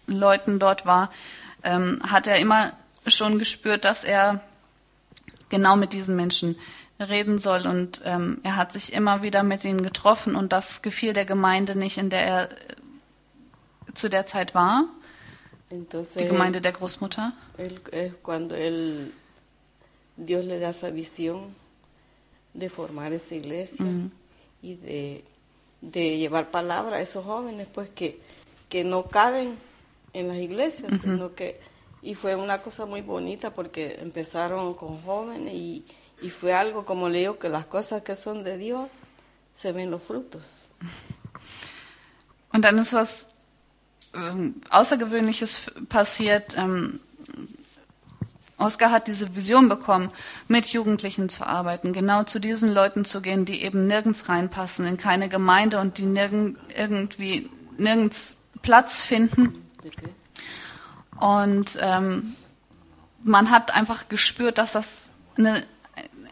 Leuten 0.06 0.58
dort 0.58 0.86
war, 0.86 1.10
ähm, 1.64 2.00
hat 2.02 2.26
er 2.26 2.36
immer 2.36 2.72
schon 3.06 3.38
gespürt, 3.38 3.84
dass 3.84 4.04
er 4.04 4.40
genau 5.48 5.76
mit 5.76 5.92
diesen 5.92 6.16
Menschen 6.16 6.56
reden 7.00 7.38
soll. 7.38 7.66
Und 7.66 8.02
ähm, 8.04 8.38
er 8.42 8.56
hat 8.56 8.72
sich 8.72 8.92
immer 8.92 9.22
wieder 9.22 9.42
mit 9.42 9.64
ihnen 9.64 9.82
getroffen 9.82 10.34
und 10.36 10.52
das 10.52 10.82
gefiel 10.82 11.12
der 11.12 11.24
Gemeinde 11.24 11.76
nicht, 11.76 11.98
in 11.98 12.10
der 12.10 12.26
er 12.26 12.48
zu 13.94 14.08
der 14.08 14.26
Zeit 14.26 14.54
war, 14.54 14.84
Entonces, 15.70 16.22
die 16.22 16.28
Gemeinde 16.28 16.60
der 16.60 16.72
Großmutter. 16.72 17.32
él, 17.58 17.80
es 17.92 18.12
cuando 18.22 18.54
él, 18.54 19.12
Dios 20.16 20.44
le 20.44 20.60
da 20.60 20.70
esa 20.70 20.90
visión 20.90 21.54
de 22.58 22.68
formar 22.68 23.12
esa 23.12 23.34
iglesia 23.34 23.86
y 24.62 24.74
de, 24.74 25.24
de 25.80 26.18
llevar 26.18 26.50
palabra 26.50 26.96
a 26.96 27.00
esos 27.00 27.24
jóvenes, 27.24 27.68
pues 27.72 27.88
que, 27.88 28.20
que 28.68 28.84
no 28.84 29.04
caben 29.04 29.56
en 30.12 30.28
las 30.28 30.38
iglesias, 30.38 30.92
sino 31.00 31.34
que, 31.34 31.60
y 32.02 32.14
fue 32.14 32.34
una 32.34 32.62
cosa 32.62 32.86
muy 32.86 33.02
bonita 33.02 33.54
porque 33.54 33.98
empezaron 34.00 34.74
con 34.74 35.00
jóvenes 35.02 35.54
y, 35.54 35.84
y 36.20 36.30
fue 36.30 36.52
algo, 36.52 36.84
como 36.84 37.08
le 37.08 37.20
digo, 37.20 37.38
que 37.38 37.48
las 37.48 37.66
cosas 37.66 38.02
que 38.02 38.16
son 38.16 38.42
de 38.42 38.58
Dios 38.58 38.88
se 39.54 39.72
ven 39.72 39.90
los 39.90 40.02
frutos. 40.02 40.68
Und 42.52 42.64
dann 42.64 42.78
ist 42.78 42.92
was 42.92 43.28
ähm, 44.14 44.60
Außergewöhnliches 44.70 45.60
passiert. 45.88 46.56
Ähm, 46.56 47.00
Oskar 48.58 48.90
hat 48.90 49.06
diese 49.06 49.36
Vision 49.36 49.68
bekommen, 49.68 50.10
mit 50.48 50.66
Jugendlichen 50.66 51.28
zu 51.28 51.46
arbeiten, 51.46 51.92
genau 51.92 52.24
zu 52.24 52.40
diesen 52.40 52.68
Leuten 52.68 53.04
zu 53.04 53.20
gehen, 53.20 53.44
die 53.44 53.62
eben 53.62 53.86
nirgends 53.86 54.28
reinpassen, 54.28 54.84
in 54.84 54.96
keine 54.96 55.28
Gemeinde 55.28 55.78
und 55.78 55.98
die 55.98 56.06
nirgend, 56.06 56.58
irgendwie 56.76 57.48
nirgends 57.76 58.40
Platz 58.62 59.00
finden. 59.00 59.64
Und 61.20 61.78
ähm, 61.80 62.34
man 63.22 63.50
hat 63.50 63.74
einfach 63.74 64.08
gespürt, 64.08 64.58
dass 64.58 64.72
das 64.72 65.10
eine, 65.36 65.62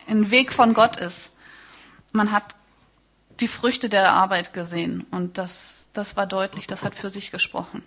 ein 0.09 0.31
Weg 0.31 0.53
von 0.53 0.75
Gott 0.75 0.97
ist. 0.97 1.33
Man 2.13 2.33
hat 2.33 2.57
die 3.41 3.49
Früchte 3.49 3.89
der 3.89 4.11
Arbeit 4.11 4.53
gesehen 4.53 5.07
und 5.11 5.39
das, 5.39 5.89
das 5.93 6.17
war 6.17 6.27
deutlich, 6.27 6.67
das 6.67 6.83
hat 6.83 6.95
für 6.95 7.11
sich 7.11 7.31
gesprochen. 7.31 7.83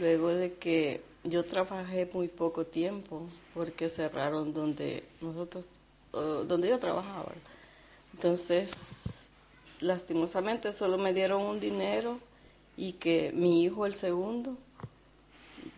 Luego 0.00 0.28
de 0.28 0.50
que 0.50 1.00
yo 1.28 1.44
trabajé 1.44 2.08
muy 2.12 2.28
poco 2.28 2.66
tiempo 2.66 3.28
porque 3.54 3.88
cerraron 3.88 4.52
donde 4.52 5.04
nosotros, 5.20 5.66
donde 6.12 6.68
yo 6.68 6.78
trabajaba. 6.78 7.32
Entonces, 8.14 9.28
lastimosamente 9.80 10.72
solo 10.72 10.98
me 10.98 11.12
dieron 11.12 11.42
un 11.42 11.60
dinero 11.60 12.18
y 12.76 12.94
que 12.94 13.32
mi 13.34 13.62
hijo, 13.64 13.86
el 13.86 13.94
segundo, 13.94 14.56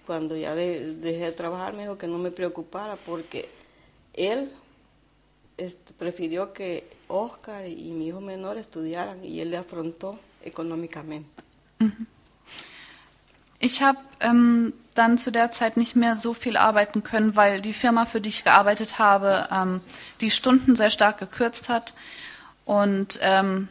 cuando 0.07 0.37
ya 0.37 0.55
de- 0.55 0.95
dejé 0.95 1.25
de 1.27 1.33
trabajar, 1.33 1.75
me 1.75 1.83
dijo 1.83 1.99
que 1.99 2.07
no 2.07 2.19
me 2.19 2.31
preocupara 2.31 2.97
porque 2.97 3.49
él 4.15 4.51
este, 5.57 5.93
prefirió 5.95 6.53
que 6.53 6.85
Oscar 7.09 7.67
y 7.67 7.91
mi 7.91 8.09
hijo 8.09 8.21
menor 8.21 8.59
estudiaran 8.59 9.25
y 9.25 9.41
él 9.41 9.51
le 9.51 9.57
afrontó 9.57 10.19
económicamente. 10.43 11.43
Ich 13.59 13.83
habe 13.83 13.99
ähm, 14.21 14.73
dann 14.95 15.19
zu 15.19 15.31
der 15.31 15.51
Zeit 15.51 15.77
nicht 15.77 15.97
mehr 15.97 16.17
so 16.17 16.35
viel 16.35 16.57
arbeiten 16.57 17.03
können, 17.03 17.37
weil 17.37 17.61
die 17.61 17.73
Firma, 17.73 18.05
für 18.05 18.21
die 18.21 18.29
ich 18.29 18.45
gearbeitet 18.45 18.99
habe, 18.99 19.49
ähm, 19.53 19.81
die 20.21 20.31
Stunden 20.31 20.77
sehr 20.77 20.91
stark 20.91 21.19
gekürzt 21.19 21.69
hat. 21.69 21.95
Und 22.65 23.19
ähm, 23.23 23.69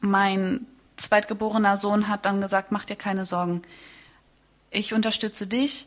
mein 0.00 0.66
zweitgeborener 0.96 1.76
Sohn 1.76 2.08
hat 2.08 2.24
dann 2.26 2.40
gesagt, 2.40 2.72
mach 2.72 2.84
dir 2.84 2.96
keine 2.96 3.24
Sorgen. 3.24 3.62
Ich 4.70 4.92
unterstütze 4.94 5.46
dich 5.46 5.86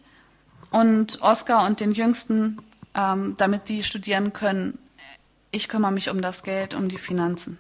und 0.72 1.22
Oskar 1.22 1.66
und 1.66 1.80
den 1.80 1.92
Jüngsten, 1.92 2.60
ähm, 2.96 3.36
damit 3.38 3.70
die 3.70 3.84
studieren 3.84 4.34
können. 4.34 4.80
Ich 5.52 5.68
kümmere 5.68 5.92
mich 5.92 6.10
um 6.10 6.22
das 6.22 6.44
Geld, 6.44 6.74
um 6.74 6.90
die 6.90 6.98
Finanzen. 6.98 7.60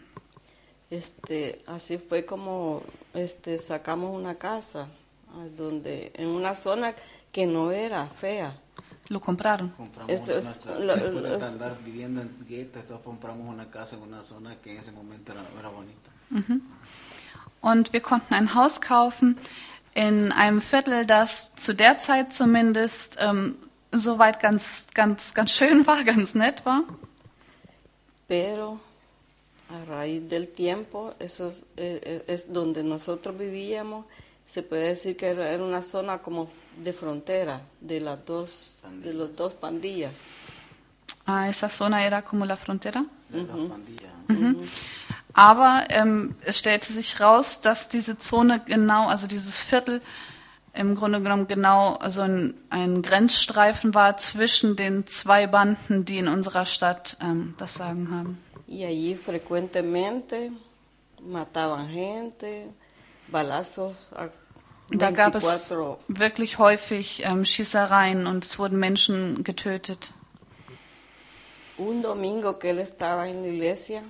Este, 0.89 1.57
así 1.65 1.97
fue 1.97 2.21
como 2.23 2.83
este, 3.15 3.57
sacamos 3.57 4.15
una 4.15 4.35
casa 4.35 4.87
donde 5.57 6.11
en 6.15 6.27
una 6.27 6.55
zona 6.55 6.93
que 7.31 7.45
no 7.45 7.71
era 7.71 8.07
fea. 8.07 8.57
Lo 9.09 9.19
compraron. 9.19 9.69
Compramos 9.71 10.11
Esto 10.13 10.31
es 10.38 10.45
nuestra- 10.45 10.79
lo- 10.79 10.95
después 10.95 11.23
de 11.23 11.29
lo- 11.39 11.45
andar 11.45 11.77
viviendo 11.84 12.21
en 12.21 12.45
guetas, 12.47 12.86
compramos 13.03 13.47
una 13.47 13.69
casa 13.69 13.95
en 13.95 14.01
una 14.03 14.23
zona 14.23 14.55
que 14.61 14.71
en 14.73 14.77
ese 14.79 14.91
momento 14.91 15.31
era, 15.34 15.41
era 15.59 15.69
bonita. 15.69 16.09
Und 17.61 17.91
wir 17.93 18.01
konnten 18.01 18.34
ein 18.34 18.53
Haus 18.55 18.79
kaufen 18.81 19.38
in 19.93 20.31
einem 20.31 20.61
Viertel, 20.61 21.05
das 21.05 21.53
zu 21.55 21.73
der 21.73 21.99
Zeit 21.99 22.34
zumindest 22.34 23.17
ähm, 23.19 23.55
soweit 23.91 24.39
ganz, 24.39 24.88
ganz, 24.93 25.34
ganz 25.34 25.51
schön 25.51 25.86
war, 25.86 26.03
ganz 26.05 26.34
nett 26.34 26.65
war. 26.65 26.84
Pero 28.27 28.79
a 29.69 29.84
raíz 29.86 30.27
del 30.29 30.47
tiempo, 30.49 31.13
eso 31.19 31.49
es, 31.49 31.55
eh, 31.77 32.01
eh, 32.03 32.23
es 32.27 32.51
donde 32.51 32.84
nosotros 32.84 33.38
vivíamos, 33.38 34.05
se 34.53 34.61
puede 34.61 34.89
decir 34.89 35.17
que 35.17 35.29
era, 35.29 35.63
una 35.63 35.81
zona 35.81 36.19
como 36.19 36.47
de 36.77 36.93
frontera 36.93 37.61
de 37.81 37.99
las 37.99 38.23
dos, 38.23 38.77
de 39.01 39.11
los 39.11 39.35
dos 39.35 39.55
pandillas. 39.55 40.27
Ah, 41.25 41.49
esa 41.49 41.69
zona 41.69 42.05
era 42.05 42.21
como 42.21 42.45
la 42.45 42.55
frontera. 42.55 43.03
de 43.29 43.45
pandillas. 43.45 44.11
Aber 45.33 45.87
ähm, 45.89 46.35
es 46.45 46.59
stellte 46.59 46.93
sich 46.93 47.19
raus, 47.19 47.61
dass 47.61 47.89
diese 47.89 48.19
Zone 48.19 48.61
genau, 48.63 49.07
also 49.07 49.25
dieses 49.25 49.59
Viertel 49.59 50.01
im 50.75 50.93
Grunde 50.93 51.19
genommen 51.19 51.47
genau 51.47 51.97
so 52.07 52.21
ein, 52.21 52.53
ein 52.69 53.01
Grenzstreifen 53.01 53.95
war 53.95 54.17
zwischen 54.17 54.75
den 54.75 55.07
zwei 55.07 55.47
Banden, 55.47 56.05
die 56.05 56.19
in 56.19 56.27
unserer 56.27 56.67
Stadt 56.67 57.17
ähm, 57.23 57.55
das 57.57 57.73
Sagen 57.73 58.11
haben. 58.11 58.37
Y 58.67 58.85
allí 58.85 59.15
frecuentemente 59.15 60.51
mataban 61.21 61.89
gente, 61.89 62.67
balazos 63.27 63.95
a 64.15 64.29
Da 64.97 65.11
gab 65.11 65.35
es 65.35 65.43
24 65.43 65.97
wirklich 66.07 66.57
häufig 66.57 67.23
ähm, 67.25 67.45
Schießereien 67.45 68.27
und 68.27 68.45
es 68.45 68.57
wurden 68.59 68.79
Menschen 68.79 69.43
getötet. 69.43 70.13
Un 71.77 72.01
domingo 72.01 72.59
que 72.59 72.69
él 72.69 72.79
estaba 72.79 73.27
en 73.27 73.41
la 73.41 73.47
iglesia, 73.47 74.03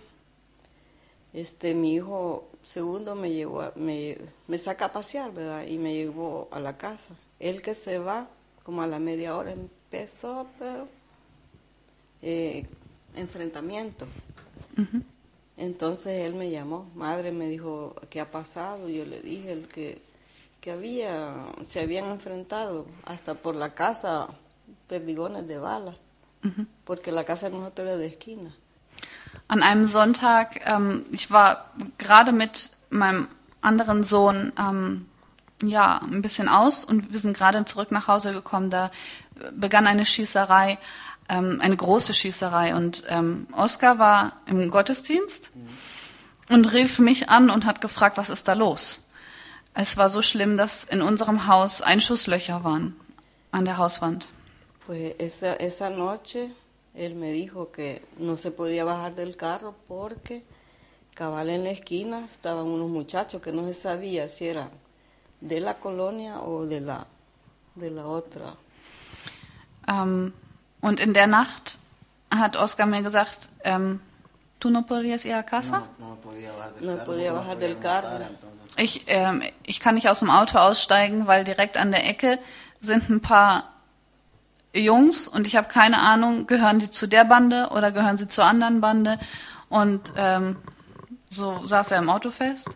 este, 1.34 1.74
mi 1.74 1.96
hijo 1.96 2.48
segundo 2.64 3.16
me 3.16 3.32
llevó, 3.32 3.62
a- 3.62 3.72
me, 3.76 4.18
me 4.48 4.58
saca 4.58 4.86
a 4.86 4.92
pasear, 4.92 5.32
¿verdad? 5.34 5.66
Y 5.68 5.78
me 5.78 5.94
llevó 5.94 6.50
a 6.52 6.60
la 6.60 6.78
casa. 6.78 7.14
Él 7.40 7.62
que 7.62 7.74
se 7.74 8.00
va, 8.00 8.28
como 8.64 8.82
a 8.82 8.88
la 8.88 9.00
media 9.00 9.36
hora 9.38 9.52
empezó, 9.52 10.48
pero 10.60 10.88
eh, 12.22 12.66
enfrentamiento. 13.16 14.06
Entonces 15.56 16.22
él 16.26 16.34
me 16.34 16.50
llamó, 16.50 16.90
madre 16.96 17.32
me 17.32 17.48
dijo, 17.48 17.96
¿qué 18.10 18.20
ha 18.20 18.30
pasado? 18.32 18.90
Yo 18.90 19.06
le 19.06 19.22
dije 19.22 19.52
el 19.54 19.68
que, 19.68 20.02
que 20.64 20.72
había, 20.72 21.34
se 21.66 21.82
habían 21.82 22.06
enfrentado 22.06 22.88
hasta 23.06 23.36
por 23.36 23.54
la 23.54 23.74
casa 23.74 24.30
perdigones 24.88 25.46
de 25.46 25.60
balas, 25.60 25.96
porque 26.86 27.12
la 27.12 27.26
casa 27.26 27.50
de 27.50 27.58
nosotros 27.58 27.86
era 27.86 27.98
de 27.98 28.08
esquina. 28.08 28.52
An 29.50 29.62
einem 29.62 29.88
Sonntag, 29.88 30.62
ähm, 30.66 31.06
ich 31.12 31.30
war 31.32 31.72
gerade 31.98 32.32
mit 32.32 32.72
meinem 32.90 33.28
anderen 33.60 34.04
Sohn 34.04 34.54
ähm, 34.58 35.06
ja 35.62 35.98
ein 36.02 36.22
bisschen 36.22 36.48
aus 36.48 36.86
und 36.86 37.12
wir 37.12 37.20
sind 37.20 37.36
gerade 37.36 37.66
zurück 37.66 37.92
nach 37.92 38.08
Hause 38.08 38.32
gekommen. 38.32 38.70
Da 38.70 38.90
begann 39.52 39.86
eine 39.86 40.06
Schießerei, 40.06 40.78
ähm, 41.28 41.60
eine 41.62 41.76
große 41.76 42.14
Schießerei 42.14 42.74
und 42.74 43.04
ähm, 43.10 43.48
Oskar 43.52 44.00
war 44.00 44.38
im 44.46 44.72
Gottesdienst 44.72 45.52
und 46.48 46.72
rief 46.72 47.00
mich 47.00 47.30
an 47.30 47.50
und 47.50 47.66
hat 47.66 47.82
gefragt, 47.82 48.18
was 48.18 48.30
ist 48.30 48.48
da 48.48 48.54
los? 48.54 49.03
Es 49.76 49.98
war 49.98 50.10
so 50.10 50.22
schlimm, 50.22 50.56
dass 50.56 50.84
in 50.84 51.02
unserem 51.02 51.48
Haus 51.48 51.82
Einschusslöcher 51.82 52.64
waren 52.64 52.96
an 53.52 53.66
der 53.66 53.78
Hauswand. 53.78 54.28
Pues 54.86 55.16
esa, 55.18 55.54
esa 55.56 55.90
noche 55.90 56.52
él 56.94 57.16
me 57.16 57.32
dijo 57.32 57.72
que 57.72 58.02
no 58.18 58.38
se 58.38 58.52
podía 58.52 58.86
bajar 58.86 59.16
del 59.16 59.36
carro 59.36 59.74
porque 59.88 60.44
cabal 61.16 61.50
en 61.50 61.64
la 61.64 61.72
esquina 61.72 62.26
estaban 62.26 62.68
unos 62.68 62.90
muchachos 62.90 63.42
que 63.42 63.52
no 63.52 63.66
se 63.66 63.74
sabía 63.74 64.30
si 64.30 64.48
eran 64.48 64.70
de 65.42 65.60
la 65.60 65.80
colonia 65.80 66.42
o 66.42 66.66
de 66.66 66.82
la, 66.82 67.08
de 67.76 67.90
la 67.90 68.06
otra. 68.06 68.56
Ähm, 69.88 70.34
und 70.82 71.00
in 71.00 71.14
der 71.14 71.28
Nacht 71.28 71.78
hat 72.30 72.56
Oskar 72.58 72.86
mir 72.86 73.02
gesagt, 73.02 73.50
ähm, 73.64 74.00
¿Tú 74.64 74.70
no 74.70 74.86
podrías 74.86 75.26
ir 75.26 75.34
a 75.34 75.44
casa? 75.44 75.90
Ich, 78.78 79.04
ähm, 79.08 79.42
ich 79.64 79.82
kann 79.82 79.96
nicht 79.96 80.08
aus 80.08 80.20
dem 80.20 80.30
Auto 80.30 80.58
aussteigen, 80.58 81.28
weil 81.28 81.44
direkt 81.44 81.76
an 81.76 81.92
der 81.92 82.08
Ecke 82.08 82.40
sind 82.80 83.10
ein 83.10 83.20
paar 83.20 83.74
Jungs 84.74 85.28
und 85.28 85.48
ich 85.48 85.58
habe 85.58 85.68
keine 85.68 86.00
Ahnung, 86.00 86.48
gehören 86.48 86.80
die 86.80 86.90
zu 86.90 87.08
der 87.08 87.26
Bande 87.26 87.72
oder 87.76 87.92
gehören 87.92 88.18
sie 88.18 88.30
zur 88.30 88.46
anderen 88.46 88.80
Bande. 88.80 89.20
Und 89.68 90.14
ähm, 90.16 90.56
so 91.30 91.66
saß 91.66 91.92
er 91.92 91.98
im 91.98 92.10
Auto 92.10 92.32
fest. 92.32 92.70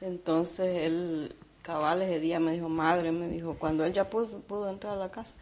Entonces 0.00 0.78
él, 0.78 1.34
cabal, 1.62 2.00
ese 2.00 2.20
día 2.20 2.40
me 2.40 2.52
dijo, 2.52 2.70
madre, 2.70 3.12
me 3.12 3.28
dijo, 3.28 3.54
cuando 3.58 3.84
él 3.84 3.92
ya 3.92 4.08
pudo, 4.08 4.40
pudo 4.40 4.70
entrar 4.70 4.94
a 4.94 4.96
la 4.96 5.10
casa, 5.10 5.34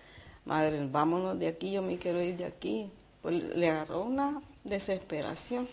madre, 0.45 0.85
vámonos 0.91 1.39
de 1.39 1.47
aquí, 1.47 1.71
yo 1.71 1.81
me 1.81 1.97
quiero 1.97 2.21
ir 2.21 2.37
de 2.37 2.47
aquí. 2.47 2.91
Pues 3.23 3.55
le 3.55 3.71
agarró 3.71 4.03
una 4.03 4.43
desesperación. 4.65 5.69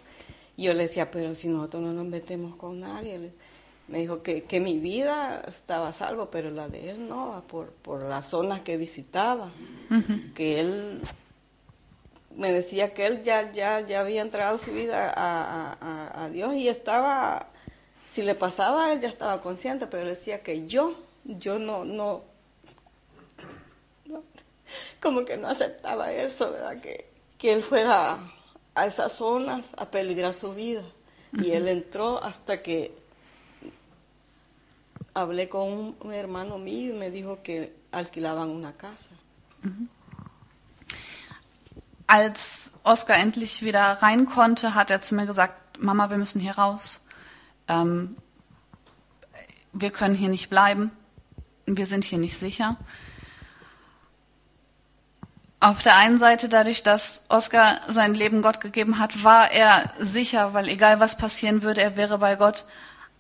Y 0.57 0.63
yo 0.63 0.73
le 0.73 0.83
decía, 0.83 1.09
pero 1.11 1.35
si 1.35 1.47
nosotros 1.47 1.81
no 1.83 1.93
nos 1.93 2.05
metemos 2.05 2.55
con 2.55 2.79
nadie. 2.81 3.31
Me 3.87 3.99
dijo 3.99 4.21
que, 4.21 4.43
que 4.43 4.59
mi 4.59 4.77
vida 4.77 5.43
estaba 5.47 5.87
a 5.89 5.93
salvo, 5.93 6.29
pero 6.29 6.51
la 6.51 6.67
de 6.69 6.91
él 6.91 7.07
no, 7.07 7.43
por, 7.47 7.71
por 7.71 8.01
las 8.03 8.25
zonas 8.25 8.61
que 8.61 8.77
visitaba. 8.77 9.49
Que 10.35 10.59
él 10.59 11.01
me 12.35 12.53
decía 12.53 12.93
que 12.93 13.07
él 13.07 13.23
ya, 13.23 13.51
ya, 13.51 13.79
ya 13.81 14.01
había 14.01 14.21
entregado 14.21 14.57
su 14.59 14.71
vida 14.71 15.09
a, 15.09 15.73
a- 15.81 16.23
a- 16.25 16.29
Dios 16.29 16.53
y 16.53 16.67
estaba, 16.69 17.47
si 18.05 18.21
le 18.21 18.35
pasaba, 18.35 18.91
él 18.93 18.99
ya 18.99 19.09
estaba 19.09 19.41
consciente, 19.41 19.87
pero 19.87 20.07
decía 20.07 20.43
que 20.43 20.67
yo, 20.67 20.93
yo 21.25 21.57
no, 21.57 21.83
no, 21.85 22.21
no, 24.05 24.23
como 25.01 25.25
que 25.25 25.35
no 25.37 25.47
aceptaba 25.47 26.13
eso, 26.13 26.51
¿verdad? 26.51 26.79
Que, 26.79 27.09
que 27.39 27.53
él 27.53 27.63
fuera 27.63 28.19
a 28.79 28.85
esas 28.85 29.13
zonas 29.13 29.73
a 29.77 29.85
peligrar 29.85 30.33
su 30.33 30.53
vida. 30.53 30.83
Y 31.33 31.51
él 31.51 31.67
entró 31.67 32.23
hasta 32.23 32.61
que 32.63 32.97
hablé 35.13 35.49
con 35.49 35.71
un, 35.71 35.97
un 35.99 36.13
hermano 36.13 36.57
mío 36.57 36.95
y 36.95 36.97
me 36.97 37.11
dijo 37.11 37.43
que 37.43 37.75
alquilaban 37.91 38.49
una 38.49 38.73
casa. 38.73 39.09
Als 42.07 42.71
Oskar 42.83 43.19
endlich 43.19 43.61
wieder 43.61 44.01
rein 44.01 44.25
konnte, 44.25 44.73
hat 44.73 44.89
er 44.89 45.01
zu 45.01 45.13
mir 45.13 45.27
gesagt, 45.27 45.79
Mama, 45.79 46.09
wir 46.09 46.17
müssen 46.17 46.39
hier 46.39 46.57
raus. 46.57 47.01
Ähm, 47.67 48.15
wir 49.73 49.91
können 49.91 50.15
hier 50.15 50.29
nicht 50.29 50.49
bleiben. 50.49 50.91
Wir 51.65 51.85
sind 51.85 52.05
hier 52.05 52.17
nicht 52.17 52.37
sicher. 52.37 52.77
Auf 55.61 55.81
der 55.81 55.97
einen 55.97 56.19
Seite, 56.19 56.47
dadurch, 56.47 56.83
dass 56.83 57.21
Oskar 57.27 57.81
sein 57.89 58.13
Leben 58.13 58.41
Gott 58.41 58.61
gegeben 58.61 58.97
hat, 58.97 59.25
war 59.25 59.51
er 59.51 59.91
sicher, 59.99 60.53
weil 60.53 60.69
egal 60.69 61.01
was 61.01 61.17
passieren 61.17 61.63
würde, 61.63 61.81
er 61.81 61.97
wäre 61.97 62.17
bei 62.17 62.35
Gott. 62.35 62.65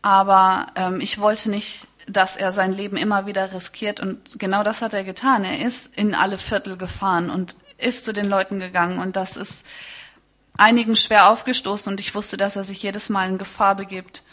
Aber 0.01 0.67
ähm, 0.75 1.01
ich 1.01 1.19
wollte 1.19 1.49
nicht, 1.49 1.87
dass 2.07 2.37
er 2.37 2.53
sein 2.53 2.71
Leben 2.71 2.95
immer 2.95 3.25
wieder 3.25 3.51
riskiert. 3.53 3.99
Und 3.99 4.39
genau 4.39 4.63
das 4.63 4.81
hat 4.81 4.93
er 4.93 5.03
getan. 5.03 5.43
Er 5.43 5.65
ist 5.65 5.93
in 5.97 6.15
alle 6.15 6.37
Viertel 6.37 6.77
gefahren 6.77 7.29
und 7.29 7.57
ist 7.77 8.05
zu 8.05 8.13
den 8.13 8.29
Leuten 8.29 8.59
gegangen. 8.59 8.99
Und 8.99 9.17
das 9.17 9.35
ist 9.35 9.65
einigen 10.57 10.95
schwer 10.95 11.29
aufgestoßen. 11.29 11.91
Und 11.91 11.99
ich 11.99 12.15
wusste, 12.15 12.37
dass 12.37 12.55
er 12.55 12.63
sich 12.63 12.81
jedes 12.81 13.09
Mal 13.09 13.27
in 13.27 13.37
Gefahr 13.37 13.75
begibt. 13.75 14.23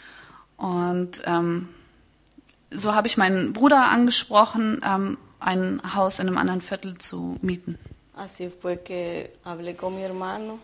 Und 0.55 1.23
ähm, 1.25 1.67
so 2.71 2.95
habe 2.95 3.07
ich 3.07 3.17
meinen 3.17 3.51
Bruder 3.51 3.89
angesprochen, 3.89 4.79
ähm, 4.85 5.17
ein 5.41 5.81
Haus 5.93 6.19
in 6.19 6.27
einem 6.27 6.37
anderen 6.37 6.61
Viertel 6.61 6.97
zu 6.97 7.37
mieten. 7.41 7.77
Así 8.17 8.49
fue 8.49 8.81
que 8.81 9.35
hablé 9.43 9.75
con 9.75 9.95
mi 9.95 10.01
hermano 10.01 10.59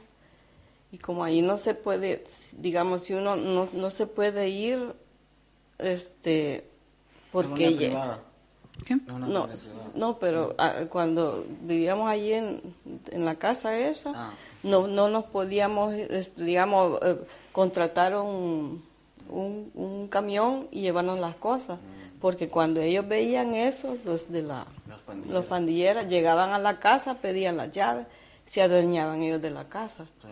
y 0.91 0.97
como 0.97 1.23
ahí 1.23 1.41
no 1.41 1.55
se 1.57 1.73
puede, 1.75 2.23
digamos, 2.57 3.03
si 3.03 3.13
uno 3.13 3.35
no, 3.35 3.67
no 3.71 3.89
se 3.89 4.07
puede 4.07 4.49
ir, 4.49 4.93
este, 5.79 6.67
porque 7.31 7.73
ya- 7.73 7.77
privada. 7.87 8.19
¿Qué? 8.85 8.95
Una 9.07 9.27
no, 9.27 9.49
no, 9.95 10.17
pero 10.17 10.55
ah, 10.57 10.73
cuando 10.89 11.45
vivíamos 11.61 12.09
allí 12.09 12.33
en, 12.33 12.59
en 13.11 13.23
la 13.23 13.35
casa 13.35 13.77
esa, 13.77 14.11
Ah. 14.15 14.31
no, 14.63 14.87
no 14.87 15.09
nos 15.09 15.25
podíamos, 15.25 15.93
este, 15.93 16.43
digamos, 16.43 16.99
eh, 17.03 17.17
contratar 17.51 18.15
un, 18.17 18.83
un, 19.29 19.71
un 19.75 20.07
camión 20.07 20.67
y 20.71 20.81
llevarnos 20.81 21.19
las 21.19 21.35
cosas, 21.35 21.77
porque 22.19 22.47
cuando 22.49 22.81
ellos 22.81 23.07
veían 23.07 23.53
eso, 23.53 23.95
los 24.05 24.31
de 24.31 24.41
la, 24.41 24.65
pandilleros. 24.99 25.33
los 25.33 25.45
pandilleras 25.45 26.07
llegaban 26.07 26.51
a 26.51 26.59
la 26.59 26.79
casa, 26.79 27.15
pedían 27.15 27.57
las 27.57 27.71
llaves, 27.71 28.07
se 28.45 28.61
adueñaban 28.61 29.21
ellos 29.21 29.41
de 29.41 29.51
la 29.51 29.65
casa. 29.65 30.05
Sí. 30.21 30.27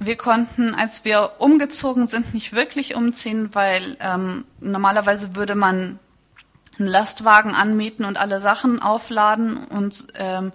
Wir 0.00 0.16
konnten, 0.16 0.74
als 0.76 1.04
wir 1.04 1.32
umgezogen 1.38 2.06
sind, 2.06 2.32
nicht 2.32 2.52
wirklich 2.52 2.94
umziehen, 2.94 3.52
weil 3.54 3.96
ähm, 3.98 4.44
normalerweise 4.60 5.34
würde 5.34 5.56
man 5.56 5.98
einen 6.78 6.88
Lastwagen 6.88 7.52
anmieten 7.52 8.04
und 8.04 8.16
alle 8.16 8.40
Sachen 8.40 8.80
aufladen. 8.80 9.56
Und 9.56 10.06
ähm, 10.14 10.52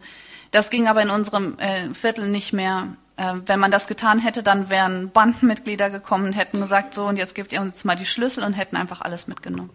das 0.51 0.69
ging 0.69 0.87
aber 0.87 1.01
in 1.01 1.09
unserem 1.09 1.59
äh, 1.59 1.93
Viertel 1.93 2.29
nicht 2.29 2.53
mehr. 2.53 2.95
Äh, 3.17 3.33
wenn 3.45 3.59
man 3.59 3.69
das 3.69 3.87
getan 3.87 4.19
hätte, 4.19 4.43
dann 4.43 4.69
wären 4.69 5.09
Bandenmitglieder 5.09 5.89
gekommen 5.89 6.27
und 6.27 6.33
hätten 6.33 6.61
gesagt, 6.61 6.93
so 6.93 7.05
und 7.05 7.17
jetzt 7.17 7.35
gebt 7.35 7.51
ihr 7.51 7.59
uns 7.59 7.83
mal 7.83 7.97
die 7.97 8.05
Schlüssel 8.05 8.45
und 8.45 8.53
hätten 8.53 8.77
einfach 8.77 9.01
alles 9.01 9.27
mitgenommen. 9.27 9.71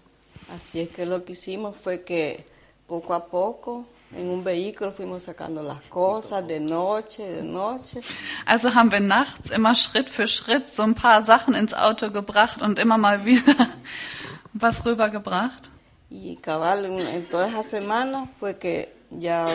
Así 0.55 0.81
es 0.81 0.89
que 0.89 1.05
lo 1.05 1.25
que 1.25 1.33
hicimos 1.33 1.77
fue 1.77 2.03
que 2.03 2.45
poco 2.87 3.15
a 3.15 3.27
poco 3.27 3.87
en 4.13 4.29
un 4.29 4.43
vehículo 4.43 4.93
fuimos 4.93 5.25
sacando 5.25 5.63
las 5.63 5.83
cosas 5.83 6.47
de 6.47 6.59
noche, 6.61 7.23
de 7.23 7.43
noche. 7.43 8.01
Also 8.47 8.75
haben 8.75 8.91
wir 8.91 9.01
nachts 9.01 9.51
immer 9.51 9.75
Schritt 9.75 10.09
für 10.09 10.27
Schritt 10.27 10.73
so 10.75 10.83
ein 10.83 10.95
paar 10.95 11.23
Sachen 11.23 11.55
ins 11.55 11.75
Auto 11.75 12.11
gebracht 12.11 12.63
und 12.63 12.79
immer 12.79 12.97
mal 12.97 13.25
wieder 13.25 13.69
was 14.55 14.85
rübergebracht. 14.87 15.71
Y 16.11 16.39
cabal, 16.41 16.87
en 16.87 17.29
toda 17.29 17.49
esa 17.49 17.63
semana 17.63 18.29
fue 18.41 18.55
que 18.55 18.98
ya 19.11 19.47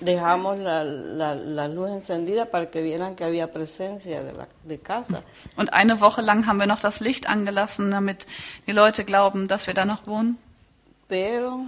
dejamos 0.00 0.58
la, 0.58 0.84
la, 0.84 1.34
la 1.34 1.68
luz 1.68 1.90
encendida 1.90 2.46
para 2.46 2.70
que 2.70 2.82
vieran 2.82 3.16
que 3.16 3.24
había 3.24 3.52
presencia 3.52 4.22
de, 4.22 4.32
la, 4.32 4.48
de 4.64 4.78
casa. 4.78 5.22
Und 5.56 5.72
eine 5.72 6.00
Woche 6.00 6.22
lang 6.22 6.46
haben 6.46 6.58
wir 6.58 6.66
noch 6.66 6.80
das 6.80 7.00
Licht 7.00 7.28
angelassen, 7.28 7.90
damit 7.90 8.26
die 8.66 8.72
Leute 8.72 9.04
glauben, 9.04 9.46
dass 9.46 9.66
wir 9.66 9.74
da 9.74 9.84
noch 9.84 10.06
wohnen. 10.06 10.38
Pero 11.08 11.66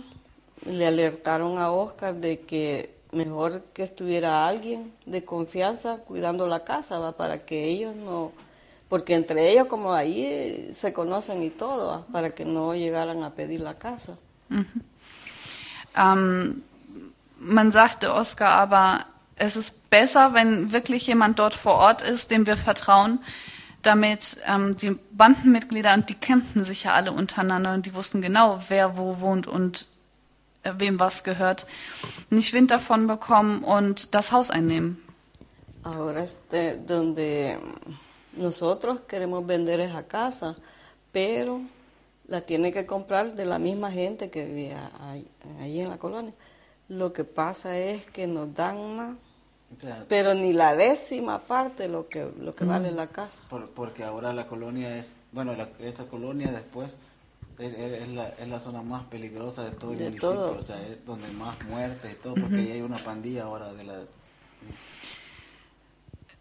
le 0.65 0.87
alertaron 0.87 1.59
a 1.59 1.71
Oscar 1.71 2.15
de 2.15 2.41
que 2.41 2.91
mejor 3.13 3.63
que 3.73 3.83
estuviera 3.83 4.47
alguien 4.47 4.93
de 5.05 5.25
confianza 5.25 5.99
cuidando 5.99 6.47
la 6.47 6.65
casa, 6.65 6.99
¿va? 6.99 7.13
para 7.13 7.45
que 7.45 7.65
ellos 7.65 7.95
no, 7.95 8.33
porque 8.89 9.15
entre 9.15 9.51
ellos 9.51 9.69
como 9.69 9.93
ahí 9.93 10.71
se 10.73 10.93
conocen 10.93 11.43
y 11.43 11.51
todo, 11.51 11.89
¿va? 11.89 12.07
para 12.13 12.31
que 12.31 12.45
no 12.45 12.75
llegaran 12.75 13.23
a 13.23 13.31
pedir 13.31 13.61
la 13.61 13.75
casa. 13.75 14.17
Ähm, 15.97 16.63
man 17.39 17.73
sagte 17.73 18.13
Oskar 18.13 18.51
aber, 18.51 19.07
es 19.37 19.57
ist 19.57 19.91
besser, 19.91 20.35
wenn 20.35 20.73
wirklich 20.73 21.07
jemand 21.07 21.39
dort 21.39 21.55
vor 21.55 21.75
Ort 21.75 22.03
ist, 22.03 22.31
dem 22.31 22.47
wir 22.47 22.57
vertrauen, 22.57 23.21
damit 23.83 24.39
ähm, 24.47 24.77
die 24.77 24.99
Bandenmitglieder, 25.13 25.95
und 25.95 26.09
die 26.09 26.15
kannten 26.15 26.65
sich 26.65 26.85
ja 26.85 26.93
alle 26.93 27.13
untereinander 27.13 27.75
und 27.75 27.87
die 27.87 27.95
wussten 27.95 28.21
genau, 28.21 28.61
wer 28.69 28.97
wo 28.97 29.21
wohnt 29.21 29.47
und 29.47 29.89
äh, 30.63 30.73
wem 30.79 30.99
was 30.99 31.23
gehört, 31.23 31.67
nicht 32.31 32.53
Wind 32.53 32.71
davon 32.71 33.07
bekommen 33.07 33.63
und 33.63 34.15
das 34.15 34.33
Haus 34.33 34.51
einnehmen. 34.51 35.03
Ahora 35.85 36.21
este, 36.21 36.79
donde 36.85 37.59
nosotros 38.33 39.03
queremos 39.07 39.47
vender 39.47 39.79
esa 39.79 40.03
casa, 40.03 40.57
pero 41.13 41.61
la 42.27 42.41
tiene 42.41 42.73
que 42.73 42.87
comprar 42.87 43.37
de 43.37 43.45
la 43.45 43.61
misma 43.61 43.93
gente 43.93 44.29
que 44.29 44.47
vivía 44.47 44.91
ahí 45.61 45.81
en 45.81 45.91
la 45.91 45.99
colonia. 45.99 46.33
Lo 46.89 47.13
que 47.13 47.25
pasa 47.25 47.77
es 47.79 48.07
que 48.07 48.27
nos 48.27 48.55
dan 48.55 48.97
más, 48.97 49.17
pero 50.09 50.35
ni 50.35 50.53
la 50.53 50.77
décima 50.77 51.41
parte 51.41 51.89
lo 51.89 52.09
que, 52.09 52.31
lo 52.41 52.55
que 52.55 52.65
vale 52.65 52.93
la 52.93 53.09
casa. 53.09 53.43
por- 53.51 53.69
porque 53.71 54.05
ahora 54.05 54.33
la 54.33 54.47
colonia 54.47 54.97
es, 54.97 55.17
bueno, 55.33 55.55
la- 55.57 55.69
esa 55.81 56.07
colonia 56.07 56.53
después 56.53 56.97
es, 57.59 57.73
es- 57.73 58.03
es 58.03 58.09
la, 58.09 58.29
es 58.29 58.49
la 58.49 58.61
zona 58.61 58.83
más 58.83 59.05
peligrosa 59.07 59.65
de 59.65 59.73
todo 59.73 59.93
el 59.93 59.99
De 59.99 60.05
municipio, 60.05 60.31
todo. 60.35 60.59
o 60.59 60.63
sea, 60.63 60.81
es 60.87 61.05
donde 61.05 61.29
más 61.33 61.57
muertes 61.65 62.13
y 62.13 62.17
todo, 62.17 62.35
porque 62.35 62.57
ahí 62.61 62.71
hay 62.73 62.83
una 62.83 63.03
pandilla 63.03 63.45
ahora 63.45 63.73
de 63.73 63.83
la... 63.85 63.95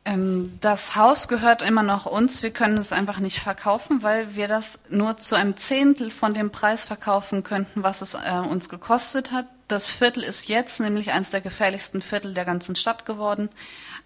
Ähm, 0.08 0.60
das 0.62 0.96
Haus 0.96 1.28
gehört 1.28 1.64
immer 1.64 1.82
noch 1.82 2.06
uns. 2.06 2.44
Wir 2.44 2.52
können 2.52 2.78
es 2.78 2.92
einfach 2.92 3.20
nicht 3.20 3.40
verkaufen, 3.40 4.04
weil 4.04 4.36
wir 4.36 4.48
das 4.48 4.78
nur 4.90 5.18
zu 5.18 5.34
einem 5.36 5.58
Zehntel 5.58 6.12
von 6.12 6.36
dem 6.36 6.52
Preis 6.52 6.86
verkaufen 6.86 7.42
könnten, 7.44 7.82
was 7.82 8.04
es 8.04 8.14
äh, 8.14 8.40
uns 8.48 8.70
gekostet 8.70 9.32
hat. 9.32 9.48
Das 9.68 9.90
Viertel 9.90 10.24
ist 10.24 10.48
jetzt 10.48 10.80
nämlich 10.80 11.12
eines 11.12 11.32
der 11.32 11.42
gefährlichsten 11.42 12.02
Viertel 12.02 12.34
der 12.36 12.46
ganzen 12.46 12.76
Stadt 12.76 13.06
geworden, 13.06 13.50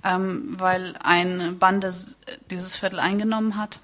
ähm, 0.06 0.56
weil 0.58 0.96
eine 1.04 1.52
Bande 1.52 1.88
s- 1.88 2.18
dieses 2.50 2.78
Viertel 2.78 3.00
eingenommen 3.00 3.58
hat. 3.58 3.82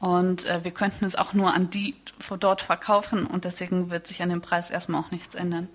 Und 0.00 0.44
äh, 0.46 0.64
wir 0.64 0.72
könnten 0.72 1.04
es 1.04 1.14
auch 1.14 1.32
nur 1.32 1.54
an 1.54 1.70
die 1.70 1.94
von 2.18 2.40
dort 2.40 2.62
verkaufen 2.62 3.26
und 3.26 3.44
deswegen 3.44 3.90
wird 3.90 4.08
sich 4.08 4.20
an 4.22 4.30
dem 4.30 4.40
Preis 4.40 4.70
erstmal 4.70 5.00
auch 5.00 5.12
nichts 5.12 5.36
ändern. 5.36 5.68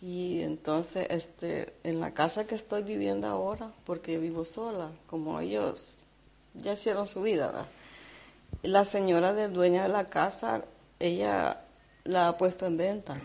Y 0.00 0.42
entonces, 0.42 1.06
este, 1.08 1.72
en 1.82 1.98
la 1.98 2.10
casa 2.12 2.44
que 2.46 2.54
estoy 2.54 2.84
viviendo 2.84 3.26
ahora, 3.26 3.72
porque 3.84 4.18
vivo 4.18 4.44
sola, 4.44 4.90
como 5.08 5.40
ellos 5.40 5.96
ya 6.54 6.72
hicieron 6.74 7.08
su 7.08 7.22
vida, 7.22 7.46
¿verdad? 7.48 7.66
la 8.62 8.84
señora 8.84 9.32
de 9.32 9.48
dueña 9.48 9.82
de 9.82 9.88
la 9.88 10.04
casa, 10.04 10.62
ella 11.00 11.60
la 12.06 12.28
ha 12.28 12.38
puesto 12.38 12.66
en 12.66 12.76
venta. 12.76 13.20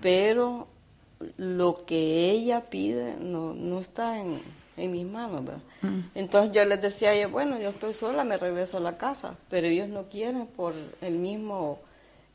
Pero 0.00 0.66
lo 1.36 1.84
que 1.86 2.30
ella 2.30 2.68
pide 2.68 3.16
no, 3.16 3.54
no 3.54 3.78
está 3.78 4.18
en, 4.18 4.40
en 4.76 4.90
mis 4.90 5.06
manos, 5.06 5.44
¿verdad? 5.44 5.62
Entonces 6.14 6.52
yo 6.52 6.64
les 6.64 6.82
decía 6.82 7.10
a 7.10 7.12
ella, 7.12 7.28
bueno, 7.28 7.58
yo 7.60 7.68
estoy 7.68 7.94
sola, 7.94 8.24
me 8.24 8.38
regreso 8.38 8.78
a 8.78 8.80
la 8.80 8.98
casa, 8.98 9.36
pero 9.48 9.66
ellos 9.66 9.88
no 9.88 10.08
quieren 10.08 10.46
por 10.46 10.74
el 11.00 11.18
mismo, 11.18 11.78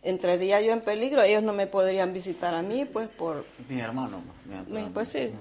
entraría 0.03 0.61
yo 0.61 0.71
en 0.71 0.81
peligro, 0.81 1.21
ellos 1.21 1.43
no 1.43 1.53
me 1.53 1.67
podrían 1.67 2.13
visitar 2.13 2.55
a 2.55 2.61
mí, 2.61 2.85
pues 2.85 3.09
por... 3.09 3.45
Mi 3.67 3.79
hermano. 3.79 4.21
Mi 4.45 4.55
hermano. 4.55 4.91
Pues 4.93 5.09
sí. 5.09 5.31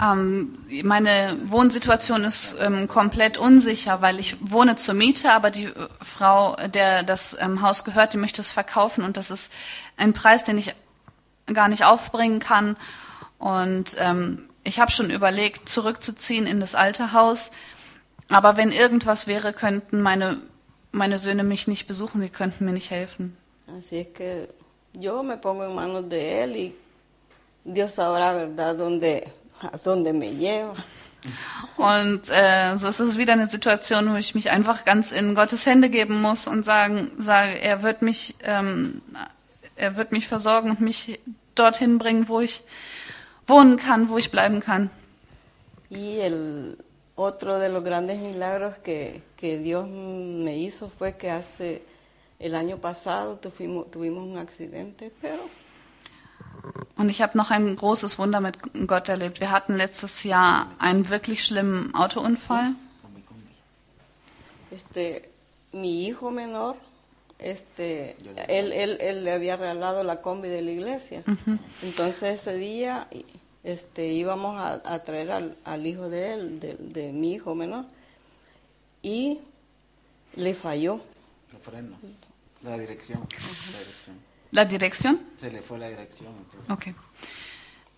Ähm, 0.00 0.54
meine 0.84 1.36
Wohnsituation 1.44 2.24
ist 2.24 2.56
ähm, 2.60 2.86
komplett 2.86 3.38
unsicher, 3.38 4.02
weil 4.02 4.18
ich 4.18 4.36
wohne 4.40 4.76
zur 4.76 4.94
Miete, 4.94 5.32
aber 5.32 5.50
die 5.50 5.64
äh, 5.64 5.88
Frau, 6.00 6.56
der 6.68 7.02
das 7.02 7.36
ähm, 7.40 7.62
Haus 7.62 7.84
gehört, 7.84 8.12
die 8.12 8.18
möchte 8.18 8.40
es 8.40 8.52
verkaufen 8.52 9.02
und 9.04 9.16
das 9.16 9.30
ist 9.30 9.52
ein 9.96 10.12
Preis, 10.12 10.44
den 10.44 10.58
ich 10.58 10.74
gar 11.52 11.68
nicht 11.68 11.84
aufbringen 11.84 12.38
kann. 12.38 12.76
Und 13.38 13.96
ähm, 13.98 14.48
ich 14.64 14.78
habe 14.78 14.90
schon 14.90 15.10
überlegt, 15.10 15.68
zurückzuziehen 15.68 16.46
in 16.46 16.60
das 16.60 16.74
alte 16.74 17.12
Haus. 17.12 17.50
Aber 18.28 18.56
wenn 18.56 18.70
irgendwas 18.70 19.26
wäre, 19.26 19.52
könnten 19.52 20.00
meine, 20.00 20.40
meine 20.92 21.18
Söhne 21.18 21.42
mich 21.42 21.66
nicht 21.66 21.88
besuchen, 21.88 22.20
die 22.20 22.28
könnten 22.28 22.64
mir 22.64 22.72
nicht 22.72 22.90
helfen. 22.90 23.36
Así 23.66 24.00
es 24.00 24.08
que 24.12 24.48
yo 24.92 25.22
me 25.22 25.36
pongo 25.36 25.64
en 25.64 25.74
manos 25.74 26.08
de 26.08 26.42
él 26.42 26.56
y 26.56 26.74
Dios 27.64 27.92
sabrá, 27.92 28.32
¿verdad?, 28.32 28.76
dónde, 28.76 29.28
a 29.72 29.76
dónde 29.78 30.12
me 30.12 30.30
lleva. 30.30 30.74
Und 31.76 32.30
äh, 32.30 32.76
so 32.76 32.88
ist 32.88 33.00
es 33.00 33.18
wieder 33.18 33.34
eine 33.34 33.46
Situation, 33.46 34.12
wo 34.12 34.16
ich 34.16 34.34
mich 34.34 34.50
einfach 34.50 34.86
ganz 34.86 35.12
in 35.12 35.34
Gottes 35.34 35.66
Hände 35.66 35.90
geben 35.90 36.20
muss 36.22 36.46
und 36.46 36.64
sagen, 36.64 37.10
sage, 37.18 37.60
er 37.60 37.82
wird 37.82 38.00
mich, 38.00 38.34
ähm, 38.42 39.02
er 39.76 39.96
wird 39.96 40.12
mich 40.12 40.28
versorgen 40.28 40.70
und 40.70 40.80
mich 40.80 41.20
dorthin 41.54 41.98
bringen, 41.98 42.28
wo 42.28 42.40
ich 42.40 42.62
wohnen 43.46 43.76
kann, 43.76 44.08
wo 44.08 44.16
ich 44.16 44.30
bleiben 44.30 44.60
kann. 44.60 44.90
Y 45.90 46.20
el 46.20 46.78
otro 47.16 47.58
de 47.58 47.68
los 47.68 47.84
grandes 47.84 48.18
milagros 48.18 48.76
que, 48.78 49.22
que 49.36 49.58
Dios 49.58 49.86
me 49.88 50.56
hizo 50.56 50.88
fue 50.88 51.16
que 51.16 51.30
hace 51.30 51.82
el 52.38 52.54
año 52.54 52.78
pasado 52.78 53.36
tuvimos, 53.36 53.90
tuvimos 53.90 54.24
un 54.24 54.38
accidente, 54.38 55.12
pero 55.20 55.42
Und 56.96 57.08
ich 57.08 57.22
habe 57.22 57.36
noch 57.38 57.50
ein 57.50 57.74
großes 57.76 58.18
Wunder 58.18 58.40
mit 58.40 58.58
Gott 58.86 59.08
erlebt. 59.08 59.40
Wir 59.40 59.50
hatten 59.50 59.74
letztes 59.76 60.22
Jahr 60.24 60.70
einen 60.78 61.08
wirklich 61.08 61.44
schlimmen 61.44 61.94
Autounfall. 61.94 62.74
este, 64.70 65.28
mi 65.72 66.06
hijo 66.06 66.30
menor, 66.30 66.76
este, 67.38 68.14
él, 68.48 68.72
él, 68.72 68.98
él 69.00 69.24
le 69.24 69.32
había 69.32 69.56
regalado 69.56 70.02
la 70.04 70.20
combi 70.20 70.48
de 70.48 70.62
la 70.62 70.70
iglesia. 70.70 71.22
Entonces 71.82 72.40
ese 72.40 72.54
día 72.54 73.08
este, 73.64 74.08
íbamos 74.12 74.58
a, 74.60 74.80
a 74.84 74.98
traer 75.04 75.30
al, 75.30 75.56
al 75.64 75.86
hijo 75.86 76.08
de 76.08 76.34
él, 76.34 76.60
de, 76.60 76.76
de 76.78 77.12
mi 77.12 77.32
hijo 77.34 77.54
menor, 77.54 77.86
y 79.02 79.38
le 80.36 80.54
falló. 80.54 81.00
El 81.52 81.58
freno. 81.58 81.96
La 82.62 82.76
dirección. 82.78 83.26
La 83.72 83.78
dirección. 83.78 84.29
La 84.52 84.64
Direktion? 84.64 85.18
Se 85.36 85.48
le 85.48 85.62
fue 85.62 85.78
la 85.78 85.88
dirección. 85.88 86.34
Entonces. 86.38 86.70
Okay. 86.70 86.94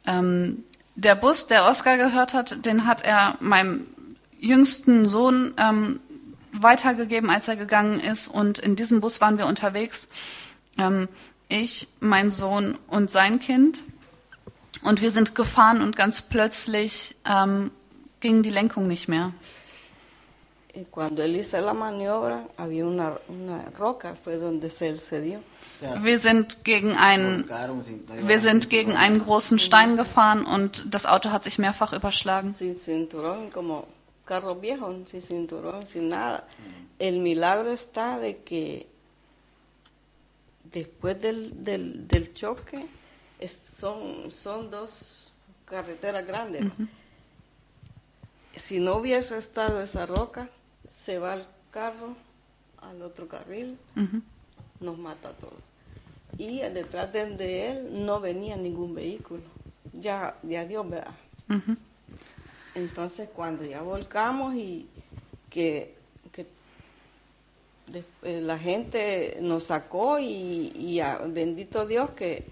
Ähm, 0.06 0.64
der 0.94 1.14
Bus, 1.14 1.46
der 1.46 1.64
Oscar 1.64 1.96
gehört 1.96 2.34
hat, 2.34 2.66
den 2.66 2.86
hat 2.86 3.02
er 3.02 3.36
meinem 3.40 3.86
jüngsten 4.38 5.06
Sohn 5.06 5.54
ähm, 5.56 6.00
weitergegeben, 6.52 7.30
als 7.30 7.48
er 7.48 7.56
gegangen 7.56 8.00
ist. 8.00 8.28
Und 8.28 8.58
in 8.58 8.76
diesem 8.76 9.00
Bus 9.00 9.20
waren 9.20 9.38
wir 9.38 9.46
unterwegs. 9.46 10.08
Ähm, 10.76 11.08
ich, 11.48 11.88
mein 12.00 12.30
Sohn 12.30 12.78
und 12.86 13.10
sein 13.10 13.40
Kind. 13.40 13.84
Und 14.82 15.00
wir 15.00 15.10
sind 15.10 15.34
gefahren 15.34 15.80
und 15.80 15.96
ganz 15.96 16.22
plötzlich 16.22 17.14
ähm, 17.24 17.70
ging 18.20 18.42
die 18.42 18.50
Lenkung 18.50 18.88
nicht 18.88 19.08
mehr. 19.08 19.32
Y 20.74 20.84
cuando 20.86 21.22
él 21.22 21.36
hizo 21.36 21.60
la 21.60 21.74
maniobra, 21.74 22.48
había 22.56 22.86
una, 22.86 23.18
una 23.28 23.70
roca, 23.76 24.16
fue 24.24 24.36
donde 24.38 24.70
él 24.80 25.00
se 25.00 25.20
dio. 25.20 25.40
Wir 26.00 26.18
sind 26.18 26.64
gegen 26.64 26.92
einen, 26.96 27.46
wir 28.26 28.40
sind 28.40 28.70
gegen 28.70 28.92
einen 28.96 29.18
großen 29.18 29.58
Stein 29.58 29.96
gefahren 29.96 30.46
und 30.46 30.84
das 30.94 31.04
Auto 31.04 31.30
hat 31.30 31.44
sich 31.44 31.58
mehrfach 31.58 31.92
überschlagen. 31.92 32.54
sin 32.54 32.74
cinturón, 32.76 33.50
como 33.50 33.86
carro 34.24 34.54
viejo, 34.60 34.94
sin 35.06 35.20
cinturón, 35.20 35.86
sin 35.86 36.08
nada. 36.08 36.46
El 36.98 37.18
milagro 37.20 37.70
está 37.72 38.18
de 38.18 38.38
que 38.38 38.86
después 40.72 41.20
del, 41.20 41.62
del, 41.64 42.06
del 42.08 42.32
choque 42.32 42.86
es- 43.38 43.60
son, 43.78 44.30
son 44.32 44.70
dos 44.70 45.30
carreteras 45.66 46.24
grandes. 46.26 46.64
Si 48.54 48.78
no 48.78 48.96
hubiese 48.96 49.36
estado 49.36 49.80
esa 49.82 50.06
roca, 50.06 50.48
se 50.86 51.18
va 51.18 51.34
el 51.34 51.44
carro 51.70 52.14
al 52.80 53.02
otro 53.02 53.28
carril, 53.28 53.78
nos 54.80 54.98
mata 54.98 55.28
a 55.30 55.32
todos. 55.32 55.54
Y 56.38 56.58
detrás 56.60 57.12
de, 57.12 57.26
de 57.36 57.70
él 57.70 58.04
no 58.06 58.20
venía 58.20 58.56
ningún 58.56 58.94
vehículo. 58.94 59.42
Ya, 59.92 60.36
ya 60.42 60.64
Dios, 60.64 60.88
¿verdad? 60.88 61.12
Entonces, 62.74 63.28
cuando 63.34 63.64
ya 63.64 63.82
volcamos 63.82 64.54
y 64.54 64.88
que, 65.50 65.94
eh, 68.22 68.40
la 68.40 68.58
gente 68.58 69.36
nos 69.42 69.64
sacó 69.64 70.18
y, 70.18 70.72
y 70.74 71.00
a- 71.00 71.18
bendito 71.18 71.84
Dios 71.86 72.10
que 72.12 72.46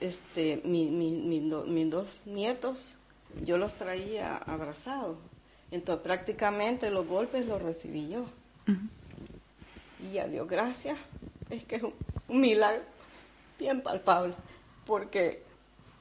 este, 0.00 0.60
mi- 0.64 0.90
mi- 0.90 1.12
mi 1.12 1.48
do- 1.48 1.64
mis 1.66 1.88
dos 1.90 2.22
nietos, 2.26 2.96
yo 3.44 3.58
los 3.58 3.74
traía 3.74 4.36
abrazados. 4.38 5.18
Entonces, 5.70 6.02
prácticamente 6.02 6.90
los 6.90 7.06
golpes 7.06 7.46
los 7.46 7.62
recibí 7.62 8.08
yo. 8.08 8.24
Y 10.02 10.18
a 10.18 10.26
Dios 10.26 10.48
gracias, 10.48 10.98
es 11.50 11.64
que 11.64 11.76
es 11.76 11.82
un, 11.82 11.94
un 12.28 12.40
milagro 12.40 12.82
bien 13.58 13.82
palpable, 13.82 14.34
porque 14.86 15.42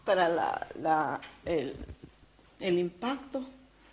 para 0.05 0.29
la, 0.29 0.67
la- 0.81 1.21
el, 1.45 1.75
el 2.59 2.77
impacto, 2.79 3.45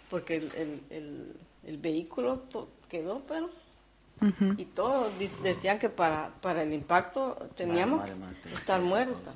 porque 0.09 0.37
el, 0.37 0.53
el- 0.55 0.83
el- 0.91 1.37
el 1.67 1.79
vehículo 1.79 2.45
quedó, 2.89 3.21
pero 3.27 3.51
y 4.57 4.65
todos 4.65 5.13
decían 5.43 5.79
que 5.79 5.91
para, 5.91 6.31
para 6.41 6.63
el 6.63 6.73
impacto 6.73 7.37
teníamos 7.55 8.01
Vale, 8.01 8.15
vale, 8.15 8.37
que 8.43 8.55
estar 8.55 8.81
Pausa, 8.81 8.89
muertos. 8.89 9.35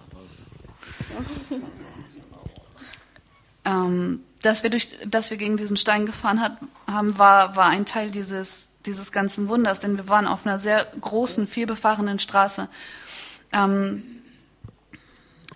Ähm, 3.70 4.20
dass 4.42 4.62
wir 4.62 4.70
durch, 4.70 4.96
dass 5.06 5.30
wir 5.30 5.36
gegen 5.36 5.56
diesen 5.56 5.76
Stein 5.76 6.06
gefahren 6.06 6.40
hat, 6.40 6.58
haben, 6.86 7.18
war, 7.18 7.56
war 7.56 7.66
ein 7.66 7.86
Teil 7.86 8.10
dieses, 8.10 8.72
dieses 8.86 9.12
ganzen 9.12 9.48
Wunders, 9.48 9.80
denn 9.80 9.96
wir 9.96 10.08
waren 10.08 10.26
auf 10.26 10.46
einer 10.46 10.58
sehr 10.58 10.86
großen, 11.00 11.46
vielbefahrenen 11.46 12.18
Straße. 12.18 12.68
Ähm, 13.52 14.02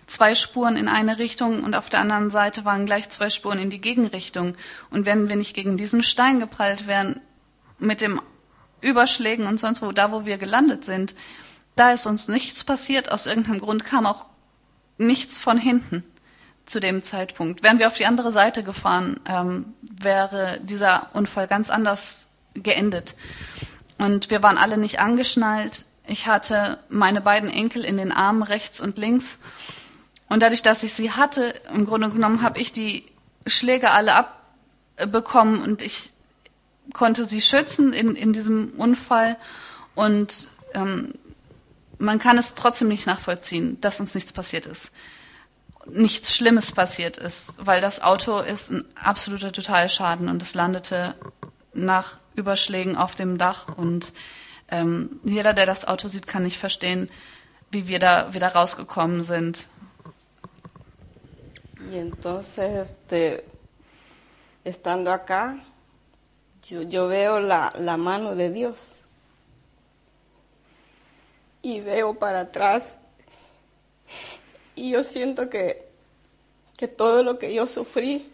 zwei 0.07 0.35
Spuren 0.35 0.77
in 0.77 0.87
eine 0.87 1.17
Richtung 1.17 1.63
und 1.63 1.73
auf 1.73 1.89
der 1.89 1.99
anderen 1.99 2.29
Seite 2.29 2.63
waren 2.63 2.85
gleich 2.85 3.09
zwei 3.09 3.29
Spuren 3.29 3.57
in 3.57 3.71
die 3.71 3.81
Gegenrichtung. 3.81 4.55
Und 4.91 5.05
wenn 5.05 5.29
wir 5.29 5.35
nicht 5.35 5.55
gegen 5.55 5.77
diesen 5.77 6.03
Stein 6.03 6.39
geprallt 6.39 6.85
wären, 6.85 7.19
mit 7.79 8.01
dem 8.01 8.21
Überschlägen 8.81 9.47
und 9.47 9.59
sonst 9.59 9.81
wo, 9.81 9.91
da 9.91 10.11
wo 10.11 10.25
wir 10.25 10.37
gelandet 10.37 10.85
sind, 10.85 11.15
da 11.75 11.91
ist 11.91 12.05
uns 12.05 12.27
nichts 12.27 12.63
passiert. 12.63 13.11
Aus 13.11 13.25
irgendeinem 13.25 13.59
Grund 13.59 13.83
kam 13.83 14.05
auch 14.05 14.25
nichts 14.97 15.39
von 15.39 15.57
hinten 15.57 16.03
zu 16.65 16.79
dem 16.79 17.01
Zeitpunkt. 17.01 17.63
Wären 17.63 17.79
wir 17.79 17.87
auf 17.87 17.95
die 17.95 18.05
andere 18.05 18.31
Seite 18.31 18.63
gefahren, 18.63 19.19
ähm, 19.27 19.73
wäre 19.81 20.59
dieser 20.63 21.09
Unfall 21.13 21.47
ganz 21.47 21.69
anders 21.69 22.27
geendet. 22.55 23.15
Und 23.97 24.29
wir 24.29 24.43
waren 24.43 24.57
alle 24.57 24.77
nicht 24.77 24.99
angeschnallt. 24.99 25.85
Ich 26.07 26.27
hatte 26.27 26.79
meine 26.89 27.21
beiden 27.21 27.49
Enkel 27.49 27.85
in 27.85 27.97
den 27.97 28.11
Armen 28.11 28.43
rechts 28.43 28.81
und 28.81 28.97
links. 28.97 29.39
Und 30.27 30.41
dadurch, 30.41 30.61
dass 30.61 30.83
ich 30.83 30.93
sie 30.93 31.11
hatte, 31.11 31.53
im 31.73 31.85
Grunde 31.85 32.09
genommen 32.09 32.41
habe 32.41 32.59
ich 32.59 32.71
die 32.71 33.05
Schläge 33.45 33.91
alle 33.91 34.13
abbekommen 34.15 35.61
und 35.61 35.81
ich 35.81 36.11
konnte 36.93 37.25
sie 37.25 37.41
schützen 37.41 37.93
in, 37.93 38.15
in 38.15 38.33
diesem 38.33 38.73
Unfall. 38.77 39.37
Und 39.93 40.49
ähm, 40.73 41.13
man 41.97 42.19
kann 42.19 42.37
es 42.37 42.53
trotzdem 42.53 42.87
nicht 42.87 43.05
nachvollziehen, 43.05 43.79
dass 43.81 43.99
uns 43.99 44.15
nichts 44.15 44.33
passiert 44.33 44.65
ist. 44.65 44.91
Nichts 45.87 46.35
Schlimmes 46.35 46.71
passiert 46.71 47.17
ist, 47.17 47.65
weil 47.65 47.79
das 47.79 48.01
Auto 48.01 48.39
ist 48.39 48.71
ein 48.71 48.85
absoluter 48.95 49.51
Totalschaden 49.51 50.29
und 50.29 50.41
es 50.41 50.55
landete 50.55 51.15
nach 51.73 52.17
Überschlägen 52.35 52.97
auf 52.97 53.15
dem 53.15 53.37
Dach 53.37 53.77
und 53.77 54.13
ähm, 54.69 55.19
jeder, 55.23 55.53
der 55.53 55.65
das 55.65 55.87
Auto 55.87 56.07
sieht, 56.07 56.27
kann 56.27 56.43
nicht 56.43 56.57
verstehen, 56.57 57.09
wie 57.71 57.87
wir 57.87 57.99
da 57.99 58.33
wieder 58.33 58.49
rausgekommen 58.49 59.21
sind. 59.23 59.67
Y 61.91 61.97
entonces, 61.97 62.73
este, 62.73 63.45
estando 64.63 65.11
acá, 65.11 65.59
yo, 66.67 66.81
yo 66.81 67.07
veo 67.07 67.39
la, 67.39 67.71
la 67.77 67.95
mano 67.97 68.35
de 68.35 68.51
Dios. 68.51 69.01
Y 71.61 71.81
veo 71.81 72.17
para 72.17 72.41
atrás. 72.41 72.97
Y 74.75 74.91
yo 74.91 75.03
siento 75.03 75.49
que, 75.49 75.87
que 76.77 76.87
todo 76.87 77.23
lo 77.23 77.39
que 77.39 77.53
yo 77.53 77.65
sufrí, 77.67 78.31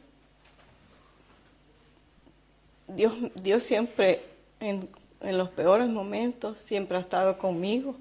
Dios, 2.88 3.14
Dios 3.36 3.64
siempre, 3.64 4.22
en, 4.60 4.90
en 5.22 5.38
los 5.38 5.50
peores 5.50 5.88
momentos, 5.88 6.58
siempre 6.58 6.98
ha 6.98 7.00
estado 7.02 7.38
conmigo. 7.38 7.96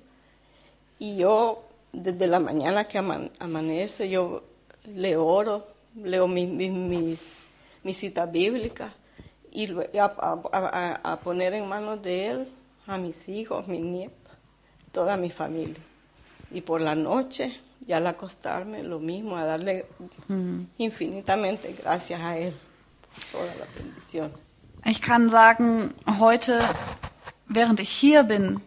Y 0.98 1.16
yo, 1.16 1.62
desde 1.92 2.26
la 2.26 2.40
mañana 2.40 2.88
que 2.88 2.98
aman- 2.98 3.30
amanece, 3.38 4.08
yo 4.10 4.42
le 4.86 5.16
oro, 5.16 5.66
leo 5.94 6.26
mi- 6.26 6.46
mi- 6.46 6.70
mis, 6.70 7.20
mis 7.84 7.96
citas 7.98 8.30
bíblicas 8.30 8.92
y 9.52 9.68
a- 9.98 11.00
a 11.02 11.20
poner 11.20 11.54
en 11.54 11.68
manos 11.68 12.02
de 12.02 12.26
Él 12.28 12.48
a 12.86 12.96
mis 12.98 13.28
hijos, 13.28 13.68
mis 13.68 13.80
nietos, 13.82 14.32
toda 14.92 15.16
mi 15.16 15.30
familia. 15.30 15.82
Y 16.50 16.62
por 16.62 16.80
la 16.80 16.94
noche, 16.94 17.60
ya 17.86 17.96
al 17.96 18.06
acostarme, 18.06 18.82
lo 18.82 18.98
mismo, 18.98 19.36
a 19.36 19.44
darle 19.44 19.86
infinitamente 20.78 21.72
gracias 21.72 22.20
a 22.20 22.36
Él 22.36 22.54
por 23.32 23.40
toda 23.40 23.54
la 23.56 23.66
bendición. 23.76 24.30
Ich 24.84 25.02
kann 25.02 25.28
sagen, 25.28 25.92
heute, 26.06 26.66
während 27.46 27.80
ich 27.80 27.90
hier 27.90 28.22
bin 28.22 28.60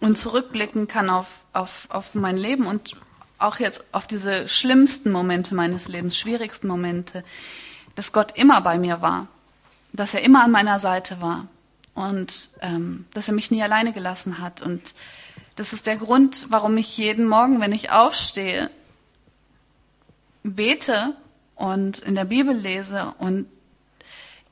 und 0.00 0.18
zurückblicken 0.18 0.86
kann 0.86 1.08
auf, 1.08 1.44
auf, 1.52 1.86
auf 1.90 2.14
mein 2.14 2.36
Leben 2.36 2.66
und 2.66 2.96
auch 3.38 3.58
jetzt 3.58 3.84
auf 3.92 4.06
diese 4.06 4.48
schlimmsten 4.48 5.10
Momente 5.10 5.54
meines 5.54 5.88
Lebens, 5.88 6.18
schwierigsten 6.18 6.68
Momente, 6.68 7.24
dass 7.94 8.12
Gott 8.12 8.32
immer 8.36 8.60
bei 8.60 8.78
mir 8.78 9.00
war, 9.00 9.28
dass 9.92 10.14
er 10.14 10.22
immer 10.22 10.44
an 10.44 10.50
meiner 10.50 10.78
Seite 10.78 11.20
war 11.20 11.48
und 11.94 12.50
ähm, 12.60 13.06
dass 13.14 13.28
er 13.28 13.34
mich 13.34 13.50
nie 13.50 13.62
alleine 13.62 13.92
gelassen 13.92 14.38
hat. 14.38 14.62
Und 14.62 14.94
das 15.60 15.74
ist 15.74 15.86
der 15.86 15.98
Grund, 15.98 16.46
warum 16.48 16.78
ich 16.78 16.96
jeden 16.96 17.28
Morgen, 17.28 17.60
wenn 17.60 17.72
ich 17.72 17.92
aufstehe, 17.92 18.70
bete 20.42 21.14
und 21.54 21.98
in 21.98 22.14
der 22.14 22.24
Bibel 22.24 22.56
lese 22.56 23.12
und 23.18 23.46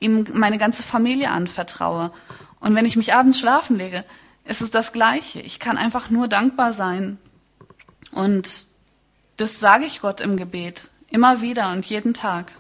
ihm 0.01 0.27
meine 0.35 0.59
ganze 0.59 0.83
Familie 0.83 1.31
anvertraue. 1.31 2.13
Und 2.61 2.75
wenn 2.75 2.85
ich 2.85 2.97
mich 2.97 3.15
abends 3.15 3.39
schlafen 3.39 3.79
lege, 3.79 4.05
ist 4.45 4.61
es 4.61 4.71
das 4.71 4.93
Gleiche. 4.93 5.41
Ich 5.41 5.59
kann 5.59 5.79
einfach 5.79 6.11
nur 6.11 6.29
dankbar 6.29 6.75
sein. 6.75 7.17
Und 8.13 8.67
das 9.39 9.61
sage 9.61 9.87
ich 9.87 10.03
Gott 10.03 10.21
im 10.21 10.37
Gebet. 10.37 10.91
Immer 11.09 11.41
wieder 11.41 11.73
und 11.73 11.87
jeden 11.87 12.13
Tag. 12.13 12.53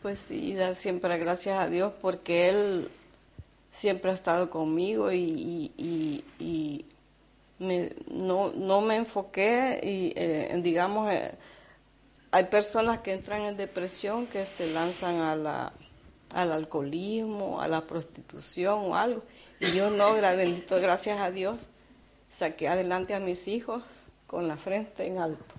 Pues 0.00 0.28
sí, 0.28 0.54
dar 0.56 0.74
siempre 0.74 1.18
gracias 1.18 1.58
a 1.58 1.66
Dios 1.66 1.92
porque 2.00 2.48
Él 2.48 2.90
siempre 3.72 4.10
ha 4.10 4.14
estado 4.14 4.50
conmigo 4.50 5.10
y, 5.12 5.18
y- 5.18 5.72
y- 5.78 6.24
y 6.38 6.84
me- 7.58 7.92
no, 8.10 8.52
no 8.54 8.80
me 8.80 8.96
enfoqué 8.96 9.80
y 9.82 10.12
eh, 10.16 10.58
digamos, 10.62 11.10
eh, 11.12 11.34
hay 12.32 12.44
personas 12.44 13.00
que 13.00 13.12
entran 13.12 13.42
en 13.42 13.56
depresión 13.56 14.26
que 14.26 14.46
se 14.46 14.70
lanzan 14.72 15.16
a 15.20 15.34
la, 15.36 15.72
al 16.34 16.52
alcoholismo, 16.52 17.60
a 17.60 17.68
la 17.68 17.80
prostitución 17.86 18.78
o 18.86 18.94
algo. 18.96 19.22
Y 19.60 19.72
yo 19.72 19.90
no, 19.90 20.14
bendito 20.14 20.80
gracias 20.80 21.18
a 21.20 21.30
Dios, 21.30 21.66
saqué 22.30 22.68
adelante 22.68 23.14
a 23.14 23.20
mis 23.20 23.46
hijos 23.48 23.82
con 24.26 24.46
la 24.48 24.56
frente 24.56 25.06
en 25.06 25.18
alto. 25.18 25.54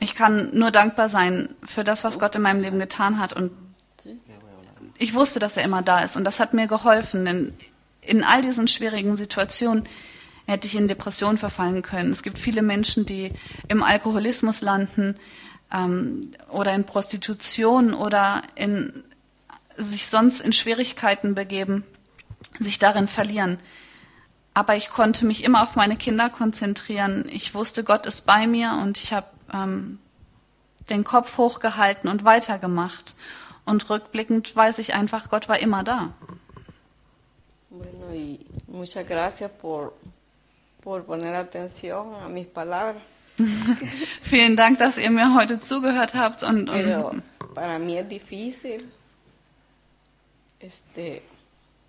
Ich 0.00 0.14
kann 0.14 0.50
nur 0.52 0.70
dankbar 0.70 1.08
sein 1.08 1.56
für 1.64 1.82
das, 1.84 2.04
was 2.04 2.18
Gott 2.18 2.36
in 2.36 2.42
meinem 2.42 2.60
Leben 2.60 2.78
getan 2.78 3.18
hat. 3.18 3.32
Und 3.32 3.52
ich 4.98 5.14
wusste, 5.14 5.38
dass 5.38 5.56
er 5.56 5.64
immer 5.64 5.82
da 5.82 6.00
ist. 6.00 6.16
Und 6.16 6.24
das 6.24 6.40
hat 6.40 6.54
mir 6.54 6.66
geholfen. 6.66 7.24
Denn 7.24 7.54
in 8.00 8.22
all 8.22 8.42
diesen 8.42 8.68
schwierigen 8.68 9.16
Situationen 9.16 9.88
hätte 10.46 10.66
ich 10.66 10.76
in 10.76 10.88
Depression 10.88 11.38
verfallen 11.38 11.82
können. 11.82 12.10
Es 12.10 12.22
gibt 12.22 12.38
viele 12.38 12.62
Menschen, 12.62 13.06
die 13.06 13.32
im 13.68 13.82
Alkoholismus 13.82 14.60
landen 14.60 15.16
ähm, 15.72 16.32
oder 16.50 16.74
in 16.74 16.84
Prostitution 16.84 17.94
oder 17.94 18.42
in, 18.54 19.04
sich 19.76 20.08
sonst 20.08 20.40
in 20.40 20.52
Schwierigkeiten 20.52 21.34
begeben, 21.34 21.84
sich 22.60 22.78
darin 22.78 23.08
verlieren. 23.08 23.58
Aber 24.52 24.76
ich 24.76 24.90
konnte 24.90 25.26
mich 25.26 25.42
immer 25.42 25.62
auf 25.62 25.74
meine 25.74 25.96
Kinder 25.96 26.30
konzentrieren. 26.30 27.24
Ich 27.28 27.54
wusste, 27.54 27.82
Gott 27.82 28.06
ist 28.06 28.24
bei 28.24 28.46
mir 28.46 28.78
und 28.82 28.98
ich 28.98 29.12
habe 29.12 29.26
ähm, 29.52 29.98
den 30.90 31.02
Kopf 31.02 31.38
hochgehalten 31.38 32.08
und 32.08 32.24
weitergemacht. 32.24 33.14
Und 33.66 33.88
rückblickend 33.88 34.54
weiß 34.54 34.78
ich 34.78 34.94
einfach, 34.94 35.30
Gott 35.30 35.48
war 35.48 35.58
immer 35.58 35.84
da. 35.84 36.12
Bueno, 37.70 38.14
y 38.14 38.46
muchas 38.68 39.06
gracias 39.06 39.50
por, 39.50 39.94
por 40.80 41.04
poner 41.04 41.34
atención 41.34 42.14
a 42.14 42.28
mis 42.28 42.46
palabras. 42.46 43.02
Vielen 44.22 44.56
Dank, 44.56 44.78
dass 44.78 44.96
ihr 44.96 45.10
mir 45.10 45.34
heute 45.34 45.58
zugehört 45.58 46.14
habt 46.14 46.44
und, 46.44 46.66
Pero 46.66 47.08
und 47.08 47.22
para 47.54 47.78
mí 47.78 47.98
es 47.98 48.08
difícil 48.08 48.88
este, 50.60 51.22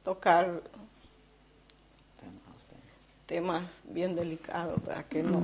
tocar 0.03 0.61
temas 3.27 3.63
bien 3.83 4.15
delicados, 4.15 4.83
¿verdad? 4.83 5.05
Que 5.09 5.23
no. 5.23 5.43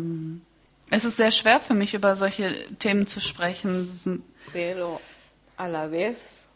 es 0.92 1.06
ist 1.06 1.18
sehr 1.18 1.32
schwer 1.32 1.60
für 1.60 1.74
mich, 1.74 1.94
über 1.94 2.16
solche 2.16 2.68
Themen 2.78 3.08
zu 3.08 3.20
sprechen. 3.20 4.24
Pero 4.54 5.02
a 5.58 5.68
la 5.68 5.88
vez 5.88 6.48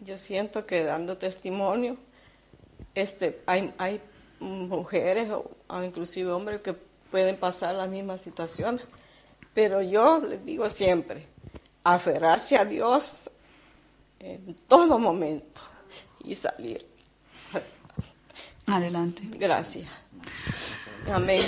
yo 0.00 0.16
siento 0.16 0.66
que 0.66 0.84
dando 0.84 1.16
testimonio, 1.16 1.96
este, 2.94 3.42
hay, 3.46 3.72
hay 3.78 4.00
mujeres 4.40 5.30
o, 5.30 5.50
o 5.66 5.82
inclusive 5.82 6.30
hombres 6.30 6.60
que 6.60 6.74
pueden 7.10 7.36
pasar 7.36 7.76
las 7.76 7.88
mismas 7.88 8.20
situaciones. 8.20 8.84
Pero 9.54 9.82
yo 9.82 10.20
les 10.20 10.44
digo 10.44 10.68
siempre, 10.68 11.26
aferrarse 11.82 12.56
a 12.56 12.64
Dios 12.64 13.30
en 14.20 14.54
todo 14.68 14.98
momento 14.98 15.60
y 16.24 16.34
salir. 16.36 16.86
Adelante. 18.66 19.22
Gracias. 19.32 19.88
Amén. 21.10 21.42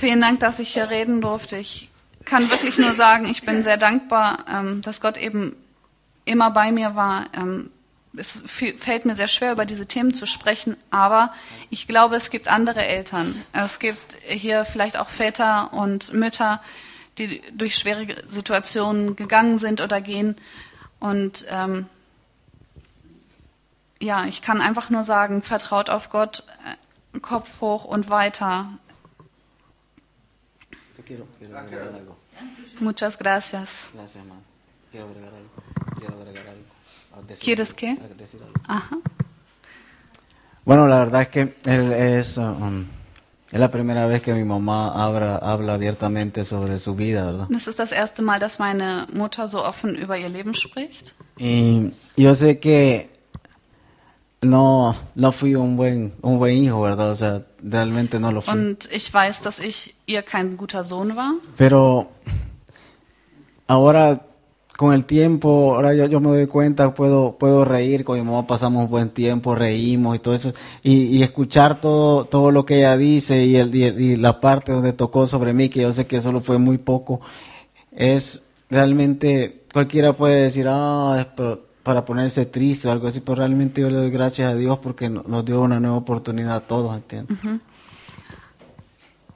Vielen 0.00 0.20
Dank, 0.20 0.40
dass 0.40 0.58
ich 0.58 0.72
hier 0.72 0.90
reden 0.90 1.20
durfte. 1.20 1.58
Ich 1.58 1.88
kann 2.24 2.50
wirklich 2.50 2.76
nur 2.76 2.92
sagen, 2.92 3.26
ich 3.26 3.42
bin 3.42 3.62
sehr 3.62 3.76
dankbar, 3.76 4.44
ähm, 4.48 4.82
dass 4.82 5.00
Gott 5.00 5.16
eben 5.16 5.56
immer 6.26 6.50
bei 6.50 6.70
mir 6.72 6.94
war. 6.94 7.26
Ähm, 7.34 7.70
es 8.18 8.42
fällt 8.46 9.04
mir 9.04 9.14
sehr 9.14 9.28
schwer, 9.28 9.52
über 9.52 9.66
diese 9.66 9.86
Themen 9.86 10.14
zu 10.14 10.26
sprechen, 10.26 10.76
aber 10.90 11.32
ich 11.70 11.86
glaube, 11.86 12.16
es 12.16 12.30
gibt 12.30 12.48
andere 12.48 12.84
Eltern. 12.86 13.34
Es 13.52 13.78
gibt 13.78 14.16
hier 14.24 14.64
vielleicht 14.64 14.98
auch 14.98 15.08
Väter 15.08 15.72
und 15.72 16.12
Mütter, 16.12 16.62
die 17.18 17.42
durch 17.52 17.76
schwere 17.76 18.06
Situationen 18.28 19.16
gegangen 19.16 19.58
sind 19.58 19.80
oder 19.80 20.00
gehen. 20.00 20.36
Und 20.98 21.44
ähm, 21.50 21.86
ja, 24.00 24.26
ich 24.26 24.42
kann 24.42 24.60
einfach 24.60 24.90
nur 24.90 25.04
sagen, 25.04 25.42
vertraut 25.42 25.90
auf 25.90 26.10
Gott, 26.10 26.44
äh, 27.14 27.18
Kopf 27.20 27.60
hoch 27.60 27.84
und 27.84 28.08
weiter. 28.10 28.70
Muchas 32.80 33.18
gracias. 33.18 33.90
Gracias, 33.92 34.14
hermano. 34.14 34.42
Quiero 34.90 35.08
agregar 35.08 35.32
algo. 35.32 35.65
Quiero 35.98 36.20
agregar 36.20 36.46
algo. 36.48 37.26
Decir 37.28 37.44
¿Quieres 37.44 37.68
algo. 37.68 37.76
qué? 37.76 37.90
A 37.90 38.14
decir 38.16 38.40
algo. 38.42 38.54
Ajá. 38.66 38.98
Bueno, 40.64 40.88
la 40.88 40.98
verdad 40.98 41.22
es 41.22 41.28
que 41.28 41.54
él 41.64 41.92
es, 41.92 42.38
um, 42.38 42.84
es 43.52 43.60
la 43.60 43.70
primera 43.70 44.06
vez 44.06 44.20
que 44.20 44.34
mi 44.34 44.42
mamá 44.42 44.88
habla, 45.04 45.36
habla 45.36 45.74
abiertamente 45.74 46.44
sobre 46.44 46.78
su 46.80 46.96
vida, 46.96 47.24
¿verdad? 47.24 47.46
Das 47.48 47.68
ist 47.68 47.78
das 47.78 47.92
erste 47.92 48.20
Mal, 48.22 48.40
dass 48.40 48.58
meine 48.58 49.06
Mutter 49.12 49.46
so 49.46 49.64
offen 49.64 49.94
über 49.94 50.18
ihr 50.18 50.28
Leben 50.28 50.54
spricht. 50.54 51.14
Y 51.38 51.92
yo 52.16 52.34
sé 52.34 52.58
que 52.58 53.10
no, 54.42 54.96
no 55.14 55.30
fui 55.32 55.54
un 55.54 55.76
buen, 55.76 56.12
un 56.22 56.38
buen 56.38 56.56
hijo, 56.56 56.80
¿verdad? 56.82 57.10
O 57.10 57.16
sea, 57.16 57.42
realmente 57.62 58.18
no 58.18 58.32
lo 58.32 58.40
fui. 58.42 58.52
Und 58.52 58.88
ich 58.90 59.12
weiß, 59.14 59.42
dass 59.42 59.60
ich 59.60 59.94
ihr 60.06 60.22
kein 60.22 60.56
guter 60.56 60.82
Sohn 60.82 61.14
war. 61.14 61.34
Pero 61.56 62.10
ahora, 63.68 64.20
con 64.76 64.92
el 64.92 65.04
tiempo, 65.06 65.74
ahora 65.74 65.94
yo, 65.94 66.06
yo 66.06 66.20
me 66.20 66.28
doy 66.28 66.46
cuenta, 66.46 66.92
puedo, 66.94 67.36
puedo 67.38 67.64
reír, 67.64 68.04
con 68.04 68.18
mi 68.18 68.24
mamá 68.24 68.46
pasamos 68.46 68.90
buen 68.90 69.08
tiempo, 69.08 69.54
reímos 69.54 70.16
y 70.16 70.18
todo 70.18 70.34
eso, 70.34 70.52
y, 70.82 71.04
y 71.16 71.22
escuchar 71.22 71.80
todo, 71.80 72.24
todo 72.26 72.50
lo 72.50 72.66
que 72.66 72.78
ella 72.78 72.96
dice 72.96 73.44
y, 73.44 73.56
el, 73.56 73.74
y, 73.74 73.84
y 73.84 74.16
la 74.16 74.40
parte 74.40 74.72
donde 74.72 74.92
tocó 74.92 75.26
sobre 75.26 75.54
mí, 75.54 75.68
que 75.70 75.80
yo 75.82 75.92
sé 75.92 76.06
que 76.06 76.20
solo 76.20 76.40
fue 76.42 76.58
muy 76.58 76.76
poco, 76.78 77.20
es 77.90 78.42
realmente, 78.68 79.62
cualquiera 79.72 80.12
puede 80.14 80.42
decir, 80.42 80.66
ah, 80.68 81.26
pa- 81.36 81.58
para 81.82 82.04
ponerse 82.04 82.44
triste 82.46 82.88
o 82.88 82.92
algo 82.92 83.06
así, 83.06 83.20
pero 83.20 83.36
realmente 83.36 83.80
yo 83.80 83.88
le 83.88 83.96
doy 83.96 84.10
gracias 84.10 84.52
a 84.52 84.56
Dios 84.56 84.78
porque 84.78 85.08
no- 85.08 85.22
nos 85.26 85.44
dio 85.44 85.60
una 85.62 85.80
nueva 85.80 85.96
oportunidad 85.96 86.56
a 86.56 86.60
todos, 86.60 86.94
¿entiendes? 86.96 87.38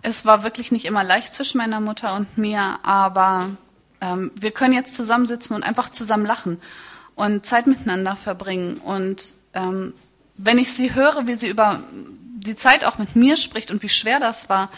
Es 0.03 0.25
war 0.25 0.43
wirklich 0.43 0.73
nicht 0.73 0.85
immer 0.87 1.05
leicht 1.05 1.33
zwischen 1.35 1.59
meiner 1.59 1.81
Mutter 1.81 2.15
und 2.17 2.37
mir, 2.39 2.79
aber 2.83 3.51
ähm, 4.01 4.31
wir 4.35 4.51
können 4.51 4.75
jetzt 4.75 4.95
zusammensitzen 4.95 5.55
und 5.55 5.63
einfach 5.63 5.91
zusammen 5.91 6.27
lachen 6.27 6.61
und 7.15 7.45
Zeit 7.45 7.67
miteinander 7.67 8.17
verbringen. 8.17 8.79
Und 8.79 9.35
ähm, 9.55 9.95
wenn 10.37 10.59
ich 10.59 10.73
sie 10.73 10.95
höre, 10.95 11.27
wie 11.27 11.35
sie 11.35 11.49
über 11.49 11.83
die 11.93 12.57
Zeit 12.57 12.85
auch 12.85 12.99
mit 12.99 13.17
mir 13.17 13.37
spricht 13.37 13.71
und 13.71 13.83
wie 13.83 13.89
schwer 13.89 14.19
das 14.21 14.49
war, 14.49 14.71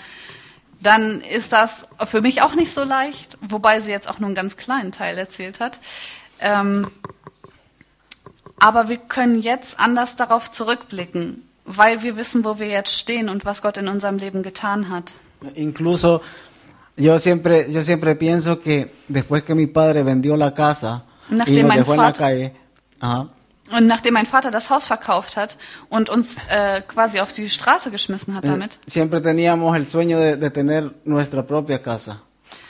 dann 0.80 1.20
ist 1.20 1.52
das 1.52 1.86
für 2.06 2.20
mich 2.20 2.42
auch 2.42 2.54
nicht 2.54 2.72
so 2.72 2.82
leicht, 2.82 3.38
wobei 3.40 3.80
sie 3.80 3.92
jetzt 3.92 4.08
auch 4.08 4.18
nur 4.18 4.26
einen 4.26 4.34
ganz 4.34 4.56
kleinen 4.56 4.90
Teil 4.90 5.16
erzählt 5.16 5.60
hat. 5.60 5.78
Ähm, 6.40 6.90
aber 8.58 8.88
wir 8.88 8.96
können 8.96 9.40
jetzt 9.40 9.78
anders 9.78 10.16
darauf 10.16 10.50
zurückblicken, 10.50 11.48
weil 11.64 12.02
wir 12.02 12.16
wissen, 12.16 12.44
wo 12.44 12.58
wir 12.58 12.66
jetzt 12.66 12.98
stehen 12.98 13.28
und 13.28 13.44
was 13.44 13.62
Gott 13.62 13.76
in 13.76 13.86
unserem 13.86 14.18
Leben 14.18 14.42
getan 14.42 14.88
hat. 14.88 15.14
Incluso 15.54 16.20
yo 17.02 17.18
siempre, 17.18 17.66
yo 17.70 17.82
siempre 17.82 18.14
pienso 18.16 18.58
que 18.58 18.94
después 19.08 19.42
que 19.42 19.54
mi 19.54 19.66
padre 19.66 20.02
vendió 20.02 20.36
la 20.36 20.52
casa 20.54 21.04
y 21.30 21.34
Nachdem 21.34 21.62
nos 21.62 21.68
mein 21.68 21.78
dejó 21.78 21.92
en 21.94 22.00
la 22.00 22.06
Vater- 22.06 22.18
calle, 22.18 22.52
ajá, 23.00 23.28
Und 23.74 23.86
nachdem 23.86 24.12
mein 24.14 24.26
Vater 24.26 24.50
das 24.50 24.68
Haus 24.68 24.84
verkauft 24.84 25.36
hat 25.38 25.56
und 25.88 26.10
uns 26.10 26.36
äh, 26.50 26.82
quasi 26.82 27.20
auf 27.20 27.32
die 27.32 27.48
Straße 27.48 27.90
geschmissen 27.90 28.34
hat 28.34 28.44
eh, 28.44 28.48
damit, 28.48 28.78
siempre 28.86 29.20
teníamos 29.22 29.74
el 29.76 29.86
sueño 29.86 30.18
de, 30.18 30.36
de 30.36 30.50
tener 30.50 30.92
nuestra 31.04 31.46
propia 31.46 31.78
casa, 31.82 32.20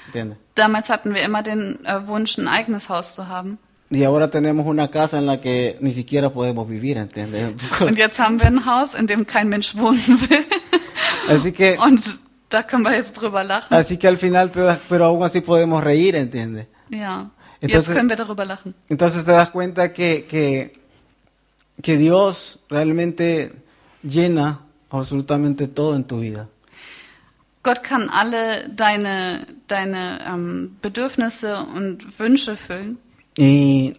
¿entiendes? 0.06 0.38
damals 0.54 0.88
hatten 0.90 1.12
wir 1.14 1.22
immer 1.24 1.42
den 1.42 1.84
äh, 1.84 2.06
Wunsch, 2.06 2.38
ein 2.38 2.46
eigenes 2.46 2.88
Haus 2.88 3.14
zu 3.16 3.26
haben. 3.26 3.58
Y 3.90 4.04
ahora 4.04 4.30
tenemos 4.30 4.64
una 4.66 4.88
casa 4.88 5.18
en 5.18 5.26
la 5.26 5.38
que 5.40 5.76
ni 5.80 5.92
siquiera 5.92 6.30
podemos 6.30 6.66
vivir, 6.68 6.96
¿entiendes? 6.96 7.50
Und 7.80 7.98
jetzt 7.98 8.18
haben 8.20 8.38
wir 8.40 8.46
ein 8.46 8.64
Haus, 8.64 8.94
in 8.94 9.06
dem 9.06 9.26
kein 9.26 9.48
Mensch 9.50 9.74
wohnen 9.76 10.18
will. 10.30 10.46
Así 11.28 11.52
que, 11.52 11.76
Und 11.78 12.00
da 12.52 12.62
können 12.62 12.84
wir 12.84 12.94
jetzt 12.94 13.14
drüber 13.20 13.42
lachen. 13.44 13.72
así 13.76 13.96
que 13.96 14.08
al 14.08 14.16
final 14.18 14.50
te 14.50 14.60
das, 14.60 14.78
pero 14.88 15.04
aún 15.06 15.22
así 15.22 15.40
podemos 15.40 15.82
reír, 15.82 16.14
¿entiendes? 16.16 16.66
Ja. 16.90 17.30
Entonces- 17.60 17.88
Jetzt 17.88 17.96
können 17.96 18.08
wir 18.10 18.16
darüber 18.16 18.44
lachen. 18.44 18.74
Entonces 18.88 19.24
te 19.24 19.30
das 19.32 19.50
cuenta 19.50 19.92
que, 19.92 20.24
que, 20.26 20.72
que 21.80 21.96
Dios 21.96 22.58
realmente 22.68 23.52
llena 24.02 24.60
absolutamente 24.90 25.68
todo 25.68 25.94
en 25.96 26.04
tu 26.04 26.18
vida. 26.20 26.48
Gott 27.64 27.80
kann 27.84 28.10
alle 28.10 28.68
deine, 28.68 29.46
deine 29.68 30.18
ähm, 30.26 30.76
Bedürfnisse 30.82 31.54
und 31.76 32.18
Wünsche 32.18 32.56
füllen. 32.56 32.98
Y, 33.38 33.94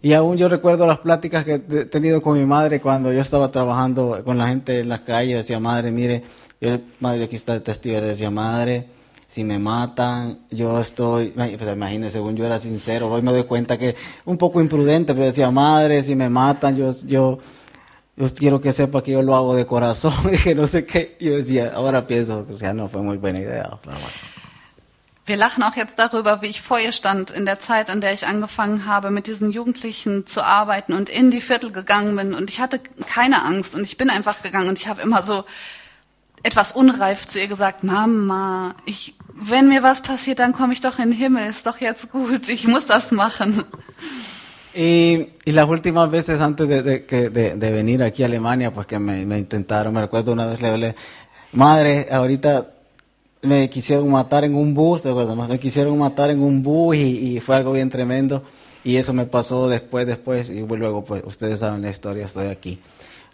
y 0.00 0.12
aún 0.14 0.38
yo 0.38 0.48
recuerdo 0.48 0.86
las 0.86 0.98
pláticas 1.00 1.44
que 1.44 1.54
he 1.54 1.84
tenido 1.86 2.22
con 2.22 2.38
mi 2.38 2.46
madre 2.46 2.80
cuando 2.80 3.12
yo 3.12 3.20
estaba 3.20 3.50
trabajando 3.50 4.22
con 4.24 4.38
la 4.38 4.46
gente 4.46 4.78
en 4.80 4.88
la 4.88 4.98
calle. 5.02 5.34
Decía, 5.34 5.58
madre, 5.58 5.90
mire, 5.90 6.22
yo, 6.62 6.80
madre, 7.00 7.24
aquí 7.24 7.36
está 7.36 7.54
el 7.54 7.62
testigo. 7.62 8.00
Le 8.00 8.08
decía, 8.08 8.30
madre, 8.30 8.86
si 9.26 9.42
me 9.42 9.58
matan, 9.58 10.38
yo 10.50 10.80
estoy, 10.80 11.30
pues 11.30 11.60
imagínese, 11.60 12.12
según 12.12 12.36
yo 12.36 12.46
era 12.46 12.60
sincero, 12.60 13.08
hoy 13.08 13.20
me 13.20 13.32
doy 13.32 13.44
cuenta 13.44 13.76
que 13.76 13.96
un 14.24 14.38
poco 14.38 14.60
imprudente, 14.60 15.12
pero 15.12 15.26
decía, 15.26 15.50
madre, 15.50 16.02
si 16.04 16.14
me 16.14 16.28
matan, 16.28 16.76
yo, 16.76 16.90
yo, 17.04 17.38
yo 18.16 18.26
quiero 18.34 18.60
que 18.60 18.72
sepa 18.72 19.02
que 19.02 19.10
yo 19.10 19.22
lo 19.22 19.34
hago 19.34 19.56
de 19.56 19.66
corazón 19.66 20.14
y 20.32 20.38
que 20.38 20.54
no 20.54 20.68
sé 20.68 20.86
qué. 20.86 21.16
Yo 21.18 21.36
decía, 21.36 21.72
ahora 21.74 22.06
pienso, 22.06 22.46
o 22.48 22.54
sea, 22.54 22.72
no 22.72 22.88
fue 22.88 23.02
muy 23.02 23.16
buena 23.16 23.40
idea. 23.40 23.78
Pero 23.82 23.96
bueno. 23.96 24.32
Wir 25.24 25.36
lachen 25.36 25.62
auch 25.62 25.76
jetzt 25.76 25.98
darüber, 25.98 26.42
wie 26.42 26.48
ich 26.48 26.62
vor 26.62 26.80
ihr 26.80 26.90
stand 26.90 27.30
in 27.30 27.44
der 27.44 27.58
Zeit, 27.60 27.90
an 27.90 28.00
der 28.00 28.12
ich 28.12 28.26
angefangen 28.26 28.86
habe, 28.86 29.10
mit 29.10 29.28
diesen 29.28 29.50
Jugendlichen 29.50 30.26
zu 30.26 30.44
arbeiten 30.44 30.92
und 30.92 31.08
in 31.08 31.30
die 31.30 31.40
Viertel 31.40 31.70
gegangen 31.70 32.16
bin. 32.16 32.34
Und 32.34 32.50
ich 32.50 32.60
hatte 32.60 32.80
keine 33.06 33.42
Angst 33.42 33.74
und 33.74 33.82
ich 33.82 33.96
bin 33.96 34.10
einfach 34.10 34.42
gegangen 34.42 34.68
und 34.68 34.78
ich 34.78 34.88
habe 34.88 35.00
immer 35.00 35.22
so 35.22 35.44
etwas 36.42 36.72
unreif 36.72 37.26
zu 37.26 37.38
ihr 37.38 37.48
gesagt, 37.48 37.84
Mama, 37.84 38.74
ich, 38.84 39.14
wenn 39.34 39.68
mir 39.68 39.82
was 39.82 40.00
passiert, 40.02 40.38
dann 40.38 40.52
komme 40.52 40.72
ich 40.72 40.80
doch 40.80 40.98
in 40.98 41.10
den 41.10 41.18
Himmel, 41.18 41.46
ist 41.46 41.66
doch 41.66 41.78
jetzt 41.78 42.10
gut, 42.10 42.48
ich 42.48 42.66
muss 42.66 42.86
das 42.86 43.12
machen. 43.12 43.64
Y, 44.74 45.28
y 45.44 45.52
las 45.52 45.68
últimas 45.68 46.10
veces 46.10 46.40
antes 46.40 46.66
de, 46.66 46.82
de, 46.82 47.30
de, 47.30 47.56
de 47.56 47.70
venir 47.70 48.02
aquí 48.02 48.22
a 48.22 48.26
Alemania, 48.26 48.72
pues 48.72 48.86
que 48.86 48.98
me, 48.98 49.26
me 49.26 49.38
intentaron, 49.38 49.92
me 49.92 50.00
recuerdo 50.00 50.32
una 50.32 50.46
vez 50.46 50.62
le 50.62 50.68
hablé, 50.68 50.94
madre, 51.52 52.08
ahorita 52.10 52.66
me 53.42 53.68
quisieron 53.68 54.10
matar 54.10 54.44
en 54.44 54.54
un 54.54 54.72
bus, 54.72 55.02
¿te 55.02 55.10
acuerdas? 55.10 55.36
Me 55.48 55.58
quisieron 55.58 55.98
matar 55.98 56.30
en 56.30 56.40
un 56.40 56.62
bus 56.62 56.96
y, 56.96 57.36
y 57.36 57.40
fue 57.40 57.56
algo 57.56 57.72
bien 57.72 57.90
tremendo. 57.90 58.42
Y 58.84 58.96
eso 58.96 59.12
me 59.12 59.26
pasó 59.26 59.68
después, 59.68 60.06
después, 60.06 60.50
y 60.50 60.60
luego, 60.60 61.04
pues 61.04 61.22
ustedes 61.24 61.60
saben 61.60 61.82
la 61.82 61.90
historia, 61.90 62.24
estoy 62.24 62.46
aquí. 62.48 62.80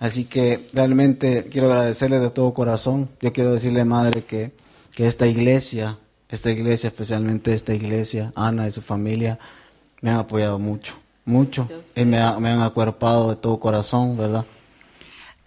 Así 0.00 0.24
que 0.26 0.60
realmente 0.72 1.48
quiero 1.50 1.66
agradecerle 1.72 2.18
de 2.20 2.30
todo 2.30 2.54
corazón. 2.54 3.08
Yo 3.20 3.32
quiero 3.32 3.52
decirle, 3.52 3.84
madre, 3.84 4.24
que, 4.24 4.52
que 4.94 5.06
esta 5.08 5.26
iglesia, 5.26 5.96
esta 6.28 6.50
iglesia, 6.50 6.88
especialmente 6.88 7.52
esta 7.52 7.74
iglesia, 7.74 8.32
Ana 8.36 8.66
y 8.66 8.70
su 8.70 8.80
familia, 8.82 9.38
me 10.02 10.10
han 10.10 10.18
apoyado 10.18 10.58
mucho, 10.60 10.94
mucho. 11.24 11.68
Y 11.96 12.04
me, 12.04 12.18
ha- 12.20 12.38
me 12.38 12.50
han 12.50 12.62
acuerpado 12.62 13.30
de 13.30 13.36
todo 13.36 13.58
corazón, 13.58 14.16
¿verdad? 14.16 14.44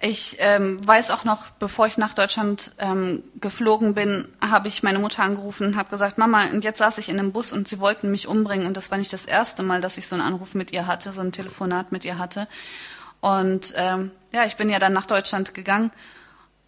Ich 0.04 0.36
ähm, 0.40 0.78
weiß 0.84 1.12
auch 1.12 1.22
noch, 1.24 1.44
bevor 1.60 1.86
ich 1.86 1.96
nach 1.96 2.12
Deutschland 2.12 2.72
ähm, 2.78 3.22
geflogen 3.40 3.94
bin, 3.94 4.26
habe 4.40 4.66
ich 4.66 4.82
meine 4.82 4.98
Mutter 4.98 5.22
angerufen 5.22 5.64
und 5.68 5.76
habe 5.76 5.90
gesagt, 5.90 6.18
Mama, 6.18 6.46
und 6.52 6.64
jetzt 6.64 6.78
saß 6.78 6.98
ich 6.98 7.08
in 7.08 7.20
einem 7.20 7.30
Bus 7.30 7.52
und 7.52 7.68
sie 7.68 7.78
wollten 7.78 8.10
mich 8.10 8.26
umbringen. 8.26 8.66
Und 8.66 8.76
das 8.76 8.90
war 8.90 8.98
nicht 8.98 9.12
das 9.12 9.24
erste 9.26 9.62
Mal, 9.62 9.80
dass 9.80 9.98
ich 9.98 10.08
so 10.08 10.16
einen 10.16 10.24
Anruf 10.24 10.56
mit 10.56 10.72
ihr 10.72 10.88
hatte, 10.88 11.12
so 11.12 11.20
ein 11.20 11.30
Telefonat 11.30 11.92
mit 11.92 12.04
ihr 12.04 12.18
hatte. 12.18 12.48
Und 13.22 13.72
ähm, 13.76 14.10
ja, 14.32 14.44
ich 14.44 14.56
bin 14.56 14.68
ja 14.68 14.80
dann 14.80 14.92
nach 14.92 15.06
Deutschland 15.06 15.54
gegangen 15.54 15.92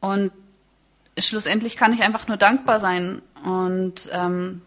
und 0.00 0.30
schlussendlich 1.18 1.76
kann 1.76 1.92
ich 1.92 2.02
einfach 2.02 2.28
nur 2.28 2.36
dankbar 2.36 2.78
sein. 2.78 3.20
Und 3.42 4.08
ähm, 4.12 4.62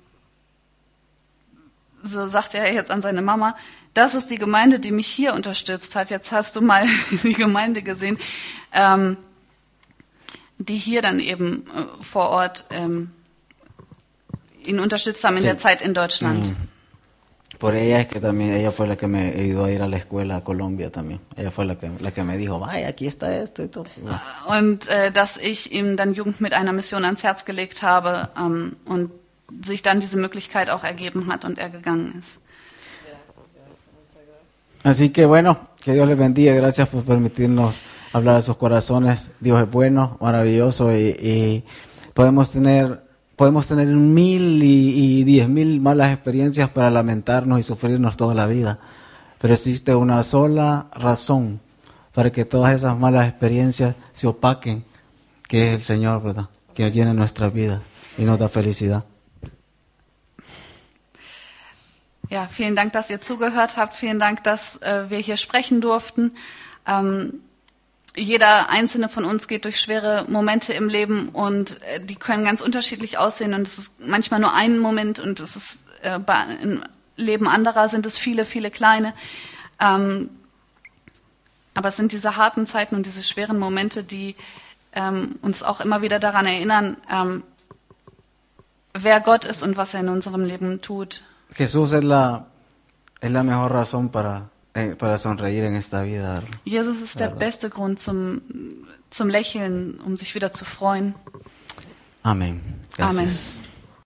so 2.04 2.28
sagte 2.28 2.58
er 2.58 2.74
jetzt 2.74 2.92
an 2.92 3.02
seine 3.02 3.22
Mama, 3.22 3.56
das 3.94 4.16
ist 4.16 4.30
die 4.30 4.38
Gemeinde, 4.38 4.80
die 4.80 4.92
mich 4.92 5.08
hier 5.08 5.34
unterstützt 5.34 5.96
hat. 5.96 6.10
Jetzt 6.10 6.34
hast 6.34 6.58
du 6.58 6.62
mal 6.62 6.86
die 7.24 7.34
Gemeinde 7.34 7.82
gesehen, 7.82 8.20
ähm, 8.74 9.16
die 10.58 10.76
hier 10.76 11.02
dann 11.02 11.20
eben 11.22 11.66
äh, 11.68 12.04
vor 12.04 12.30
Ort 12.30 12.66
ähm, 12.70 13.12
ihn 14.66 14.82
unterstützt 14.82 15.24
haben 15.24 15.38
in 15.38 15.44
der 15.44 15.58
Zeit 15.58 15.82
in 15.82 15.94
Deutschland. 15.94 16.48
Mm. 16.48 16.77
Por 17.58 17.76
ella 17.76 18.02
es 18.02 18.08
que 18.08 18.20
también, 18.20 18.54
ella 18.54 18.72
fue 18.72 18.88
la 18.88 18.96
que 18.96 19.08
me 19.08 19.30
ayudó 19.30 19.66
a 19.66 19.72
ir 19.72 19.82
a 19.82 19.88
la 19.88 19.98
escuela 19.98 20.38
a 20.38 20.44
Colombia 20.44 20.92
también. 20.92 21.22
Ella 21.36 21.50
fue 21.50 21.66
la 21.66 21.76
que, 21.76 21.90
la 22.00 22.12
que 22.12 22.24
me 22.24 22.38
dijo, 22.38 22.60
vaya, 22.60 22.88
aquí 22.88 23.08
está 23.08 23.36
esto 23.36 23.64
y 23.64 23.68
todo. 23.68 23.86
Bueno. 24.00 24.20
Und 24.48 24.88
äh, 24.90 25.12
dass 25.12 25.38
ich 25.38 25.72
ihm 25.72 25.98
dann 25.98 26.14
Jugend 26.14 26.40
mit 26.40 26.54
einer 26.54 26.72
Mission 26.72 27.04
ans 27.04 27.24
Herz 27.24 27.46
gelegt 27.46 27.82
habe 27.82 28.30
ähm, 28.38 28.76
und 28.86 29.12
sich 29.64 29.82
dann 29.82 30.00
diese 30.00 30.18
Möglichkeit 30.18 30.70
auch 30.70 30.84
ergeben 30.84 31.28
hat 31.28 31.46
und 31.46 31.58
er 31.58 31.70
gegangen 31.70 32.20
ist. 32.20 32.40
Así 34.84 35.10
que 35.10 35.26
bueno, 35.26 35.58
que 35.84 35.94
Dios 35.94 36.08
les 36.08 36.18
bendiga. 36.18 36.54
Gracias 36.54 36.88
por 36.90 37.04
permitirnos 37.04 37.76
hablar 38.14 38.36
de 38.36 38.44
sus 38.44 38.58
corazones. 38.58 39.32
Dios 39.40 39.60
es 39.62 39.70
bueno, 39.70 40.18
maravilloso 40.22 40.92
y, 40.96 41.10
y 41.20 41.64
podemos 42.14 42.52
tener 42.52 43.07
podemos 43.38 43.68
tener 43.68 43.88
mil 43.88 44.62
y, 44.62 45.20
y 45.20 45.24
diez 45.24 45.48
mil 45.48 45.80
malas 45.80 46.12
experiencias 46.12 46.70
para 46.72 46.90
lamentarnos 46.90 47.60
y 47.60 47.64
sufrirnos 47.64 48.18
toda 48.18 48.34
la 48.34 48.48
vida. 48.48 48.80
Pero 49.40 49.54
existe 49.54 49.96
una 49.96 50.22
sola 50.24 50.88
razón 50.94 51.62
para 52.14 52.32
que 52.32 52.44
todas 52.44 52.74
esas 52.74 52.98
malas 52.98 53.30
experiencias 53.30 53.96
se 54.12 54.28
opaquen, 54.28 54.84
que 55.48 55.70
es 55.70 55.76
el 55.76 55.84
Señor, 55.84 56.24
¿verdad? 56.24 56.50
Que 56.74 56.90
llena 56.92 57.14
nuestra 57.14 57.50
vida 57.50 57.82
y 58.18 58.24
nos 58.24 58.40
da 58.40 58.50
felicidad. 58.50 59.06
Ja, 62.30 62.50
vielen 62.50 62.76
Dank, 62.76 62.92
dass 62.92 63.10
ihr 63.10 63.22
zugehört 63.22 63.78
habt. 63.78 63.94
Vielen 63.94 64.20
Dank, 64.20 64.44
dass 64.44 64.78
äh, 64.82 65.10
wir 65.10 65.20
hier 65.20 65.38
sprechen 65.38 65.80
durften. 65.80 66.34
Ähm, 66.86 67.42
jeder 68.18 68.70
einzelne 68.70 69.10
von 69.10 69.26
uns 69.26 69.48
geht 69.48 69.66
durch 69.66 69.80
schwere 69.80 70.26
Momente 70.28 70.74
im 70.74 70.90
Leben 70.90 71.30
und 71.30 71.82
äh, 71.84 72.02
die 72.02 72.16
können 72.16 72.44
ganz 72.44 72.62
unterschiedlich 72.62 73.18
aussehen 73.18 73.54
und 73.54 73.68
es 73.68 73.78
ist 73.78 74.00
manchmal 74.00 74.40
nur 74.40 74.54
ein 74.54 74.80
Moment 74.80 75.20
und 75.20 75.40
es 75.40 75.56
ist 75.56 75.84
äh, 76.02 76.20
bei, 76.20 76.46
im 76.62 76.84
Leben 77.16 77.48
anderer 77.48 77.90
sind 77.90 78.06
es 78.06 78.18
viele, 78.18 78.46
viele 78.46 78.72
kleine. 78.72 79.14
Ähm, 79.80 80.30
aber 81.74 81.90
es 81.90 81.98
sind 81.98 82.12
diese 82.12 82.36
harten 82.38 82.66
Zeiten 82.66 82.96
und 82.96 83.06
diese 83.06 83.24
schweren 83.24 83.60
Momente, 83.60 84.04
die 84.04 84.36
ähm, 84.94 85.36
uns 85.42 85.62
auch 85.62 85.80
immer 85.80 86.02
wieder 86.02 86.20
daran 86.20 86.48
erinnern, 86.48 86.98
ähm, 87.12 87.44
wer 88.94 89.22
Gott 89.22 89.46
ist 89.46 89.62
und 89.62 89.78
was 89.78 89.94
er 89.94 90.00
in 90.00 90.10
unserem 90.10 90.44
Leben 90.44 90.82
tut. 90.82 91.24
Jesús 91.56 91.94
es 91.94 92.04
la, 92.04 92.48
es 93.22 93.32
la 93.32 93.44
mejor 93.44 93.72
razón 93.72 94.10
para, 94.12 94.50
para 94.98 95.18
sonreír 95.18 95.64
en 95.64 95.76
esta 95.76 96.04
vida. 96.04 96.44
Jesus 96.66 97.02
ist 97.02 97.20
der 97.20 97.30
beste 97.30 97.70
Grund 97.70 98.00
zum, 98.00 98.42
zum 99.10 99.30
Lächeln, 99.30 100.00
um 100.00 100.18
sich 100.18 100.36
wieder 100.36 100.54
zu 100.54 100.66
freuen. 100.66 101.16
Amén. 102.24 102.60
Gracias. 102.96 103.18
Amén. 103.18 103.67